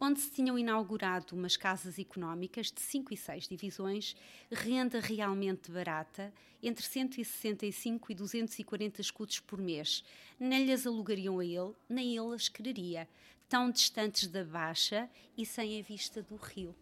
onde 0.00 0.18
se 0.18 0.30
tinham 0.30 0.58
inaugurado 0.58 1.36
umas 1.36 1.56
casas 1.56 1.98
económicas 1.98 2.72
de 2.72 2.80
5 2.80 3.12
e 3.12 3.16
6 3.16 3.48
divisões, 3.48 4.16
renda 4.50 4.98
realmente 4.98 5.70
barata, 5.70 6.32
entre 6.62 6.84
165 6.84 8.10
e 8.10 8.14
240 8.14 9.00
escudos 9.00 9.38
por 9.40 9.60
mês. 9.60 10.02
Nem 10.38 10.64
lhes 10.64 10.86
alugariam 10.86 11.38
a 11.38 11.44
ele, 11.44 11.74
nem 11.88 12.16
ele 12.16 12.34
as 12.34 12.48
quereria, 12.48 13.06
tão 13.48 13.70
distantes 13.70 14.26
da 14.26 14.42
Baixa 14.42 15.08
e 15.36 15.44
sem 15.44 15.78
a 15.78 15.82
vista 15.82 16.22
do 16.22 16.36
rio. 16.36 16.74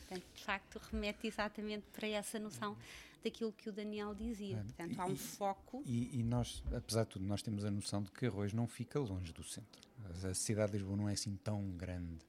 Portanto, 0.00 0.24
de 0.34 0.44
facto, 0.44 0.80
remete 0.90 1.26
exatamente 1.26 1.86
para 1.92 2.06
essa 2.08 2.38
noção 2.38 2.76
daquilo 3.24 3.52
que 3.52 3.68
o 3.68 3.72
Daniel 3.72 4.14
dizia. 4.14 4.56
É, 4.56 4.62
Portanto, 4.62 5.00
há 5.00 5.06
um 5.06 5.16
foco. 5.16 5.82
E, 5.86 6.18
e, 6.18 6.22
nós, 6.22 6.62
apesar 6.74 7.04
de 7.04 7.10
tudo, 7.10 7.24
nós 7.24 7.40
temos 7.40 7.64
a 7.64 7.70
noção 7.70 8.02
de 8.02 8.10
que 8.10 8.26
Arroz 8.26 8.52
não 8.52 8.66
fica 8.66 8.98
longe 8.98 9.32
do 9.32 9.44
centro. 9.44 9.80
A 10.24 10.34
cidade 10.34 10.72
de 10.72 10.78
Lisboa 10.78 10.96
não 10.96 11.08
é 11.08 11.12
assim 11.12 11.36
tão 11.36 11.70
grande 11.72 12.24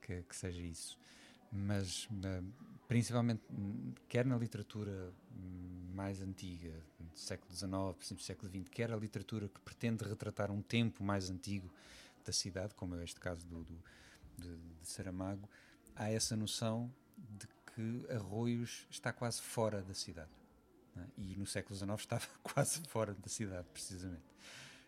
que, 0.00 0.22
que 0.22 0.36
seja 0.36 0.60
isso. 0.60 0.98
Mas, 1.50 2.08
principalmente, 2.88 3.42
quer 4.08 4.26
na 4.26 4.36
literatura 4.36 5.12
mais 5.94 6.20
antiga, 6.20 6.72
do 6.98 7.18
século 7.18 7.54
XIX, 7.54 8.18
do 8.18 8.22
século 8.22 8.50
XX, 8.50 8.68
quer 8.68 8.92
a 8.92 8.96
literatura 8.96 9.48
que 9.48 9.60
pretende 9.60 10.04
retratar 10.04 10.50
um 10.50 10.60
tempo 10.60 11.02
mais 11.02 11.30
antigo 11.30 11.72
da 12.24 12.32
cidade, 12.32 12.74
como 12.74 12.96
é 12.96 13.04
este 13.04 13.20
caso 13.20 13.46
do, 13.46 13.62
do 13.62 13.82
de, 14.36 14.56
de 14.56 14.88
Saramago, 14.88 15.48
há 15.94 16.10
essa 16.10 16.36
noção 16.36 16.92
de 17.16 17.46
que 17.46 18.12
Arroios 18.12 18.86
está 18.90 19.12
quase 19.12 19.40
fora 19.40 19.82
da 19.82 19.94
cidade. 19.94 20.30
É? 20.96 21.00
E 21.18 21.36
no 21.36 21.46
século 21.46 21.74
XIX 21.74 21.98
estava 21.98 22.26
quase 22.42 22.80
fora 22.88 23.14
da 23.14 23.28
cidade, 23.28 23.66
precisamente. 23.72 24.24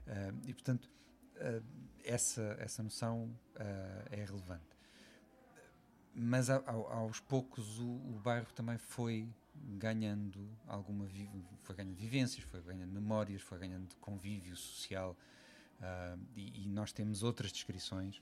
Uh, 0.06 0.46
e, 0.46 0.54
portanto, 0.54 0.88
uh, 1.36 1.62
essa, 2.08 2.56
essa 2.58 2.82
noção 2.82 3.24
uh, 3.56 4.08
é 4.10 4.24
relevante. 4.24 4.76
Mas 6.14 6.50
a, 6.50 6.62
aos 6.66 7.20
poucos 7.20 7.78
o, 7.78 7.86
o, 7.86 8.20
bairro 8.22 8.52
também 8.52 8.78
foi 8.78 9.28
ganhando 9.54 10.50
alguma 10.66 11.06
foi 11.62 11.76
ganhando 11.76 11.94
vivências, 11.94 12.44
foi 12.44 12.60
ganhando 12.62 12.92
memórias, 12.92 13.42
foi 13.42 13.58
ganhando 13.58 13.94
convívio 13.96 14.56
social 14.56 15.16
e, 16.34 16.64
e, 16.64 16.68
nós 16.68 16.92
temos 16.92 17.22
outras 17.22 17.52
descrições 17.52 18.20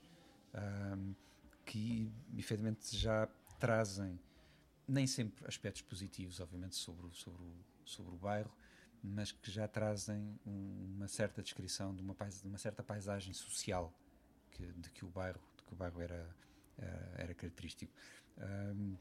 que 1.65 2.11
efetivamente 2.37 2.95
já 2.95 3.27
trazem 3.59 4.19
nem 4.87 5.05
sempre 5.05 5.45
aspectos 5.47 5.81
positivos, 5.81 6.39
obviamente, 6.39 6.75
sobre 6.75 7.05
o, 7.05 7.11
sobre 7.11 7.41
o, 7.43 7.55
sobre 7.83 8.13
o 8.13 8.17
bairro, 8.17 8.51
mas 9.07 9.31
que 9.31 9.51
já 9.51 9.67
trazem 9.67 10.39
um, 10.45 10.95
uma 10.95 11.07
certa 11.07 11.41
descrição 11.41 11.95
de 11.95 12.01
uma, 12.01 12.13
de 12.13 12.47
uma 12.47 12.57
certa 12.57 12.83
paisagem 12.83 13.33
social 13.33 13.93
que, 14.51 14.65
de 14.73 14.89
que 14.91 15.05
o 15.05 15.09
bairro, 15.09 15.41
de 15.57 15.63
que 15.63 15.73
o 15.73 15.75
bairro 15.75 16.01
era, 16.01 16.35
uh, 16.79 17.15
era 17.15 17.33
característico. 17.33 17.93
Um, 18.37 18.95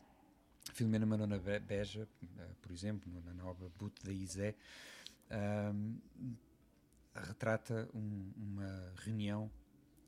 Filomena 0.73 1.07
Manona 1.07 1.39
Beja, 1.39 2.09
uh, 2.23 2.55
por 2.61 2.73
exemplo, 2.73 3.11
na, 3.35 3.45
obra 3.45 3.69
Boot 3.79 4.05
da 4.05 4.13
Isé, 4.13 4.55
um, 5.75 5.99
retrata 7.15 7.89
um, 7.95 8.33
uma 8.37 8.93
reunião 8.97 9.51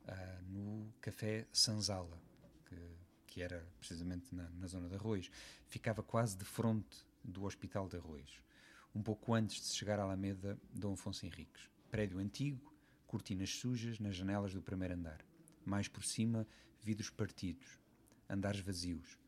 uh, 0.06 0.42
no 0.50 0.92
Café 1.00 1.46
Sanzala, 1.52 2.20
que 2.66 2.98
que 3.28 3.42
era 3.42 3.64
precisamente 3.78 4.34
na, 4.34 4.48
na 4.50 4.66
zona 4.66 4.88
de 4.88 4.96
Arroios, 4.96 5.30
ficava 5.68 6.02
quase 6.02 6.36
de 6.36 6.44
fronte 6.44 7.06
do 7.22 7.44
Hospital 7.44 7.86
de 7.88 7.96
Arroios, 7.96 8.42
um 8.94 9.02
pouco 9.02 9.34
antes 9.34 9.60
de 9.62 9.76
chegar 9.76 9.98
à 9.98 10.02
Alameda 10.02 10.58
Dom 10.72 10.94
Afonso 10.94 11.26
Henriques. 11.26 11.68
Prédio 11.90 12.18
antigo, 12.18 12.72
cortinas 13.06 13.50
sujas 13.50 13.98
nas 13.98 14.16
janelas 14.16 14.52
do 14.52 14.62
primeiro 14.62 14.94
andar. 14.94 15.24
Mais 15.64 15.88
por 15.88 16.04
cima, 16.04 16.46
vidros 16.82 17.10
partidos, 17.10 17.78
andares 18.28 18.60
vazios. 18.60 19.18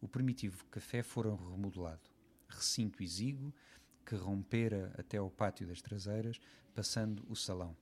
O 0.00 0.08
primitivo 0.08 0.64
café 0.66 1.02
fora 1.02 1.34
remodelado. 1.34 2.08
Recinto 2.48 3.02
exíguo 3.02 3.52
que 4.04 4.14
rompera 4.14 4.92
até 4.98 5.18
ao 5.18 5.30
pátio 5.30 5.66
das 5.66 5.80
traseiras, 5.80 6.40
passando 6.74 7.24
o 7.28 7.36
salão. 7.36 7.76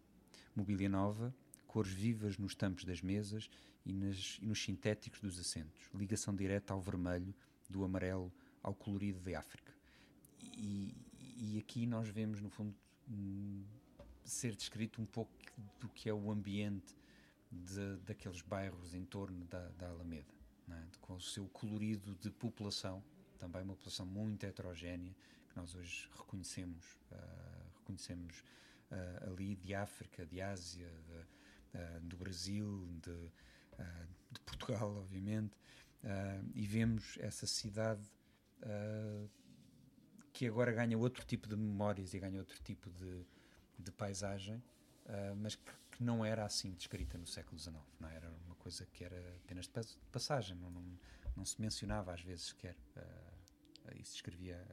Mobília 0.55 0.89
nova, 0.89 1.35
cores 1.67 1.93
vivas 1.93 2.37
nos 2.37 2.55
tampos 2.55 2.85
das 2.85 3.01
mesas 3.01 3.49
e, 3.87 3.93
nas, 3.93 4.39
e 4.43 4.47
nos 4.47 4.63
sintéticos 4.63 5.21
dos 5.21 5.39
assentos, 5.39 5.81
ligação 5.95 6.35
direta 6.35 6.75
ao 6.75 6.81
vermelho, 6.81 7.35
do 7.69 7.85
amarelo 7.85 8.33
ao 8.63 8.75
colorido 8.75 9.21
da 9.21 9.39
África. 9.39 9.73
E, 10.43 10.95
e 11.39 11.59
aqui 11.59 11.87
nós 11.87 12.09
vemos, 12.09 12.41
no 12.41 12.51
fundo, 12.51 12.75
hum, 13.09 13.65
ser 14.25 14.55
descrito 14.55 15.01
um 15.01 15.07
pouco 15.07 15.33
do 15.81 15.89
que 15.89 16.09
é 16.09 16.13
o 16.13 16.31
ambiente 16.31 16.97
de, 17.51 17.97
daqueles 17.99 18.43
bairros 18.43 18.93
em 18.95 19.05
torno 19.05 19.45
da, 19.47 19.69
da 19.71 19.89
Alameda, 19.89 20.35
é? 20.69 20.83
com 21.01 21.15
o 21.15 21.21
seu 21.21 21.47
colorido 21.49 22.15
de 22.17 22.31
população, 22.31 23.03
também 23.39 23.63
uma 23.63 23.75
população 23.75 24.05
muito 24.05 24.45
heterogénea, 24.45 25.15
que 25.49 25.57
nós 25.57 25.75
hoje 25.75 26.09
reconhecemos, 26.17 26.85
uh, 27.13 27.79
reconhecemos 27.79 28.41
uh, 28.91 29.31
ali 29.31 29.55
de 29.57 29.75
África, 29.75 30.27
de 30.27 30.41
Ásia, 30.43 30.91
de, 31.07 31.79
uh, 31.79 32.01
do 32.03 32.17
Brasil, 32.17 32.87
de, 33.01 33.31
de 34.33 34.41
Portugal, 34.41 34.97
obviamente, 34.97 35.57
e 36.55 36.67
vemos 36.67 37.17
essa 37.21 37.47
cidade 37.47 38.03
que 40.39 40.47
agora 40.47 40.71
ganha 40.71 40.97
outro 40.97 41.25
tipo 41.25 41.49
de 41.49 41.57
memórias 41.57 42.15
e 42.15 42.19
ganha 42.21 42.39
outro 42.39 42.63
tipo 42.63 42.89
de, 42.91 43.27
de 43.77 43.91
paisagem, 43.91 44.63
mas 45.39 45.57
que, 45.57 45.73
que, 45.91 46.05
não 46.05 46.25
era 46.25 46.45
assim 46.45 46.71
descrita 46.75 47.19
no 47.19 47.27
século 47.27 47.59
XIX, 47.59 47.75
não 47.99 48.09
era 48.09 48.31
uma 48.47 48.55
coisa 48.55 48.87
que 48.87 49.03
era 49.03 49.19
apenas 49.45 49.67
de 49.67 49.99
passagem, 50.13 50.57
não, 50.57 50.71
não, 50.71 50.99
não 51.35 51.45
se 51.45 51.61
mencionava 51.61 52.15
às 52.15 52.21
vezes 52.21 52.51
sequer, 52.51 52.77
e 53.97 54.05
se 54.05 54.15
escrevia 54.15 54.65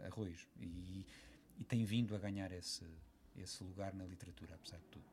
arroz, 0.00 0.46
e, 0.60 1.06
e 1.56 1.64
tem 1.64 1.86
vindo 1.86 2.14
a 2.14 2.18
ganhar 2.18 2.52
esse, 2.52 2.84
esse 3.34 3.64
lugar 3.64 3.94
na 3.94 4.04
literatura, 4.04 4.56
apesar 4.56 4.76
de 4.76 4.88
tudo. 4.88 5.06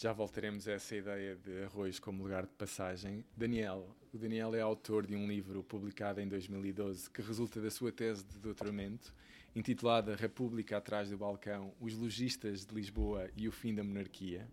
Já 0.00 0.12
voltaremos 0.12 0.68
a 0.68 0.74
essa 0.74 0.94
ideia 0.94 1.34
de 1.34 1.64
arroz 1.64 1.98
como 1.98 2.22
lugar 2.22 2.46
de 2.46 2.52
passagem. 2.52 3.24
Daniel, 3.36 3.84
o 4.14 4.16
Daniel 4.16 4.54
é 4.54 4.60
autor 4.60 5.04
de 5.04 5.16
um 5.16 5.26
livro 5.26 5.60
publicado 5.64 6.20
em 6.20 6.28
2012 6.28 7.10
que 7.10 7.20
resulta 7.20 7.60
da 7.60 7.68
sua 7.68 7.90
tese 7.90 8.24
de 8.24 8.38
doutoramento, 8.38 9.12
intitulada 9.56 10.14
República 10.14 10.76
atrás 10.76 11.10
do 11.10 11.18
balcão: 11.18 11.74
Os 11.80 11.98
logistas 11.98 12.64
de 12.64 12.72
Lisboa 12.72 13.28
e 13.36 13.48
o 13.48 13.50
fim 13.50 13.74
da 13.74 13.82
monarquia. 13.82 14.46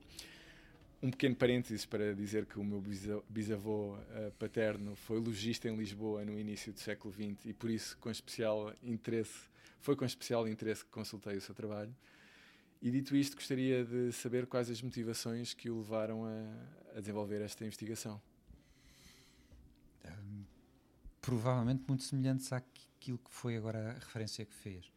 Um 1.00 1.12
pequeno 1.12 1.36
parênteses 1.36 1.86
para 1.86 2.16
dizer 2.16 2.48
que 2.48 2.58
o 2.58 2.64
meu 2.64 2.84
bisavô 3.30 3.94
uh, 3.94 4.32
paterno 4.40 4.96
foi 4.96 5.20
logista 5.20 5.70
em 5.70 5.76
Lisboa 5.76 6.26
no 6.26 6.40
início 6.40 6.74
do 6.74 6.80
século 6.80 7.14
XX 7.14 7.46
e 7.46 7.54
por 7.54 7.70
isso 7.70 7.96
com 8.00 8.10
especial 8.10 8.74
interesse, 8.82 9.48
foi 9.80 9.96
com 9.96 10.06
especial 10.06 10.48
interesse 10.48 10.84
que 10.84 10.90
consultei 10.90 11.38
o 11.38 11.42
seu 11.42 11.54
trabalho. 11.54 11.96
E 12.82 12.92
dito 12.92 13.16
isto, 13.16 13.36
gostaria 13.36 13.84
de 13.84 14.12
saber 14.12 14.46
quais 14.46 14.70
as 14.70 14.82
motivações 14.82 15.54
que 15.54 15.70
o 15.70 15.78
levaram 15.78 16.26
a, 16.26 16.98
a 16.98 17.00
desenvolver 17.00 17.42
esta 17.42 17.64
investigação. 17.64 18.22
Um, 20.06 20.44
provavelmente 21.22 21.84
muito 21.88 22.04
semelhantes 22.04 22.52
àquilo 22.54 23.18
que 23.18 23.32
foi 23.32 23.58
agora 23.58 23.92
a 23.92 23.94
referência 23.94 24.46
que 24.46 24.54
fez. 24.54 24.92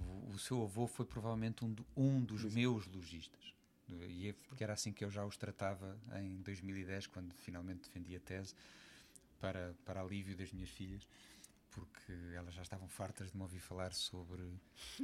O, 0.00 0.34
o 0.34 0.38
seu 0.38 0.62
avô 0.62 0.86
foi 0.86 1.06
provavelmente 1.06 1.64
um, 1.64 1.72
do, 1.72 1.86
um 1.96 2.20
dos 2.22 2.44
meus 2.52 2.86
lojistas. 2.86 3.54
E 3.88 4.28
é 4.28 4.32
porque 4.48 4.64
era 4.64 4.72
assim 4.72 4.92
que 4.92 5.04
eu 5.04 5.10
já 5.10 5.24
os 5.24 5.36
tratava 5.36 5.96
em 6.20 6.42
2010, 6.42 7.06
quando 7.06 7.32
finalmente 7.34 7.82
defendi 7.82 8.16
a 8.16 8.20
tese, 8.20 8.54
para, 9.40 9.74
para 9.84 10.00
alívio 10.00 10.36
das 10.36 10.50
minhas 10.52 10.70
filhas 10.70 11.06
porque 11.76 12.12
elas 12.34 12.54
já 12.54 12.62
estavam 12.62 12.88
fartas 12.88 13.30
de 13.30 13.36
me 13.36 13.42
ouvir 13.42 13.60
falar 13.60 13.92
sobre, 13.92 14.42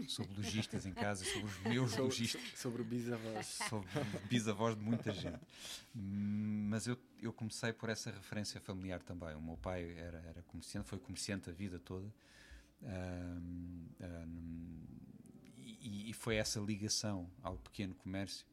sobre 0.08 0.34
lojistas 0.34 0.86
em 0.86 0.92
casa, 0.92 1.22
sobre 1.24 1.46
os 1.46 1.58
meus 1.60 1.90
sobre, 1.90 2.04
lojistas. 2.04 2.42
Sobre 2.56 2.82
bisavós. 2.82 3.46
Sobre 3.68 3.88
bisavós 4.28 4.74
de 4.74 4.82
muita 4.82 5.12
gente. 5.12 5.40
Mas 5.94 6.86
eu, 6.86 6.98
eu 7.20 7.32
comecei 7.32 7.72
por 7.72 7.90
essa 7.90 8.10
referência 8.10 8.60
familiar 8.60 9.02
também. 9.02 9.34
O 9.34 9.42
meu 9.42 9.58
pai 9.58 9.92
era, 9.98 10.18
era 10.26 10.42
comerciante, 10.44 10.88
foi 10.88 10.98
comerciante 10.98 11.50
a 11.50 11.52
vida 11.52 11.78
toda. 11.78 12.10
Um, 12.82 13.86
um, 14.00 14.86
e, 15.58 16.10
e, 16.10 16.12
foi 16.12 16.36
essa 16.36 16.58
ligação 16.58 17.30
ao 17.42 17.56
pequeno 17.56 17.94
comércio 17.94 18.44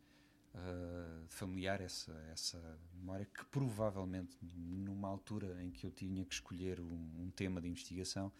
uh, 0.60 1.28
familiar, 1.28 1.82
essa, 1.82 2.12
essa 2.32 2.80
memória, 2.94 3.26
que 3.26 3.46
provavelmente, 3.46 4.38
numa 4.42 5.08
altura 5.08 5.62
em 5.64 5.72
que 5.72 5.86
eu 5.86 5.92
tinha 5.92 6.26
que 6.26 6.34
escolher 6.34 6.80
um, 6.80 7.10
um 7.20 7.32
tema 7.36 7.62
de 7.62 7.68
investigação, 7.68 8.32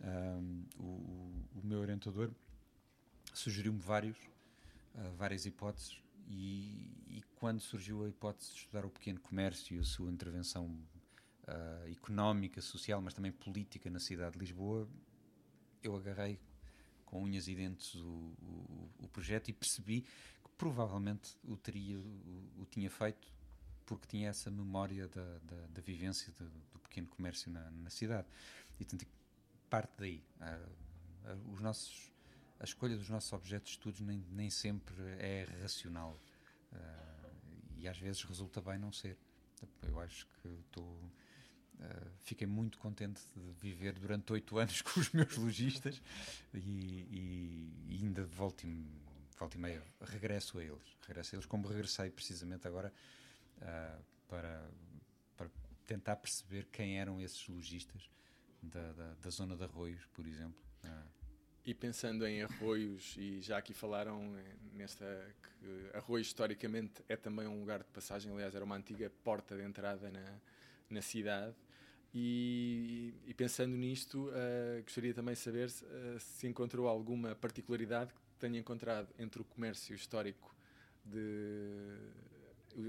um, 0.00 0.64
o, 0.78 1.58
o, 1.58 1.60
meu 1.62 1.80
orientador 1.80 2.30
sugeriu-me 3.32 3.78
vários, 3.78 4.16
uh, 4.94 5.14
várias 5.16 5.46
hipóteses, 5.46 6.00
e, 6.28 6.90
e, 7.08 7.22
quando 7.36 7.60
surgiu 7.60 8.04
a 8.04 8.08
hipótese 8.08 8.52
de 8.52 8.58
estudar 8.60 8.86
o 8.86 8.90
pequeno 8.90 9.20
comércio 9.20 9.76
e 9.76 9.80
a 9.80 9.84
sua 9.84 10.10
intervenção 10.10 10.66
uh, 10.66 11.90
económica, 11.90 12.60
social, 12.60 13.00
mas 13.00 13.14
também 13.14 13.32
política 13.32 13.90
na 13.90 13.98
cidade 13.98 14.32
de 14.34 14.38
Lisboa, 14.38 14.88
eu 15.82 15.96
agarrei 15.96 16.38
com 17.04 17.22
unhas 17.22 17.48
e 17.48 17.54
dentes 17.54 17.94
o, 17.96 18.08
o, 18.08 18.90
o 19.00 19.08
projeto 19.08 19.48
e 19.48 19.52
percebi 19.52 20.06
provavelmente 20.62 21.36
o 21.42 21.56
teria 21.56 21.98
o, 21.98 22.60
o, 22.60 22.66
tinha 22.70 22.88
feito 22.88 23.26
porque 23.84 24.06
tinha 24.06 24.28
essa 24.28 24.48
memória 24.48 25.08
da, 25.08 25.38
da, 25.38 25.66
da 25.70 25.82
vivência 25.82 26.32
de, 26.38 26.44
do 26.44 26.78
pequeno 26.78 27.08
comércio 27.08 27.50
na, 27.50 27.68
na, 27.68 27.90
cidade. 27.90 28.28
E 28.78 28.84
tanto 28.84 29.04
parte 29.68 29.92
daí. 29.98 30.22
Os 31.52 31.60
nossos 31.60 32.12
a 32.60 32.64
escolha 32.64 32.96
dos 32.96 33.08
nossos 33.08 33.32
objetos 33.32 33.72
de 33.72 33.76
estudos 33.76 34.00
nem, 34.02 34.24
nem 34.30 34.48
sempre 34.50 34.94
é 35.18 35.48
racional. 35.60 36.16
Uh, 36.72 37.78
e 37.78 37.88
às 37.88 37.98
vezes 37.98 38.22
resulta 38.22 38.60
bem 38.60 38.78
não 38.78 38.92
ser. 38.92 39.18
Eu 39.82 39.98
acho 39.98 40.28
que 40.28 40.48
estou 40.48 40.84
uh, 40.84 42.10
fiquei 42.20 42.46
muito 42.46 42.78
contente 42.78 43.20
de 43.34 43.52
viver 43.60 43.98
durante 43.98 44.32
oito 44.32 44.56
anos 44.62 44.80
com 44.80 45.00
os 45.00 45.10
meus 45.10 45.36
lojistas 45.36 46.00
e, 46.54 46.58
e, 46.60 47.86
e 47.88 47.94
ainda 47.96 48.24
volto-me 48.26 49.02
volta 49.42 49.56
e 49.56 49.60
meia 49.60 49.82
regresso 50.00 50.58
a 50.58 50.64
eles. 50.64 50.96
Regresso 51.06 51.34
a 51.34 51.36
eles 51.36 51.46
como 51.46 51.66
regressei 51.68 52.10
precisamente 52.10 52.66
agora 52.66 52.92
uh, 53.58 54.04
para, 54.28 54.70
para 55.36 55.50
tentar 55.86 56.16
perceber 56.16 56.66
quem 56.70 57.00
eram 57.00 57.20
esses 57.20 57.46
lojistas 57.48 58.08
da, 58.62 58.92
da, 58.92 59.14
da 59.14 59.30
zona 59.30 59.56
de 59.56 59.64
Arroios, 59.64 60.06
por 60.14 60.26
exemplo. 60.26 60.62
Uh. 60.84 61.22
E 61.64 61.74
pensando 61.74 62.26
em 62.26 62.42
Arroios, 62.42 63.16
e 63.16 63.40
já 63.40 63.58
aqui 63.58 63.72
falaram 63.72 64.36
eh, 64.36 64.54
nesta 64.74 65.04
que 65.40 65.96
Arroios 65.96 66.26
historicamente 66.26 67.04
é 67.08 67.16
também 67.16 67.46
um 67.46 67.60
lugar 67.60 67.78
de 67.84 67.90
passagem, 67.90 68.32
aliás, 68.32 68.52
era 68.52 68.64
uma 68.64 68.74
antiga 68.74 69.08
porta 69.22 69.56
de 69.56 69.62
entrada 69.62 70.10
na, 70.10 70.40
na 70.90 71.00
cidade. 71.00 71.54
E, 72.12 73.14
e, 73.26 73.32
pensando 73.32 73.76
nisto, 73.76 74.28
uh, 74.28 74.82
gostaria 74.82 75.14
também 75.14 75.34
de 75.34 75.40
saber 75.40 75.70
se, 75.70 75.84
uh, 75.84 76.18
se 76.18 76.46
encontrou 76.48 76.88
alguma 76.88 77.34
particularidade 77.36 78.12
tenho 78.42 78.56
encontrado 78.56 79.08
entre 79.18 79.40
o 79.40 79.44
comércio 79.44 79.94
histórico 79.94 80.52
de 81.04 81.96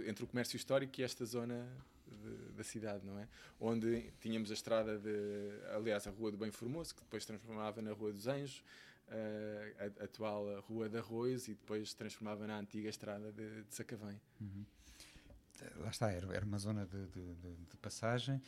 entre 0.08 0.24
o 0.24 0.28
comércio 0.28 0.56
histórico 0.58 1.00
e 1.00 1.04
esta 1.04 1.26
zona 1.26 1.68
de, 2.08 2.54
da 2.54 2.64
cidade, 2.64 3.06
não 3.06 3.20
é? 3.20 3.28
Onde 3.60 4.12
tínhamos 4.20 4.50
a 4.50 4.54
estrada 4.54 4.98
de, 4.98 5.12
aliás, 5.76 6.08
a 6.08 6.10
Rua 6.10 6.32
do 6.32 6.38
Bem 6.38 6.52
Formoso, 6.52 6.96
que 6.96 7.02
depois 7.02 7.26
transformava 7.26 7.82
na 7.82 7.92
Rua 7.92 8.14
dos 8.14 8.26
Anjos, 8.26 8.64
uh, 9.10 10.00
a, 10.00 10.04
a, 10.04 10.06
atual 10.06 10.62
Rua 10.62 10.88
de 10.88 10.98
Arroz, 10.98 11.50
e 11.50 11.54
depois 11.54 11.94
transformava 11.94 12.48
na 12.48 12.58
antiga 12.58 12.88
estrada 12.88 13.30
de, 13.34 13.64
de 13.64 13.76
Sacavém. 13.76 14.20
Uhum. 14.40 14.66
Lá 15.82 15.90
está, 15.90 16.12
era, 16.12 16.34
era 16.34 16.46
uma 16.46 16.60
zona 16.60 16.86
de, 16.86 17.06
de 17.08 17.78
passagem 17.82 18.42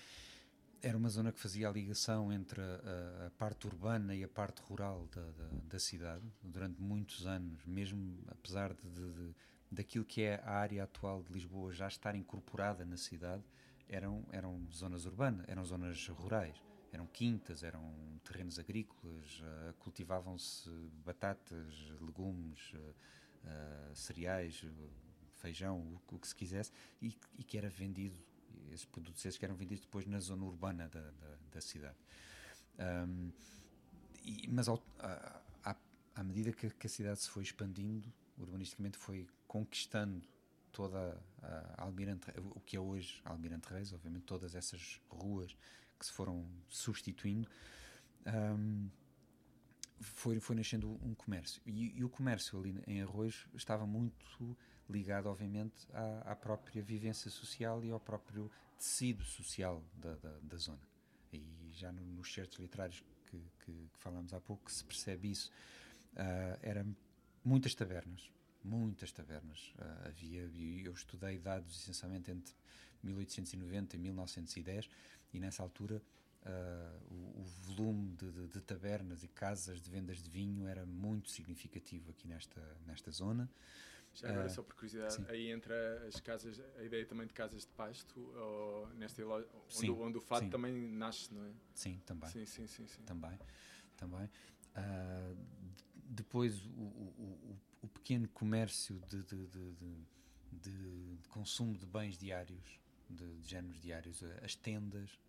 era 0.82 0.98
uma 0.98 1.10
zona 1.10 1.32
que 1.32 1.40
fazia 1.40 1.68
a 1.68 1.72
ligação 1.72 2.32
entre 2.32 2.62
a, 2.62 3.28
a 3.28 3.32
parte 3.32 3.68
urbana 3.68 4.16
e 4.16 4.24
a 4.24 4.28
parte 4.28 4.62
rural 4.62 5.08
da, 5.14 5.22
da, 5.22 5.50
da, 5.70 5.80
cidade 5.80 6.24
durante 6.42 6.82
muitos 6.82 7.26
anos, 7.26 7.66
mesmo 7.66 8.18
apesar 8.28 8.74
de, 8.74 9.14
de, 9.14 9.36
daquilo 9.72 10.06
que 10.06 10.22
é 10.22 10.42
a 10.44 10.52
área 10.52 10.84
atual 10.84 11.24
de 11.24 11.34
Lisboa 11.34 11.74
já 11.74 11.88
estar 11.88 12.16
incorporada 12.16 12.86
na 12.86 12.98
cidade, 12.98 13.44
eram, 13.88 14.26
eram 14.32 14.68
zonas 14.72 15.06
urbanas, 15.06 15.46
eram 15.48 15.64
zonas 15.64 16.08
rurais, 16.08 16.62
eram 16.92 17.08
quintas, 17.08 17.64
eram 17.64 17.94
terrenos 18.24 18.58
agrícolas, 18.58 19.42
uh, 19.42 19.74
cultivavam-se 19.80 20.70
batatas, 21.06 21.92
legumes, 22.02 22.74
uh, 22.74 22.78
uh, 22.80 23.96
cereais, 23.96 24.66
feijão, 25.36 26.00
o, 26.12 26.18
que 26.18 26.28
se 26.28 26.36
quisesse, 26.36 26.72
e, 27.02 27.16
e 27.38 27.44
que 27.44 27.58
era 27.58 27.70
vendido 27.70 28.18
esses 28.72 28.86
produtos 28.86 29.26
esses 29.26 29.38
que 29.38 29.46
eram 29.46 29.56
vendidos 29.56 29.86
depois 29.86 30.06
na 30.06 30.20
zona 30.20 30.44
urbana 30.46 30.88
da, 30.90 31.02
da, 31.02 31.38
da 31.52 31.62
cidade. 31.62 31.98
Um, 32.80 33.32
e, 34.24 34.48
mas 34.50 34.68
ao, 34.68 34.84
a, 35.00 35.42
à 36.16 36.24
medida 36.24 36.52
que, 36.52 36.70
que, 36.70 36.88
a 36.88 36.90
cidade 36.90 37.20
se 37.20 37.30
foi 37.30 37.44
expandindo, 37.44 38.12
urbanisticamente 38.38 38.98
foi 38.98 39.28
conquistando 39.48 40.26
toda 40.72 41.22
a, 41.42 41.84
Almirante, 41.84 42.28
o 42.38 42.60
que 42.62 42.78
é 42.78 42.80
hoje 42.80 43.22
Almirante 43.26 43.68
Reis, 43.70 43.92
obviamente 43.94 44.24
todas 44.24 44.56
essas 44.56 45.02
ruas 45.10 45.56
que 46.00 46.06
se 46.06 46.12
foram 46.12 46.46
substituindo, 46.68 47.48
um, 48.26 48.90
foi, 50.00 50.40
foi 50.40 50.56
nascendo 50.56 50.90
um 51.04 51.14
comércio. 51.14 51.62
E, 51.66 51.98
e, 51.98 52.04
o 52.04 52.10
comércio 52.10 52.60
ali 52.60 52.82
em 52.88 53.02
Arroz 53.02 53.46
estava 53.54 53.86
muito 53.86 54.58
ligado, 54.90 55.28
obviamente, 55.28 55.88
à, 55.94 56.32
à, 56.32 56.36
própria 56.36 56.82
vivência 56.82 57.30
social 57.32 57.84
e 57.84 57.92
ao 57.92 58.00
próprio 58.00 58.52
tecido 58.78 59.24
social 59.24 59.84
da, 59.96 60.16
da, 60.16 60.38
da 60.42 60.58
zona. 60.58 60.82
E 61.34 61.72
já 61.74 61.92
no, 61.92 62.02
nos 62.02 62.32
certos 62.34 62.60
literários 62.60 63.04
que, 63.26 63.38
que, 63.66 63.72
que, 63.72 64.00
falámos 64.00 64.34
há 64.34 64.40
pouco 64.40 64.72
se 64.72 64.84
percebe 64.84 65.32
isso. 65.32 65.52
Uh, 66.14 66.60
era 66.62 66.86
muitas 67.44 67.74
tabernas, 67.74 68.32
muitas 68.64 69.12
tabernas. 69.12 69.74
Uh, 69.78 70.08
havia, 70.08 70.50
eu 70.84 70.94
estudei 70.94 71.38
dados 71.40 71.82
essencialmente 71.82 72.32
entre 72.32 72.54
1890 73.04 73.96
e 73.96 74.00
1910 74.00 74.90
e 75.34 75.40
nessa 75.40 75.64
altura 75.64 76.02
uh, 76.46 77.14
o, 77.14 77.42
o, 77.42 77.44
volume 77.44 78.16
de, 78.16 78.32
de, 78.32 78.48
de, 78.48 78.62
tabernas 78.62 79.24
e 79.24 79.28
casas 79.28 79.82
de 79.82 79.90
vendas 79.90 80.22
de 80.22 80.30
vinho 80.30 80.68
era 80.68 80.86
muito 80.86 81.30
significativo 81.30 82.12
aqui 82.12 82.28
nesta, 82.28 82.62
nesta 82.86 83.12
zona. 83.12 83.50
Já 84.16 84.30
agora, 84.30 84.46
Ah, 84.46 84.50
só 84.50 84.64
por 84.64 84.74
curiosidade, 84.76 85.14
sim. 85.16 85.26
aí 85.28 85.52
entra 85.52 86.08
as 86.08 86.20
casas, 86.22 86.60
a 86.78 86.84
ideia 86.84 87.06
também 87.06 87.28
de 87.28 87.34
casas 87.34 87.62
de 87.64 87.68
pasto, 87.74 88.20
ou 88.36 88.88
nesta 88.96 89.26
onde, 89.26 89.46
Sim, 89.68 89.90
o- 89.90 90.00
onde 90.02 90.18
o 90.18 90.22
fado 90.22 90.46
sim. 90.46 90.50
também 90.50 90.74
nasce, 90.90 91.34
não 91.34 91.46
é? 91.46 91.52
Sim, 91.74 92.00
também. 92.06 92.30
Sim, 92.30 92.46
sim, 92.46 92.66
sim. 92.68 92.88
também, 93.06 93.38
também. 93.98 94.30
D- 94.74 95.82
depois 96.12 96.66
o, 96.66 96.70
o- 96.82 97.60
o- 97.82 97.88
pequeno 97.90 98.28
comércio 98.30 99.00
de, 99.02 99.22
de- 99.24 99.48
de- 99.48 100.06
de- 100.52 101.18
consumo 101.30 101.76
de 101.78 101.86
bens 101.86 102.18
diários, 102.18 102.80
de, 103.10 103.36
de 103.38 103.48
géneros 103.50 103.80
diários, 103.82 104.24
ah, 104.24 104.40
as 104.46 104.56
tendas, 104.56 105.20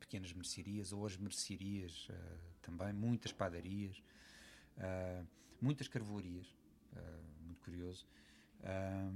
pequenas 0.00 0.32
mercearias 0.32 0.92
ou 0.92 1.06
as 1.06 1.16
mercearias 1.16 2.08
ah, 2.10 2.36
também, 2.62 2.92
muitas 2.92 3.32
padarias, 3.32 4.02
ah, 4.78 5.24
muitas 5.60 5.86
carvoarias, 5.88 6.46
ah, 6.96 7.20
muito 7.42 7.60
curioso. 7.60 8.06
Ah, 8.64 9.10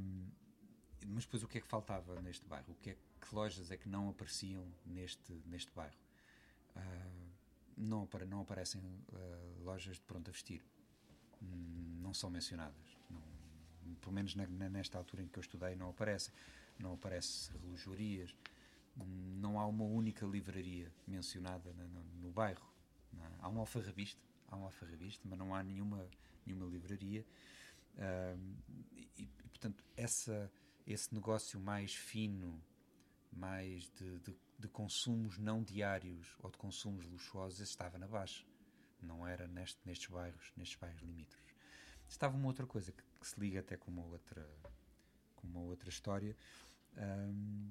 mas 1.07 1.25
depois 1.25 1.43
o 1.43 1.49
que 1.49 1.59
é 1.59 1.61
que 1.61 1.67
faltava 1.67 2.21
neste 2.21 2.47
bairro? 2.47 2.73
O 2.73 2.75
que, 2.77 2.91
é, 2.91 2.97
que 3.21 3.35
lojas 3.35 3.71
é 3.71 3.77
que 3.77 3.89
não 3.89 4.09
apareciam 4.11 4.67
neste, 4.85 5.33
neste 5.47 5.71
bairro? 5.75 5.97
Ah, 6.77 7.11
não, 7.77 8.09
não 8.29 8.41
aparecem 8.41 8.83
ah, 9.13 9.63
lojas 9.65 9.97
de 9.97 10.03
pronto 10.03 10.29
a 10.29 10.33
vestir. 10.33 10.63
Hum, 11.43 11.99
Não 12.03 12.15
são 12.15 12.31
mencionadas. 12.31 12.99
Não, 13.11 13.23
pelo 14.01 14.13
menos 14.13 14.35
na- 14.35 14.47
nesta 14.69 14.99
altura 14.99 15.23
em 15.23 15.29
que 15.29 15.39
eu 15.39 15.41
estudei 15.41 15.75
não 15.77 15.91
aparecem. 15.91 16.35
Não 16.79 16.95
aparece 16.95 17.51
relojoarias. 17.59 18.35
Hum, 18.99 19.39
Não 19.41 19.59
há 19.61 19.67
uma 19.67 19.85
única 19.85 20.27
livraria 20.27 20.93
mencionada 21.07 21.73
na- 21.75 21.89
no, 21.89 22.03
no 22.23 22.31
bairro. 22.31 22.67
Não 23.13 23.25
Há 23.41 23.49
um 23.49 23.59
alfarrabista, 23.61 24.21
há 24.49 24.57
um 24.57 24.65
alfarrabista, 24.65 25.27
mas 25.29 25.39
não 25.39 25.55
há 25.55 25.63
nenhuma, 25.63 26.07
nenhuma 26.47 26.67
livraria. 26.67 27.25
E, 28.97 29.11
e, 29.19 29.27
portanto, 29.49 29.85
essa, 29.97 30.51
esse 30.87 31.13
negócio 31.15 31.59
mais 31.59 31.95
fino, 31.95 32.63
mais 33.33 33.91
de, 33.91 34.19
de, 34.21 34.37
de 34.59 34.69
consumos 34.69 35.39
não 35.39 35.63
diários 35.63 36.37
ou 36.41 36.51
de 36.51 36.57
consumos 36.57 37.07
luxuosos, 37.07 37.61
esse 37.61 37.71
estava 37.71 37.99
na 37.99 38.07
baixa. 38.07 38.45
Não 39.01 39.27
era 39.27 39.47
neste, 39.47 39.79
nestes 39.85 40.09
bairros, 40.09 40.53
nestes 40.57 40.79
bairros 40.79 41.03
limítrofes. 41.03 41.55
Estava 42.09 42.37
uma 42.37 42.47
outra 42.47 42.67
coisa 42.67 42.91
que, 42.91 43.03
que 43.21 43.27
se 43.27 43.39
liga 43.39 43.61
até 43.61 43.77
com 43.77 43.91
uma 43.91 44.05
outra, 44.05 44.49
com 45.37 45.47
uma 45.47 45.61
outra 45.61 45.89
história. 45.89 46.37
Ahm, 46.97 47.71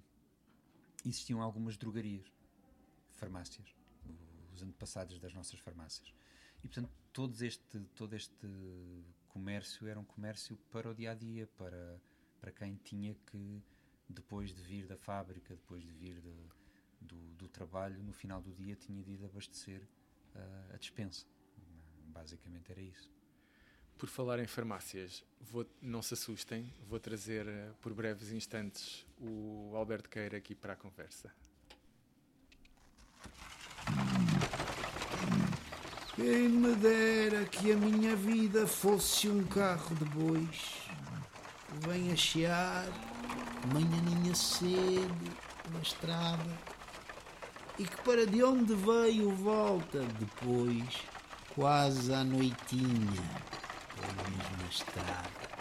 existiam 1.06 1.42
algumas 1.42 1.78
drogarias, 1.78 2.32
farmácias, 3.12 3.76
os 4.54 4.62
antepassados 4.62 5.20
das 5.20 5.34
nossas 5.34 5.60
farmácias. 5.60 6.14
E 6.64 6.68
portanto, 6.68 6.92
todos 7.12 7.42
este, 7.42 7.80
todo 7.96 8.16
este 8.16 8.48
comércio 9.38 9.88
era 9.88 10.00
um 10.00 10.04
comércio 10.04 10.58
para 10.72 10.90
o 10.90 10.94
dia 10.96 11.12
a 11.12 11.14
dia, 11.14 11.48
para, 11.58 12.02
para 12.40 12.52
quem 12.52 12.76
tinha 12.84 13.16
que, 13.28 13.62
depois 14.10 14.54
de 14.54 14.62
vir 14.64 14.88
da 14.88 14.98
fábrica, 14.98 15.54
depois 15.56 15.84
de 15.84 15.94
vir 15.94 16.20
de- 16.20 16.50
do, 17.00 17.16
do 17.36 17.48
trabalho, 17.48 18.02
no 18.04 18.12
final 18.12 18.42
do 18.42 18.52
dia 18.52 18.76
tinha 18.76 19.04
de 19.04 19.12
ir 19.12 19.24
abastecer 19.24 19.82
ah, 20.36 20.72
a 20.74 20.78
dispensa. 20.78 21.26
Basicamente 22.08 22.72
era 22.72 22.82
isso. 22.82 23.12
Por 23.96 24.10
falar 24.10 24.40
em 24.40 24.48
farmácias, 24.48 25.24
vou- 25.40 25.70
não 25.82 26.02
se 26.02 26.14
assustem, 26.16 26.74
vou 26.88 27.00
trazer 27.00 27.48
eh, 27.48 27.72
por 27.80 27.94
breves 27.94 28.32
instantes 28.32 29.06
o 29.20 29.72
Alberto 29.76 30.10
Queira 30.10 30.38
aqui 30.38 30.56
para 30.56 30.74
a 30.74 30.76
conversa. 30.76 31.32
Quem 36.18 36.50
me 36.50 36.74
dera 36.74 37.46
que 37.46 37.72
a 37.72 37.76
minha 37.76 38.16
vida 38.16 38.66
fosse 38.66 39.30
um 39.30 39.44
carro 39.44 39.96
de 39.96 40.06
bois 40.06 40.74
que 41.68 41.88
vem 41.88 42.12
a 42.12 42.16
chiar 42.16 42.88
manhãninha 43.72 44.34
cedo 44.34 45.32
na 45.72 45.80
estrada 45.80 46.58
e 47.78 47.84
que 47.84 48.02
para 48.02 48.26
de 48.26 48.44
onde 48.44 48.74
veio 48.74 49.30
volta 49.36 50.00
depois, 50.20 51.04
quase 51.54 52.12
à 52.12 52.24
noitinha, 52.24 53.24
pela 53.96 54.14
mesma 54.28 54.70
estrada. 54.72 55.57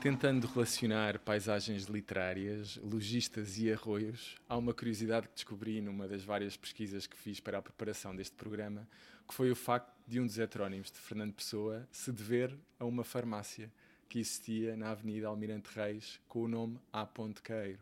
Tentando 0.00 0.46
relacionar 0.46 1.18
paisagens 1.18 1.84
literárias, 1.84 2.78
logistas 2.82 3.58
e 3.58 3.70
arroios, 3.70 4.34
há 4.48 4.56
uma 4.56 4.72
curiosidade 4.72 5.28
que 5.28 5.34
descobri 5.34 5.78
numa 5.82 6.08
das 6.08 6.24
várias 6.24 6.56
pesquisas 6.56 7.06
que 7.06 7.14
fiz 7.14 7.38
para 7.38 7.58
a 7.58 7.62
preparação 7.62 8.16
deste 8.16 8.34
programa, 8.34 8.88
que 9.28 9.34
foi 9.34 9.50
o 9.50 9.54
facto 9.54 9.92
de 10.08 10.18
um 10.18 10.24
dos 10.24 10.38
heterónimos 10.38 10.90
de 10.90 10.96
Fernando 10.96 11.34
Pessoa 11.34 11.86
se 11.92 12.10
dever 12.12 12.58
a 12.78 12.86
uma 12.86 13.04
farmácia 13.04 13.70
que 14.08 14.18
existia 14.18 14.74
na 14.74 14.90
Avenida 14.90 15.28
Almirante 15.28 15.68
Reis 15.74 16.18
com 16.26 16.44
o 16.44 16.48
nome 16.48 16.78
A. 16.90 17.04
Ponte 17.04 17.42
Queiro. 17.42 17.80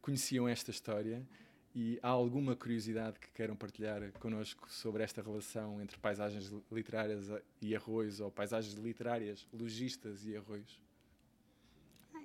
Conheciam 0.00 0.48
esta 0.48 0.72
história 0.72 1.24
e 1.72 1.96
há 2.02 2.08
alguma 2.08 2.56
curiosidade 2.56 3.20
que 3.20 3.30
queiram 3.30 3.54
partilhar 3.54 4.10
connosco 4.18 4.68
sobre 4.68 5.04
esta 5.04 5.22
relação 5.22 5.80
entre 5.80 5.96
paisagens 5.96 6.52
literárias 6.72 7.28
e 7.60 7.76
arroios 7.76 8.18
ou 8.18 8.32
paisagens 8.32 8.74
literárias, 8.74 9.46
logistas 9.52 10.26
e 10.26 10.36
arroios? 10.36 10.82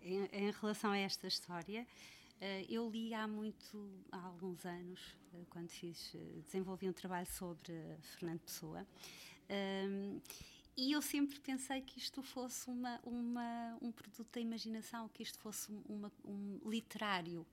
Em, 0.07 0.29
em 0.31 0.51
relação 0.51 0.91
a 0.91 0.97
esta 0.97 1.27
história, 1.27 1.85
eh, 2.39 2.65
eu 2.69 2.89
li 2.89 3.13
há 3.13 3.27
muito, 3.27 3.91
há 4.09 4.21
alguns 4.25 4.65
anos, 4.65 5.01
eh, 5.33 5.43
quando 5.49 5.67
fiz, 5.67 6.15
eh, 6.15 6.39
desenvolvi 6.45 6.87
um 6.87 6.93
trabalho 6.93 7.27
sobre 7.27 7.73
Fernando 8.01 8.39
Pessoa, 8.39 8.87
ehm, 9.49 10.21
e 10.77 10.93
eu 10.93 11.01
sempre 11.01 11.37
pensei 11.41 11.81
que 11.81 11.99
isto 11.99 12.23
fosse 12.23 12.69
uma, 12.69 13.01
uma, 13.03 13.77
um 13.81 13.91
produto 13.91 14.29
da 14.31 14.39
imaginação, 14.39 15.09
que 15.09 15.23
isto 15.23 15.37
fosse 15.39 15.69
um, 15.73 15.81
uma, 15.89 16.11
um 16.23 16.59
literário. 16.65 17.45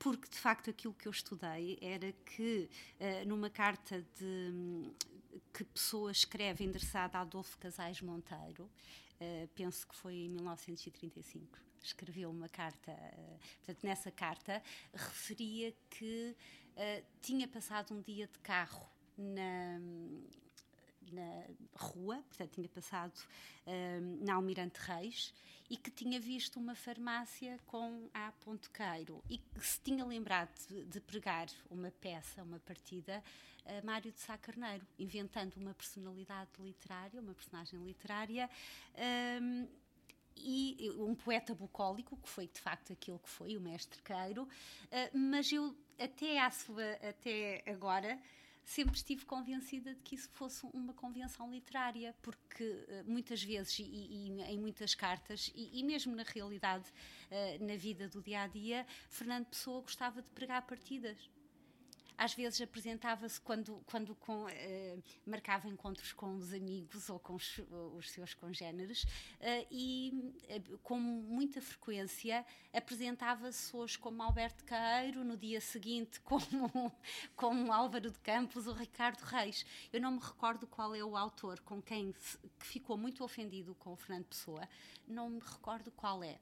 Porque 0.00 0.28
de 0.28 0.36
facto 0.36 0.68
aquilo 0.68 0.92
que 0.92 1.06
eu 1.06 1.12
estudei 1.12 1.78
era 1.80 2.10
que 2.26 2.68
numa 3.24 3.48
carta 3.48 4.04
de, 4.18 4.90
que 5.54 5.62
Pessoa 5.62 6.10
escreve 6.10 6.64
endereçada 6.64 7.18
a 7.18 7.20
Adolfo 7.20 7.56
Casais 7.56 8.00
Monteiro, 8.00 8.68
penso 9.54 9.86
que 9.86 9.94
foi 9.94 10.14
em 10.24 10.28
1935, 10.28 11.56
escreveu 11.86 12.30
uma 12.30 12.48
carta, 12.48 12.92
portanto 13.58 13.84
nessa 13.84 14.10
carta 14.10 14.62
referia 14.92 15.74
que 15.90 16.36
tinha 17.20 17.46
passado 17.46 17.94
um 17.94 18.00
dia 18.00 18.26
de 18.26 18.38
carro 18.38 18.88
na 19.16 19.78
na 21.12 21.44
rua, 21.74 22.22
portanto 22.28 22.52
tinha 22.52 22.68
passado 22.68 23.18
um, 23.66 24.24
na 24.24 24.34
Almirante 24.34 24.78
Reis 24.80 25.34
e 25.68 25.76
que 25.76 25.90
tinha 25.90 26.20
visto 26.20 26.58
uma 26.58 26.74
farmácia 26.74 27.58
com 27.66 28.08
A. 28.12 28.32
Pontequeiro 28.44 29.22
e 29.28 29.38
que 29.38 29.66
se 29.66 29.80
tinha 29.80 30.04
lembrado 30.04 30.50
de, 30.68 30.84
de 30.84 31.00
pregar 31.00 31.48
uma 31.70 31.90
peça, 31.90 32.42
uma 32.42 32.58
partida 32.60 33.22
a 33.66 33.84
Mário 33.84 34.10
de 34.10 34.18
Sá 34.18 34.36
Carneiro, 34.38 34.84
inventando 34.98 35.56
uma 35.56 35.74
personalidade 35.74 36.50
literária, 36.58 37.20
uma 37.20 37.34
personagem 37.34 37.78
literária 37.84 38.48
e 40.42 40.90
um 40.92 41.14
poeta 41.14 41.54
bucólico, 41.54 42.16
que 42.16 42.28
foi 42.28 42.46
de 42.46 42.60
facto 42.60 42.92
aquilo 42.92 43.18
que 43.18 43.28
foi, 43.28 43.56
o 43.56 43.60
mestre 43.60 44.00
Queiro, 44.02 44.44
uh, 44.44 44.48
mas 45.18 45.52
eu 45.52 45.76
até, 45.98 46.38
à 46.38 46.50
sua, 46.50 46.92
até 47.02 47.62
agora 47.66 48.18
sempre 48.64 48.96
estive 48.96 49.24
convencida 49.24 49.94
de 49.94 50.00
que 50.02 50.14
isso 50.14 50.28
fosse 50.30 50.64
uma 50.72 50.92
convenção 50.94 51.50
literária, 51.50 52.14
porque 52.22 52.64
uh, 52.64 53.04
muitas 53.10 53.42
vezes, 53.42 53.78
e, 53.78 53.82
e, 53.82 54.42
em 54.42 54.58
muitas 54.58 54.94
cartas, 54.94 55.50
e, 55.54 55.80
e 55.80 55.82
mesmo 55.82 56.14
na 56.14 56.22
realidade, 56.22 56.84
uh, 56.88 57.64
na 57.64 57.76
vida 57.76 58.08
do 58.08 58.22
dia 58.22 58.42
a 58.42 58.46
dia, 58.46 58.86
Fernando 59.08 59.46
Pessoa 59.46 59.80
gostava 59.82 60.22
de 60.22 60.30
pregar 60.30 60.62
partidas. 60.66 61.18
Às 62.22 62.34
vezes 62.34 62.60
apresentava-se 62.60 63.40
quando, 63.40 63.82
quando 63.86 64.14
com, 64.14 64.44
uh, 64.44 65.02
marcava 65.24 65.68
encontros 65.68 66.12
com 66.12 66.36
os 66.36 66.52
amigos 66.52 67.08
ou 67.08 67.18
com 67.18 67.34
os, 67.34 67.58
os 67.96 68.10
seus 68.10 68.34
congêneres 68.34 69.06
e 69.70 70.12
com 70.82 70.98
muita 70.98 71.62
frequência 71.62 72.44
apresentava-se 72.74 73.74
hoje 73.74 73.98
como 73.98 74.22
Alberto 74.22 74.64
Caeiro, 74.64 75.24
no 75.24 75.34
dia 75.34 75.62
seguinte 75.62 76.20
como, 76.20 76.92
como 77.34 77.72
Álvaro 77.72 78.10
de 78.10 78.18
Campos 78.18 78.66
ou 78.66 78.74
Ricardo 78.74 79.22
Reis. 79.22 79.64
Eu 79.90 80.00
não 80.00 80.12
me 80.12 80.20
recordo 80.20 80.66
qual 80.66 80.94
é 80.94 81.02
o 81.02 81.16
autor 81.16 81.60
com 81.60 81.80
quem 81.80 82.12
se, 82.18 82.38
que 82.58 82.66
ficou 82.66 82.96
muito 82.96 83.24
ofendido 83.24 83.74
com 83.76 83.92
o 83.92 83.96
Fernando 83.96 84.26
Pessoa, 84.26 84.68
não 85.06 85.30
me 85.30 85.40
recordo 85.40 85.90
qual 85.90 86.22
é, 86.22 86.34
uh, 86.34 86.38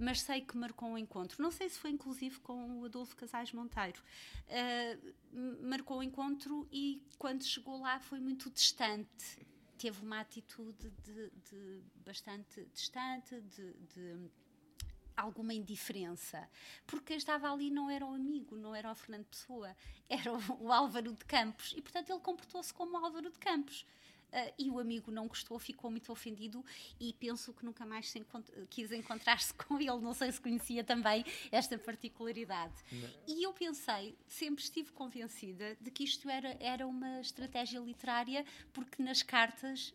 mas 0.00 0.20
sei 0.20 0.40
que 0.40 0.56
marcou 0.56 0.88
um 0.88 0.98
encontro. 0.98 1.42
Não 1.42 1.50
sei 1.50 1.68
se 1.68 1.78
foi 1.78 1.90
inclusive 1.90 2.38
com 2.40 2.80
o 2.80 2.84
Adolfo 2.84 3.16
Casais 3.16 3.52
Monteiro. 3.52 4.02
Uh, 4.48 5.66
marcou 5.66 5.98
o 5.98 6.00
um 6.00 6.02
encontro 6.02 6.66
e 6.72 7.02
quando 7.18 7.44
chegou 7.44 7.80
lá 7.80 8.00
foi 8.00 8.20
muito 8.20 8.50
distante. 8.50 9.46
Teve 9.78 10.02
uma 10.04 10.20
atitude 10.20 10.90
de, 11.04 11.30
de 11.50 11.82
bastante 12.04 12.64
distante, 12.72 13.40
de, 13.40 13.72
de 13.94 14.30
alguma 15.16 15.54
indiferença, 15.54 16.48
porque 16.86 17.06
quem 17.06 17.16
estava 17.16 17.50
ali 17.50 17.70
não 17.70 17.88
era 17.88 18.04
o 18.04 18.14
amigo, 18.14 18.56
não 18.56 18.74
era 18.74 18.90
o 18.90 18.94
Fernando 18.94 19.24
Pessoa, 19.24 19.74
era 20.08 20.32
o, 20.32 20.64
o 20.64 20.72
Álvaro 20.72 21.12
de 21.12 21.24
Campos, 21.24 21.72
e 21.76 21.80
portanto 21.80 22.10
ele 22.10 22.20
comportou-se 22.20 22.72
como 22.72 22.92
o 22.92 23.04
Álvaro 23.04 23.30
de 23.30 23.38
Campos. 23.38 23.86
Uh, 24.26 24.52
e 24.58 24.70
o 24.70 24.78
amigo 24.78 25.10
não 25.10 25.28
gostou, 25.28 25.58
ficou 25.58 25.90
muito 25.90 26.10
ofendido 26.10 26.64
e 27.00 27.12
penso 27.12 27.52
que 27.54 27.64
nunca 27.64 27.86
mais 27.86 28.14
encont 28.16 28.44
quis 28.68 28.90
encontrar-se 28.92 29.54
com 29.54 29.78
ele. 29.78 30.00
Não 30.00 30.12
sei 30.12 30.30
se 30.32 30.40
conhecia 30.40 30.82
também 30.82 31.24
esta 31.50 31.78
particularidade. 31.78 32.74
Não. 32.90 33.08
E 33.28 33.46
eu 33.46 33.52
pensei, 33.52 34.18
sempre 34.26 34.62
estive 34.62 34.90
convencida 34.92 35.76
de 35.80 35.90
que 35.90 36.04
isto 36.04 36.28
era, 36.28 36.56
era 36.60 36.86
uma 36.86 37.20
estratégia 37.20 37.78
literária, 37.78 38.44
porque 38.72 39.02
nas 39.02 39.22
cartas 39.22 39.94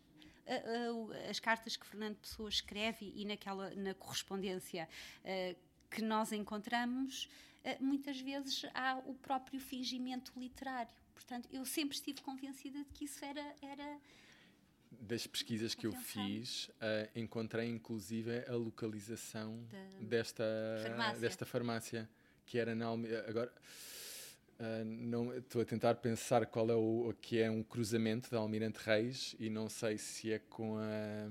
as 1.29 1.39
cartas 1.39 1.75
que 1.75 1.85
Fernando 1.85 2.17
Pessoa 2.17 2.49
escreve 2.49 3.11
e 3.15 3.25
naquela 3.25 3.73
na 3.75 3.93
correspondência 3.93 4.87
uh, 5.23 5.55
que 5.89 6.01
nós 6.01 6.31
encontramos, 6.31 7.29
uh, 7.63 7.83
muitas 7.83 8.19
vezes 8.19 8.65
há 8.73 9.01
o 9.05 9.13
próprio 9.15 9.59
fingimento 9.59 10.31
literário. 10.37 11.00
Portanto, 11.21 11.47
eu 11.51 11.63
sempre 11.65 11.95
estive 11.95 12.21
convencida 12.21 12.79
de 12.79 12.91
que 12.93 13.05
isso 13.05 13.23
era. 13.23 13.55
era 13.61 13.99
das 14.99 15.25
pesquisas 15.25 15.73
que 15.73 15.87
eu 15.87 15.93
fiz, 15.93 16.67
uh, 16.67 17.09
encontrei 17.15 17.67
inclusive 17.69 18.43
a 18.45 18.55
localização 18.55 19.65
desta 20.01 20.43
farmácia. 20.83 21.19
desta 21.19 21.45
farmácia, 21.45 22.09
que 22.45 22.57
era 22.57 22.75
na 22.75 22.87
Almeida. 22.87 23.25
Agora, 23.27 23.53
uh, 24.59 24.85
não 24.85 25.33
estou 25.35 25.61
a 25.61 25.65
tentar 25.65 25.95
pensar 25.95 26.45
qual 26.45 26.69
é 26.69 26.75
o 26.75 27.13
que 27.21 27.39
é 27.39 27.49
um 27.49 27.63
cruzamento 27.63 28.29
da 28.29 28.39
Almirante 28.39 28.79
Reis 28.83 29.33
e 29.39 29.49
não 29.49 29.69
sei 29.69 29.97
se 29.97 30.33
é 30.33 30.39
com 30.39 30.77
a. 30.77 31.29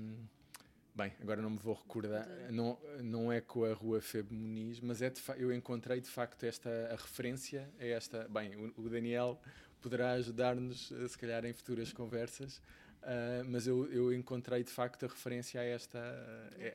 Bem, 0.93 1.13
agora 1.21 1.41
não 1.41 1.51
me 1.51 1.57
vou 1.57 1.73
recordar, 1.73 2.27
não, 2.51 2.77
não 3.01 3.31
é 3.31 3.39
com 3.39 3.63
a 3.63 3.73
Rua 3.73 4.01
Febo 4.01 4.33
Muniz, 4.33 4.81
mas 4.81 5.01
é 5.01 5.09
de 5.09 5.21
eu 5.37 5.53
encontrei 5.53 6.01
de 6.01 6.09
facto 6.09 6.43
esta 6.43 6.69
a 6.91 6.95
referência 6.95 7.71
a 7.79 7.85
esta. 7.85 8.27
Bem, 8.27 8.55
o, 8.55 8.73
o 8.81 8.89
Daniel 8.89 9.39
poderá 9.81 10.11
ajudar-nos, 10.13 10.91
eh, 10.91 11.07
se 11.07 11.17
calhar, 11.17 11.43
em 11.45 11.53
futuras 11.53 11.91
conversas, 11.91 12.57
uh, 12.57 13.43
mas 13.47 13.67
eu, 13.67 13.91
eu 13.91 14.13
encontrei 14.13 14.63
de 14.63 14.71
facto 14.71 15.05
a 15.05 15.07
referência 15.07 15.59
a 15.59 15.63
esta, 15.63 15.99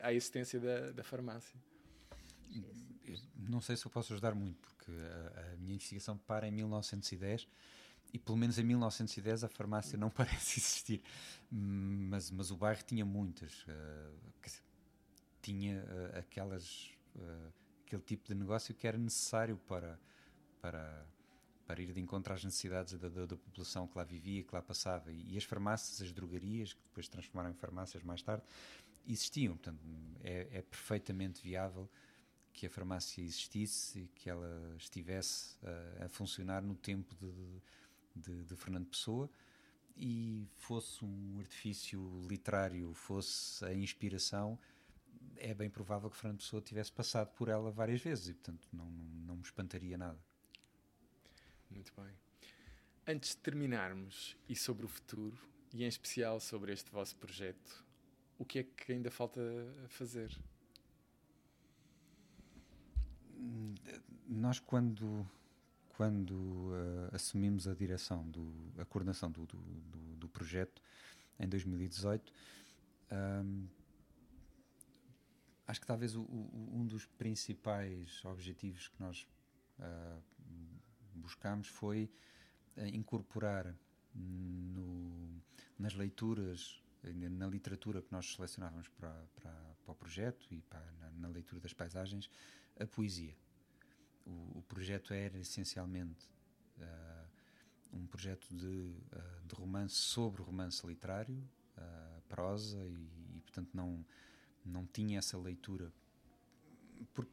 à 0.01 0.13
existência 0.13 0.59
da, 0.59 0.91
da 0.91 1.03
farmácia. 1.03 1.59
não 3.35 3.61
sei 3.61 3.75
se 3.75 3.85
eu 3.85 3.91
posso 3.91 4.13
ajudar 4.13 4.35
muito, 4.35 4.57
porque 4.59 4.91
a, 4.91 5.53
a 5.53 5.57
minha 5.57 5.75
investigação 5.75 6.17
para 6.17 6.47
em 6.47 6.51
1910 6.51 7.47
e 8.13 8.19
pelo 8.19 8.37
menos 8.37 8.57
em 8.57 8.63
1910 8.63 9.43
a 9.43 9.49
farmácia 9.49 9.97
não 9.97 10.09
parece 10.11 10.59
existir, 10.59 11.01
mas, 11.51 12.31
mas 12.31 12.51
o 12.51 12.57
bairro 12.57 12.83
tinha 12.83 13.05
muitas, 13.05 13.63
uh, 13.63 14.61
tinha 15.41 15.83
uh, 15.83 16.19
aquelas, 16.19 16.91
uh, 17.15 17.53
aquele 17.85 18.01
tipo 18.01 18.27
de 18.27 18.35
negócio 18.35 18.73
que 18.73 18.87
era 18.87 18.97
necessário 18.97 19.57
para, 19.67 19.99
para, 20.61 21.05
para 21.67 21.81
ir 21.81 21.91
de 21.91 21.99
encontro 21.99 22.33
às 22.33 22.43
necessidades 22.43 22.93
da, 22.93 23.09
da, 23.09 23.25
da, 23.25 23.35
população 23.35 23.85
que 23.87 23.97
lá 23.97 24.03
vivia, 24.05 24.41
que 24.41 24.55
lá 24.55 24.61
passava. 24.61 25.11
E, 25.11 25.37
as 25.37 25.43
farmácias, 25.43 26.01
as 26.01 26.13
drogarias, 26.13 26.71
que 26.71 26.81
depois 26.81 27.09
transformaram 27.09 27.51
em 27.51 27.53
farmácias 27.53 28.01
mais 28.03 28.21
tarde, 28.21 28.43
existiam. 29.05 29.57
Portanto, 29.57 29.79
é, 30.23 30.47
é 30.51 30.61
perfeitamente 30.61 31.41
viável 31.41 31.89
que 32.53 32.65
a 32.65 32.69
farmácia 32.69 33.21
existisse 33.21 33.99
e 33.99 34.07
que 34.07 34.29
ela 34.29 34.75
estivesse 34.77 35.57
a 36.03 36.09
funcionar 36.09 36.63
no 36.63 36.75
tempo 36.75 37.13
de, 37.15 37.61
de, 38.15 38.45
de 38.45 38.55
Fernando 38.55 38.87
Pessoa 38.87 39.29
e 39.95 40.47
fosse 40.55 41.03
um 41.03 41.39
artifício 41.39 42.25
literário, 42.27 42.93
fosse 42.93 43.63
a 43.65 43.73
inspiração, 43.73 44.57
é 45.35 45.53
bem 45.53 45.69
provável 45.69 46.09
que 46.09 46.17
Fernando 46.17 46.39
Pessoa 46.39 46.61
tivesse 46.61 46.91
passado 46.91 47.29
por 47.33 47.49
ela 47.49 47.71
várias 47.71 48.01
vezes 48.01 48.29
e, 48.29 48.33
portanto, 48.33 48.67
não, 48.71 48.85
não 48.89 49.35
me 49.35 49.43
espantaria 49.43 49.97
nada. 49.97 50.19
Muito 51.69 51.93
bem. 51.95 52.13
Antes 53.05 53.31
de 53.31 53.37
terminarmos, 53.37 54.37
e 54.47 54.55
sobre 54.55 54.85
o 54.85 54.89
futuro, 54.89 55.37
e 55.73 55.83
em 55.83 55.87
especial 55.87 56.39
sobre 56.39 56.73
este 56.73 56.91
vosso 56.91 57.15
projeto, 57.15 57.85
o 58.37 58.45
que 58.45 58.59
é 58.59 58.63
que 58.63 58.91
ainda 58.91 59.09
falta 59.09 59.41
fazer? 59.87 60.37
Nós, 64.27 64.59
quando 64.59 65.25
quando 65.97 66.31
uh, 66.31 67.09
assumimos 67.11 67.67
a 67.67 67.73
direção, 67.73 68.29
do, 68.29 68.53
a 68.77 68.85
coordenação 68.85 69.31
do, 69.31 69.47
do, 69.47 69.57
do, 69.57 70.15
do 70.17 70.29
projeto 70.29 70.79
em 71.39 71.49
2018, 71.49 72.31
um, 73.11 73.67
acho 75.65 75.81
que 75.81 75.87
talvez 75.87 76.15
o, 76.15 76.21
o, 76.21 76.69
um 76.71 76.85
dos 76.85 77.07
principais 77.07 78.23
objetivos 78.25 78.89
que 78.89 79.01
nós 79.01 79.27
uh, 79.79 80.21
buscamos 81.17 81.67
foi 81.67 82.09
uh, 82.77 82.85
incorporar 82.87 83.75
no, 84.13 85.41
nas 85.77 85.93
leituras, 85.93 86.81
na 87.03 87.47
literatura 87.47 88.01
que 88.01 88.11
nós 88.11 88.33
selecionávamos 88.33 88.87
para, 88.89 89.11
para, 89.35 89.51
para 89.83 89.91
o 89.91 89.95
projeto 89.95 90.47
e 90.51 90.61
para, 90.61 90.91
na, 90.99 91.11
na 91.11 91.27
leitura 91.27 91.61
das 91.61 91.73
paisagens, 91.73 92.29
a 92.79 92.85
poesia 92.85 93.35
o, 94.27 94.59
o 94.59 94.63
projeto 94.67 95.13
era 95.13 95.37
essencialmente 95.37 96.27
uh, 96.77 97.97
um 97.97 98.05
projeto 98.05 98.47
de, 98.51 98.65
uh, 98.65 99.47
de, 99.47 99.55
romance 99.55 99.95
sobre 99.95 100.41
romance 100.41 100.85
literário, 100.85 101.37
uh, 101.77 102.21
prosa, 102.27 102.77
e, 102.85 103.09
e, 103.35 103.39
portanto 103.41 103.69
não, 103.73 104.05
não 104.65 104.85
tinha 104.85 105.19
essa 105.19 105.37
leitura. 105.37 105.91
Por, 107.13 107.25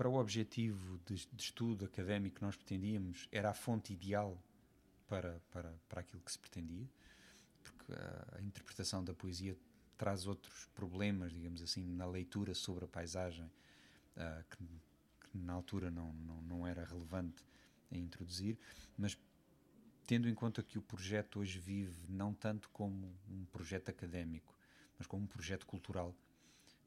para 0.00 0.08
o 0.08 0.14
objetivo 0.14 0.98
de, 1.04 1.14
de, 1.30 1.42
estudo 1.42 1.84
académico 1.84 2.36
que 2.36 2.42
nós 2.42 2.56
pretendíamos, 2.56 3.28
era 3.30 3.50
a 3.50 3.52
fonte 3.52 3.92
ideal 3.92 4.42
para, 5.06 5.38
para, 5.50 5.74
para 5.90 6.00
aquilo 6.00 6.22
que 6.22 6.32
se 6.32 6.38
pretendia, 6.38 6.88
porque 7.62 7.92
a, 7.92 8.38
a 8.38 8.40
interpretação 8.40 9.04
da 9.04 9.12
poesia 9.12 9.54
traz 9.98 10.26
outros 10.26 10.64
problemas, 10.74 11.30
digamos 11.30 11.60
assim, 11.60 11.84
na 11.84 12.06
leitura 12.06 12.54
sobre 12.54 12.86
a 12.86 12.88
paisagem, 12.88 13.44
uh, 13.44 14.42
que 14.48 14.64
que 15.30 15.36
na 15.36 15.52
altura 15.52 15.90
não, 15.90 16.14
não, 16.14 16.40
não 16.40 16.66
era 16.66 16.82
relevante 16.82 17.44
a 17.92 17.96
introduzir, 17.98 18.58
mas 18.96 19.18
tendo 20.06 20.30
em 20.30 20.34
conta 20.34 20.62
que 20.62 20.78
o 20.78 20.82
projeto 20.82 21.40
hoje 21.40 21.58
vive 21.58 22.10
não 22.10 22.32
tanto 22.32 22.70
como 22.70 23.14
um 23.28 23.44
projeto 23.52 23.90
académico, 23.90 24.56
mas 24.96 25.06
como 25.06 25.24
um 25.24 25.28
projeto 25.28 25.66
cultural, 25.66 26.16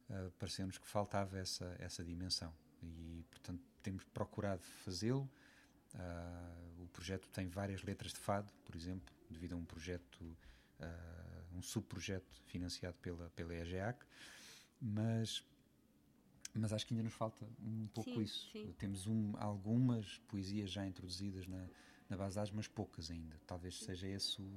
uh, 0.09 0.32
pareceu-nos 0.39 0.80
que 0.80 0.88
faltava 0.88 1.38
essa, 1.38 1.76
essa 1.78 2.03
dimensão. 2.03 2.51
E, 2.84 3.23
portanto, 3.29 3.61
temos 3.81 4.03
procurado 4.05 4.61
fazê-lo. 4.84 5.29
Uh, 5.93 6.84
o 6.84 6.88
projeto 6.88 7.29
tem 7.29 7.47
várias 7.47 7.84
letras 7.84 8.13
de 8.13 8.19
fado, 8.19 8.51
por 8.65 8.75
exemplo, 8.75 9.13
devido 9.29 9.53
a 9.53 9.55
um 9.55 9.65
projeto, 9.65 10.21
uh, 10.21 11.57
um 11.57 11.61
subprojeto 11.61 12.41
financiado 12.47 12.97
pela, 12.97 13.29
pela 13.31 13.53
EGEAC, 13.55 14.05
mas 14.81 15.43
mas 16.55 16.71
acho 16.71 16.86
que 16.86 16.93
ainda 16.93 17.03
nos 17.03 17.13
falta 17.13 17.45
um 17.59 17.88
pouco 17.88 18.11
sim, 18.11 18.21
isso. 18.21 18.51
Sim. 18.51 18.73
Temos 18.77 19.07
um, 19.07 19.34
algumas 19.38 20.19
poesias 20.27 20.69
já 20.69 20.86
introduzidas 20.86 21.47
na, 21.47 21.67
na 22.07 22.15
base 22.15 22.39
mas 22.53 22.67
poucas 22.67 23.09
ainda. 23.09 23.39
Talvez 23.47 23.79
seja 23.79 24.07
esse 24.07 24.39
o. 24.39 24.51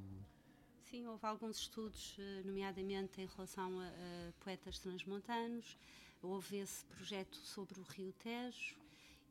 Sim, 0.83 1.07
houve 1.07 1.27
alguns 1.27 1.59
estudos, 1.59 2.17
eh, 2.19 2.43
nomeadamente 2.45 3.21
em 3.21 3.27
relação 3.27 3.81
a, 3.81 3.87
a 3.87 4.33
poetas 4.39 4.79
transmontanos. 4.79 5.77
Houve 6.23 6.57
esse 6.57 6.85
projeto 6.87 7.37
sobre 7.37 7.81
o 7.81 7.83
Rio 7.83 8.13
Tejo 8.15 8.77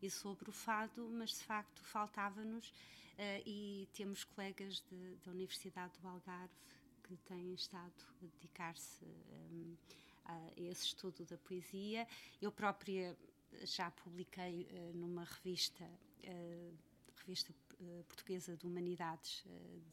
e 0.02 0.10
sobre 0.10 0.50
o 0.50 0.54
fado, 0.54 1.08
mas 1.10 1.32
de 1.32 1.44
facto 1.44 1.84
faltava-nos. 1.84 2.70
Uh, 2.70 3.42
e 3.46 3.88
temos 3.94 4.26
colegas 4.26 4.84
de, 4.90 5.16
da 5.24 5.32
Universidade 5.32 5.98
do 6.00 6.08
Algarve 6.08 6.54
que 7.04 7.16
têm 7.18 7.54
estado 7.54 7.94
a 8.22 8.26
dedicar-se. 8.26 9.06
Um, 9.06 9.78
a 10.26 10.52
esse 10.58 10.88
estudo 10.88 11.24
da 11.26 11.38
poesia. 11.38 12.08
Eu 12.42 12.52
própria 12.52 13.18
já 13.64 13.90
publiquei 13.92 14.68
uh, 14.72 14.98
numa 14.98 15.24
revista, 15.24 15.84
uh, 15.84 16.74
revista 17.18 17.54
portuguesa 18.08 18.56
de 18.56 18.66
Humanidades 18.66 19.44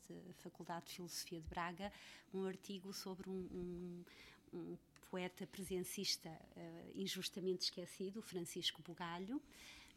da 0.09 0.33
Faculdade 0.35 0.87
de 0.87 0.95
Filosofia 0.95 1.41
de 1.41 1.49
Braga, 1.49 1.93
um 2.33 2.47
artigo 2.47 2.93
sobre 2.93 3.29
um, 3.29 3.49
um, 3.53 4.05
um 4.53 4.79
poeta 5.13 5.47
presencista 5.47 6.31
injustamente 6.95 7.65
esquecido, 7.65 8.23
Francisco 8.23 8.81
Bugalho. 8.81 9.43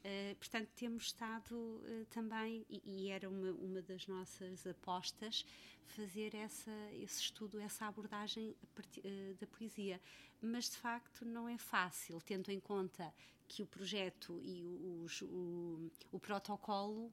Uh, 0.06 0.36
portanto, 0.36 0.70
temos 0.76 1.06
estado 1.06 1.56
uh, 1.56 2.06
também, 2.12 2.64
e, 2.70 2.80
e, 2.86 3.10
era 3.10 3.28
uma, 3.28 3.52
uma 3.54 3.82
das 3.82 4.06
nossas 4.06 4.68
apostas, 4.68 5.44
fazer 5.84 6.36
essa, 6.36 6.72
esse 6.94 7.22
estudo, 7.22 7.60
essa 7.60 7.88
abordagem 7.88 8.56
partir, 8.76 9.00
uh, 9.00 9.34
da 9.40 9.48
poesia. 9.48 10.00
Mas, 10.40 10.70
de 10.70 10.78
facto, 10.78 11.26
não 11.26 11.50
é 11.50 11.58
fácil, 11.58 12.22
tendo 12.22 12.52
em 12.52 12.60
conta 12.60 13.12
que 13.48 13.64
o 13.64 13.66
projeto 13.66 14.40
e 14.44 14.64
os, 15.04 15.24
o, 15.24 15.90
o 16.12 16.20
protocolo 16.20 17.12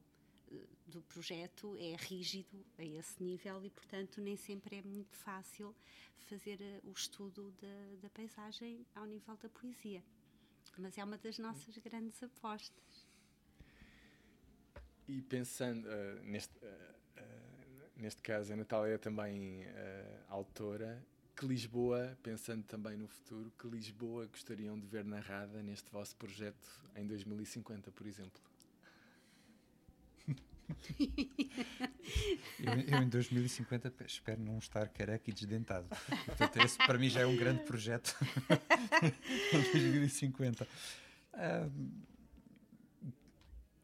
do 0.87 1.01
projeto 1.03 1.75
é 1.77 1.95
rígido 1.95 2.65
a 2.77 2.83
esse 2.83 3.21
nível 3.21 3.63
e, 3.65 3.69
portanto, 3.69 4.21
nem 4.21 4.35
sempre 4.35 4.77
é 4.77 4.81
muito 4.81 5.15
fácil 5.15 5.75
fazer 6.17 6.59
o 6.83 6.91
estudo 6.91 7.53
da, 7.61 8.01
da 8.01 8.09
paisagem 8.09 8.85
ao 8.95 9.05
nível 9.05 9.35
da 9.37 9.49
poesia 9.49 10.03
mas 10.77 10.97
é 10.97 11.03
uma 11.03 11.17
das 11.17 11.37
nossas 11.37 11.77
grandes 11.77 12.21
apostas. 12.23 13.07
E 15.07 15.21
pensando 15.21 15.87
uh, 15.87 16.23
neste, 16.23 16.57
uh, 16.57 16.67
uh, 16.67 17.91
neste 17.97 18.21
caso 18.21 18.53
a 18.53 18.55
Natália 18.55 18.93
é 18.93 18.97
também 18.97 19.65
autora, 20.29 21.03
que 21.35 21.45
Lisboa, 21.45 22.17
pensando 22.21 22.63
também 22.63 22.95
no 22.95 23.07
futuro, 23.07 23.51
que 23.59 23.67
Lisboa 23.67 24.27
gostariam 24.27 24.79
de 24.79 24.85
ver 24.87 25.03
narrada 25.03 25.61
neste 25.61 25.89
vosso 25.91 26.15
projeto 26.15 26.81
em 26.95 27.05
2050, 27.05 27.91
por 27.91 28.05
exemplo? 28.05 28.41
Eu, 32.59 32.73
eu, 32.87 33.03
em 33.03 33.09
2050 33.09 33.93
espero 34.05 34.41
não 34.41 34.57
estar 34.57 34.87
careca 34.89 35.29
e 35.29 35.33
desdentado. 35.33 35.87
Portanto, 36.25 36.57
esse 36.57 36.77
para 36.77 36.97
mim 36.97 37.09
já 37.09 37.21
é 37.21 37.25
um 37.25 37.35
grande 37.35 37.63
projeto. 37.63 38.15
em 39.53 39.91
2050. 39.91 40.67
Uh, 41.33 42.03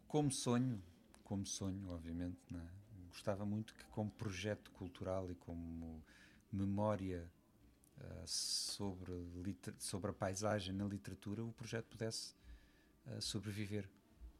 como 0.07 0.31
sonho, 0.31 0.81
como 1.23 1.45
sonho, 1.45 1.89
obviamente, 1.89 2.37
é? 2.53 2.79
gostava 3.09 3.45
muito 3.45 3.73
que, 3.75 3.85
como 3.85 4.09
projeto 4.09 4.71
cultural 4.71 5.29
e 5.29 5.35
como 5.35 6.03
memória 6.51 7.29
uh, 7.97 8.23
sobre, 8.25 9.13
sobre 9.77 10.09
a 10.09 10.13
paisagem 10.13 10.73
na 10.73 10.85
literatura, 10.85 11.43
o 11.43 11.51
projeto 11.53 11.85
pudesse 11.85 12.33
uh, 13.05 13.21
sobreviver 13.21 13.87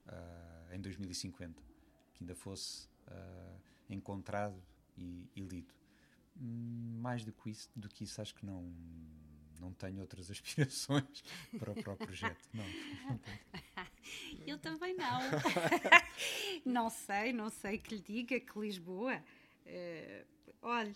uh, 0.07 0.73
em 0.73 0.81
2050, 0.81 1.61
que 2.19 2.23
ainda 2.23 2.35
fosse 2.35 2.89
encontrado 3.89 4.61
e, 4.97 5.25
e 5.35 5.41
lido. 5.41 5.73
Hum, 6.39 6.99
mais 7.01 7.23
do 7.23 7.31
que, 7.31 7.49
isso, 7.49 7.69
do 7.75 7.89
que 7.89 8.03
isso, 8.03 8.21
acho 8.21 8.35
que 8.35 8.45
não 8.45 8.71
não 9.59 9.73
tenho 9.73 9.99
outras 9.99 10.31
aspirações 10.31 11.21
para, 11.57 11.73
para 11.73 11.93
o 11.93 11.97
projeto. 11.97 12.49
Não, 12.53 12.63
não 13.09 13.19
Eu 14.47 14.57
também 14.57 14.95
não. 14.95 15.19
não 16.65 16.89
sei, 16.89 17.33
não 17.33 17.49
sei 17.49 17.77
que 17.77 17.95
lhe 17.95 18.01
diga 18.01 18.39
que 18.39 18.57
Lisboa. 18.57 19.21
Uh, 19.65 20.25
olha, 20.61 20.95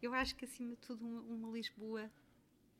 eu 0.00 0.14
acho 0.14 0.36
que 0.36 0.44
acima 0.44 0.76
de 0.76 0.80
tudo 0.80 1.04
uma, 1.04 1.20
uma 1.22 1.50
Lisboa 1.50 2.08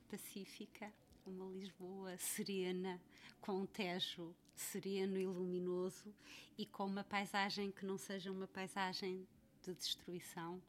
pacífica, 0.09 0.93
uma 1.27 1.47
Lisboa 1.47 2.17
serena, 2.17 3.01
com 3.41 3.63
um 3.63 3.67
tejo 3.67 4.35
sereno 4.55 5.19
e 5.19 5.27
luminoso 5.27 6.15
e 6.57 6.67
com 6.67 6.87
uma 6.87 7.05
paisagem 7.05 7.71
que 7.71 7.85
não 7.85 7.99
seja 7.99 8.31
uma 8.31 8.47
paisagem 8.47 9.27
de 9.63 9.75
destruição. 9.75 10.63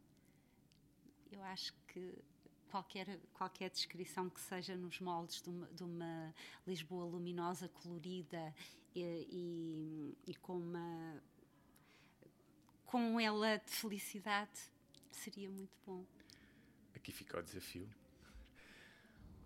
Eu 1.32 1.42
acho 1.44 1.74
que 1.88 2.14
qualquer, 2.70 3.20
qualquer 3.34 3.70
descrição 3.70 4.30
que 4.30 4.40
seja 4.40 4.76
nos 4.76 5.00
moldes 5.00 5.42
de 5.42 5.50
uma, 5.50 5.68
de 5.68 5.84
uma 5.84 6.34
Lisboa 6.66 7.06
luminosa, 7.06 7.70
colorida 7.70 8.54
e, 8.94 9.02
e, 9.02 10.18
e, 10.32 10.36
com 10.36 10.58
uma 10.58 11.22
com 12.86 13.20
ela 13.20 13.58
de 13.58 13.72
felicidade 13.72 14.72
seria 15.12 15.50
muito 15.50 15.78
bom. 15.86 16.06
Aqui 16.94 17.12
fica 17.12 17.40
o 17.40 17.42
desafio. 17.42 17.90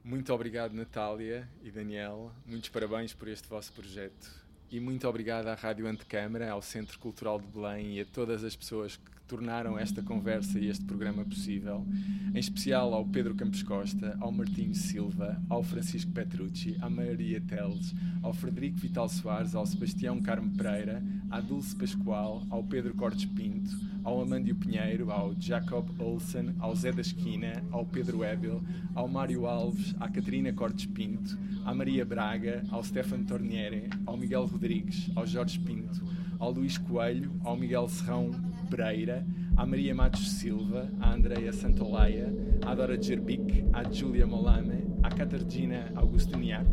Muito 0.09 0.33
obrigado, 0.33 0.73
Natália 0.73 1.47
e 1.61 1.69
Daniel. 1.69 2.31
Muitos 2.43 2.67
parabéns 2.69 3.13
por 3.13 3.27
este 3.27 3.47
vosso 3.47 3.71
projeto. 3.71 4.27
E 4.71 4.79
muito 4.79 5.07
obrigado 5.07 5.45
à 5.45 5.53
Rádio 5.53 5.85
Antecâmara, 5.85 6.49
ao 6.49 6.63
Centro 6.63 6.97
Cultural 6.97 7.39
de 7.39 7.45
Belém 7.45 7.95
e 7.95 8.01
a 8.01 8.05
todas 8.05 8.43
as 8.43 8.55
pessoas 8.55 8.97
que 8.97 9.08
tornaram 9.29 9.77
esta 9.77 10.01
conversa 10.01 10.59
e 10.59 10.67
este 10.67 10.83
programa 10.83 11.23
possível, 11.23 11.85
em 12.33 12.39
especial 12.39 12.95
ao 12.95 13.05
Pedro 13.05 13.35
Campos 13.35 13.61
Costa, 13.61 14.17
ao 14.19 14.31
Martinho 14.31 14.73
Silva, 14.73 15.39
ao 15.47 15.61
Francisco 15.61 16.11
Petrucci, 16.11 16.75
à 16.81 16.89
Maria 16.89 17.39
Teles, 17.39 17.93
ao 18.23 18.33
Frederico 18.33 18.79
Vital 18.79 19.07
Soares, 19.07 19.53
ao 19.53 19.67
Sebastião 19.67 20.19
Carmo 20.19 20.49
Pereira, 20.57 21.03
à 21.29 21.39
Dulce 21.39 21.75
Pascoal, 21.75 22.43
ao 22.49 22.63
Pedro 22.63 22.95
Cortes 22.95 23.25
Pinto, 23.25 23.69
ao 24.03 24.19
Amândio 24.19 24.55
Pinheiro, 24.55 25.11
ao 25.11 25.39
Jacob 25.39 25.87
Olsen, 26.01 26.55
ao 26.57 26.75
Zé 26.75 26.91
da 26.91 27.01
Esquina, 27.01 27.63
ao 27.69 27.85
Pedro 27.85 28.23
Ebel, 28.23 28.63
ao 28.95 29.07
Mário 29.07 29.45
Alves, 29.45 29.93
à 29.99 30.09
Catarina 30.09 30.51
Cortes 30.51 30.87
Pinto, 30.87 31.37
à 31.65 31.75
Maria 31.75 32.03
Braga, 32.03 32.63
ao 32.71 32.83
Stefano 32.83 33.25
Torniere, 33.25 33.91
ao 34.07 34.17
Miguel 34.17 34.47
Rodrigues, 34.47 35.07
ao 35.15 35.27
Jorge 35.27 35.59
Pinto, 35.59 36.03
ao 36.39 36.51
Luís 36.51 36.79
Coelho, 36.79 37.31
ao 37.43 37.55
Miguel 37.55 37.87
Serrão 37.87 38.31
Pereira, 38.69 39.25
à 39.57 39.65
Maria 39.65 39.93
Matos 39.95 40.29
Silva, 40.29 40.87
à 41.01 41.13
Andreia 41.13 41.51
Santolaia, 41.51 42.31
à 42.65 42.75
Dora 42.75 43.01
Gerbic, 43.01 43.65
à 43.73 43.83
Júlia 43.91 44.27
Molame, 44.27 44.87
à 45.03 45.09
Catarina 45.09 45.91
Augustiniak, 45.95 46.67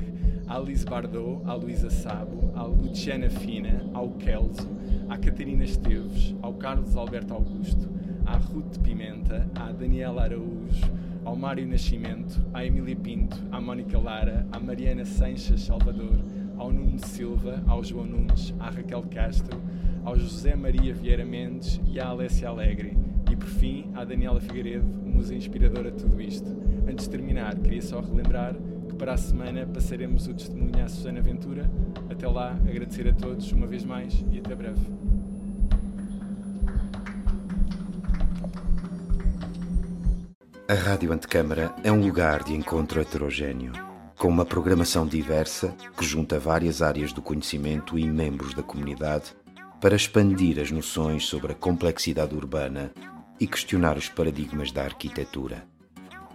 à 0.46 0.56
Alice 0.56 0.84
Bardot, 0.84 1.42
à 1.46 1.56
Luísa 1.56 1.90
Sabo, 1.90 2.52
à 2.54 2.66
Luciana 2.66 3.28
Fina, 3.30 3.82
ao 3.94 4.10
Kelso, 4.10 4.68
à 5.08 5.16
Catarina 5.16 5.64
Esteves, 5.64 6.34
ao 6.42 6.54
Carlos 6.54 6.96
Alberto 6.96 7.34
Augusto, 7.34 7.88
à 8.26 8.36
Ruth 8.36 8.78
Pimenta, 8.82 9.48
à 9.54 9.72
Daniela 9.72 10.22
Araújo, 10.22 10.84
ao 11.24 11.34
Mário 11.34 11.66
Nascimento, 11.66 12.40
à 12.54 12.64
Emília 12.64 12.94
Pinto, 12.94 13.36
à 13.50 13.60
Mónica 13.60 13.98
Lara, 13.98 14.46
à 14.52 14.60
Mariana 14.60 15.04
Sanches 15.04 15.62
Salvador, 15.62 16.18
ao 16.56 16.72
Nuno 16.72 16.98
Silva, 16.98 17.62
ao 17.66 17.82
João 17.82 18.06
Nunes, 18.06 18.54
à 18.60 18.70
Raquel 18.70 19.02
Castro, 19.10 19.60
ao 20.06 20.16
José 20.16 20.54
Maria 20.54 20.94
Vieira 20.94 21.24
Mendes 21.24 21.80
e 21.84 21.98
à 21.98 22.06
Alessia 22.06 22.48
Alegre. 22.48 22.96
E 23.28 23.34
por 23.34 23.48
fim, 23.48 23.90
à 23.92 24.04
Daniela 24.04 24.40
Figueiredo, 24.40 24.86
musa 24.86 25.34
inspiradora 25.34 25.90
de 25.90 25.96
tudo 25.96 26.22
isto. 26.22 26.46
Antes 26.88 27.06
de 27.06 27.10
terminar, 27.10 27.56
queria 27.58 27.82
só 27.82 28.00
relembrar 28.00 28.54
que 28.88 28.94
para 28.94 29.14
a 29.14 29.16
semana 29.16 29.66
passaremos 29.66 30.28
o 30.28 30.32
testemunho 30.32 30.80
à 30.82 30.88
Susana 30.88 31.20
Ventura. 31.20 31.68
Até 32.08 32.28
lá, 32.28 32.52
agradecer 32.52 33.08
a 33.08 33.12
todos 33.12 33.50
uma 33.50 33.66
vez 33.66 33.84
mais 33.84 34.24
e 34.30 34.38
até 34.38 34.54
breve. 34.54 34.86
A 40.68 40.74
Rádio 40.74 41.12
Antecâmara 41.12 41.74
é 41.82 41.90
um 41.90 42.00
lugar 42.00 42.44
de 42.44 42.54
encontro 42.54 43.00
heterogêneo, 43.00 43.72
com 44.16 44.28
uma 44.28 44.46
programação 44.46 45.04
diversa 45.04 45.74
que 45.98 46.04
junta 46.04 46.38
várias 46.38 46.80
áreas 46.80 47.12
do 47.12 47.20
conhecimento 47.20 47.98
e 47.98 48.06
membros 48.06 48.54
da 48.54 48.62
comunidade 48.62 49.34
para 49.80 49.96
expandir 49.96 50.58
as 50.58 50.70
noções 50.70 51.26
sobre 51.26 51.52
a 51.52 51.54
complexidade 51.54 52.34
urbana 52.34 52.92
e 53.38 53.46
questionar 53.46 53.96
os 53.96 54.08
paradigmas 54.08 54.72
da 54.72 54.82
arquitetura. 54.84 55.64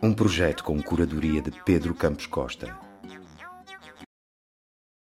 Um 0.02 0.14
projeto 0.14 0.64
com 0.64 0.82
curadoria 0.82 1.42
de 1.42 1.52
Pedro 1.64 1.94
Campos 1.94 2.26
Costa 2.26 2.91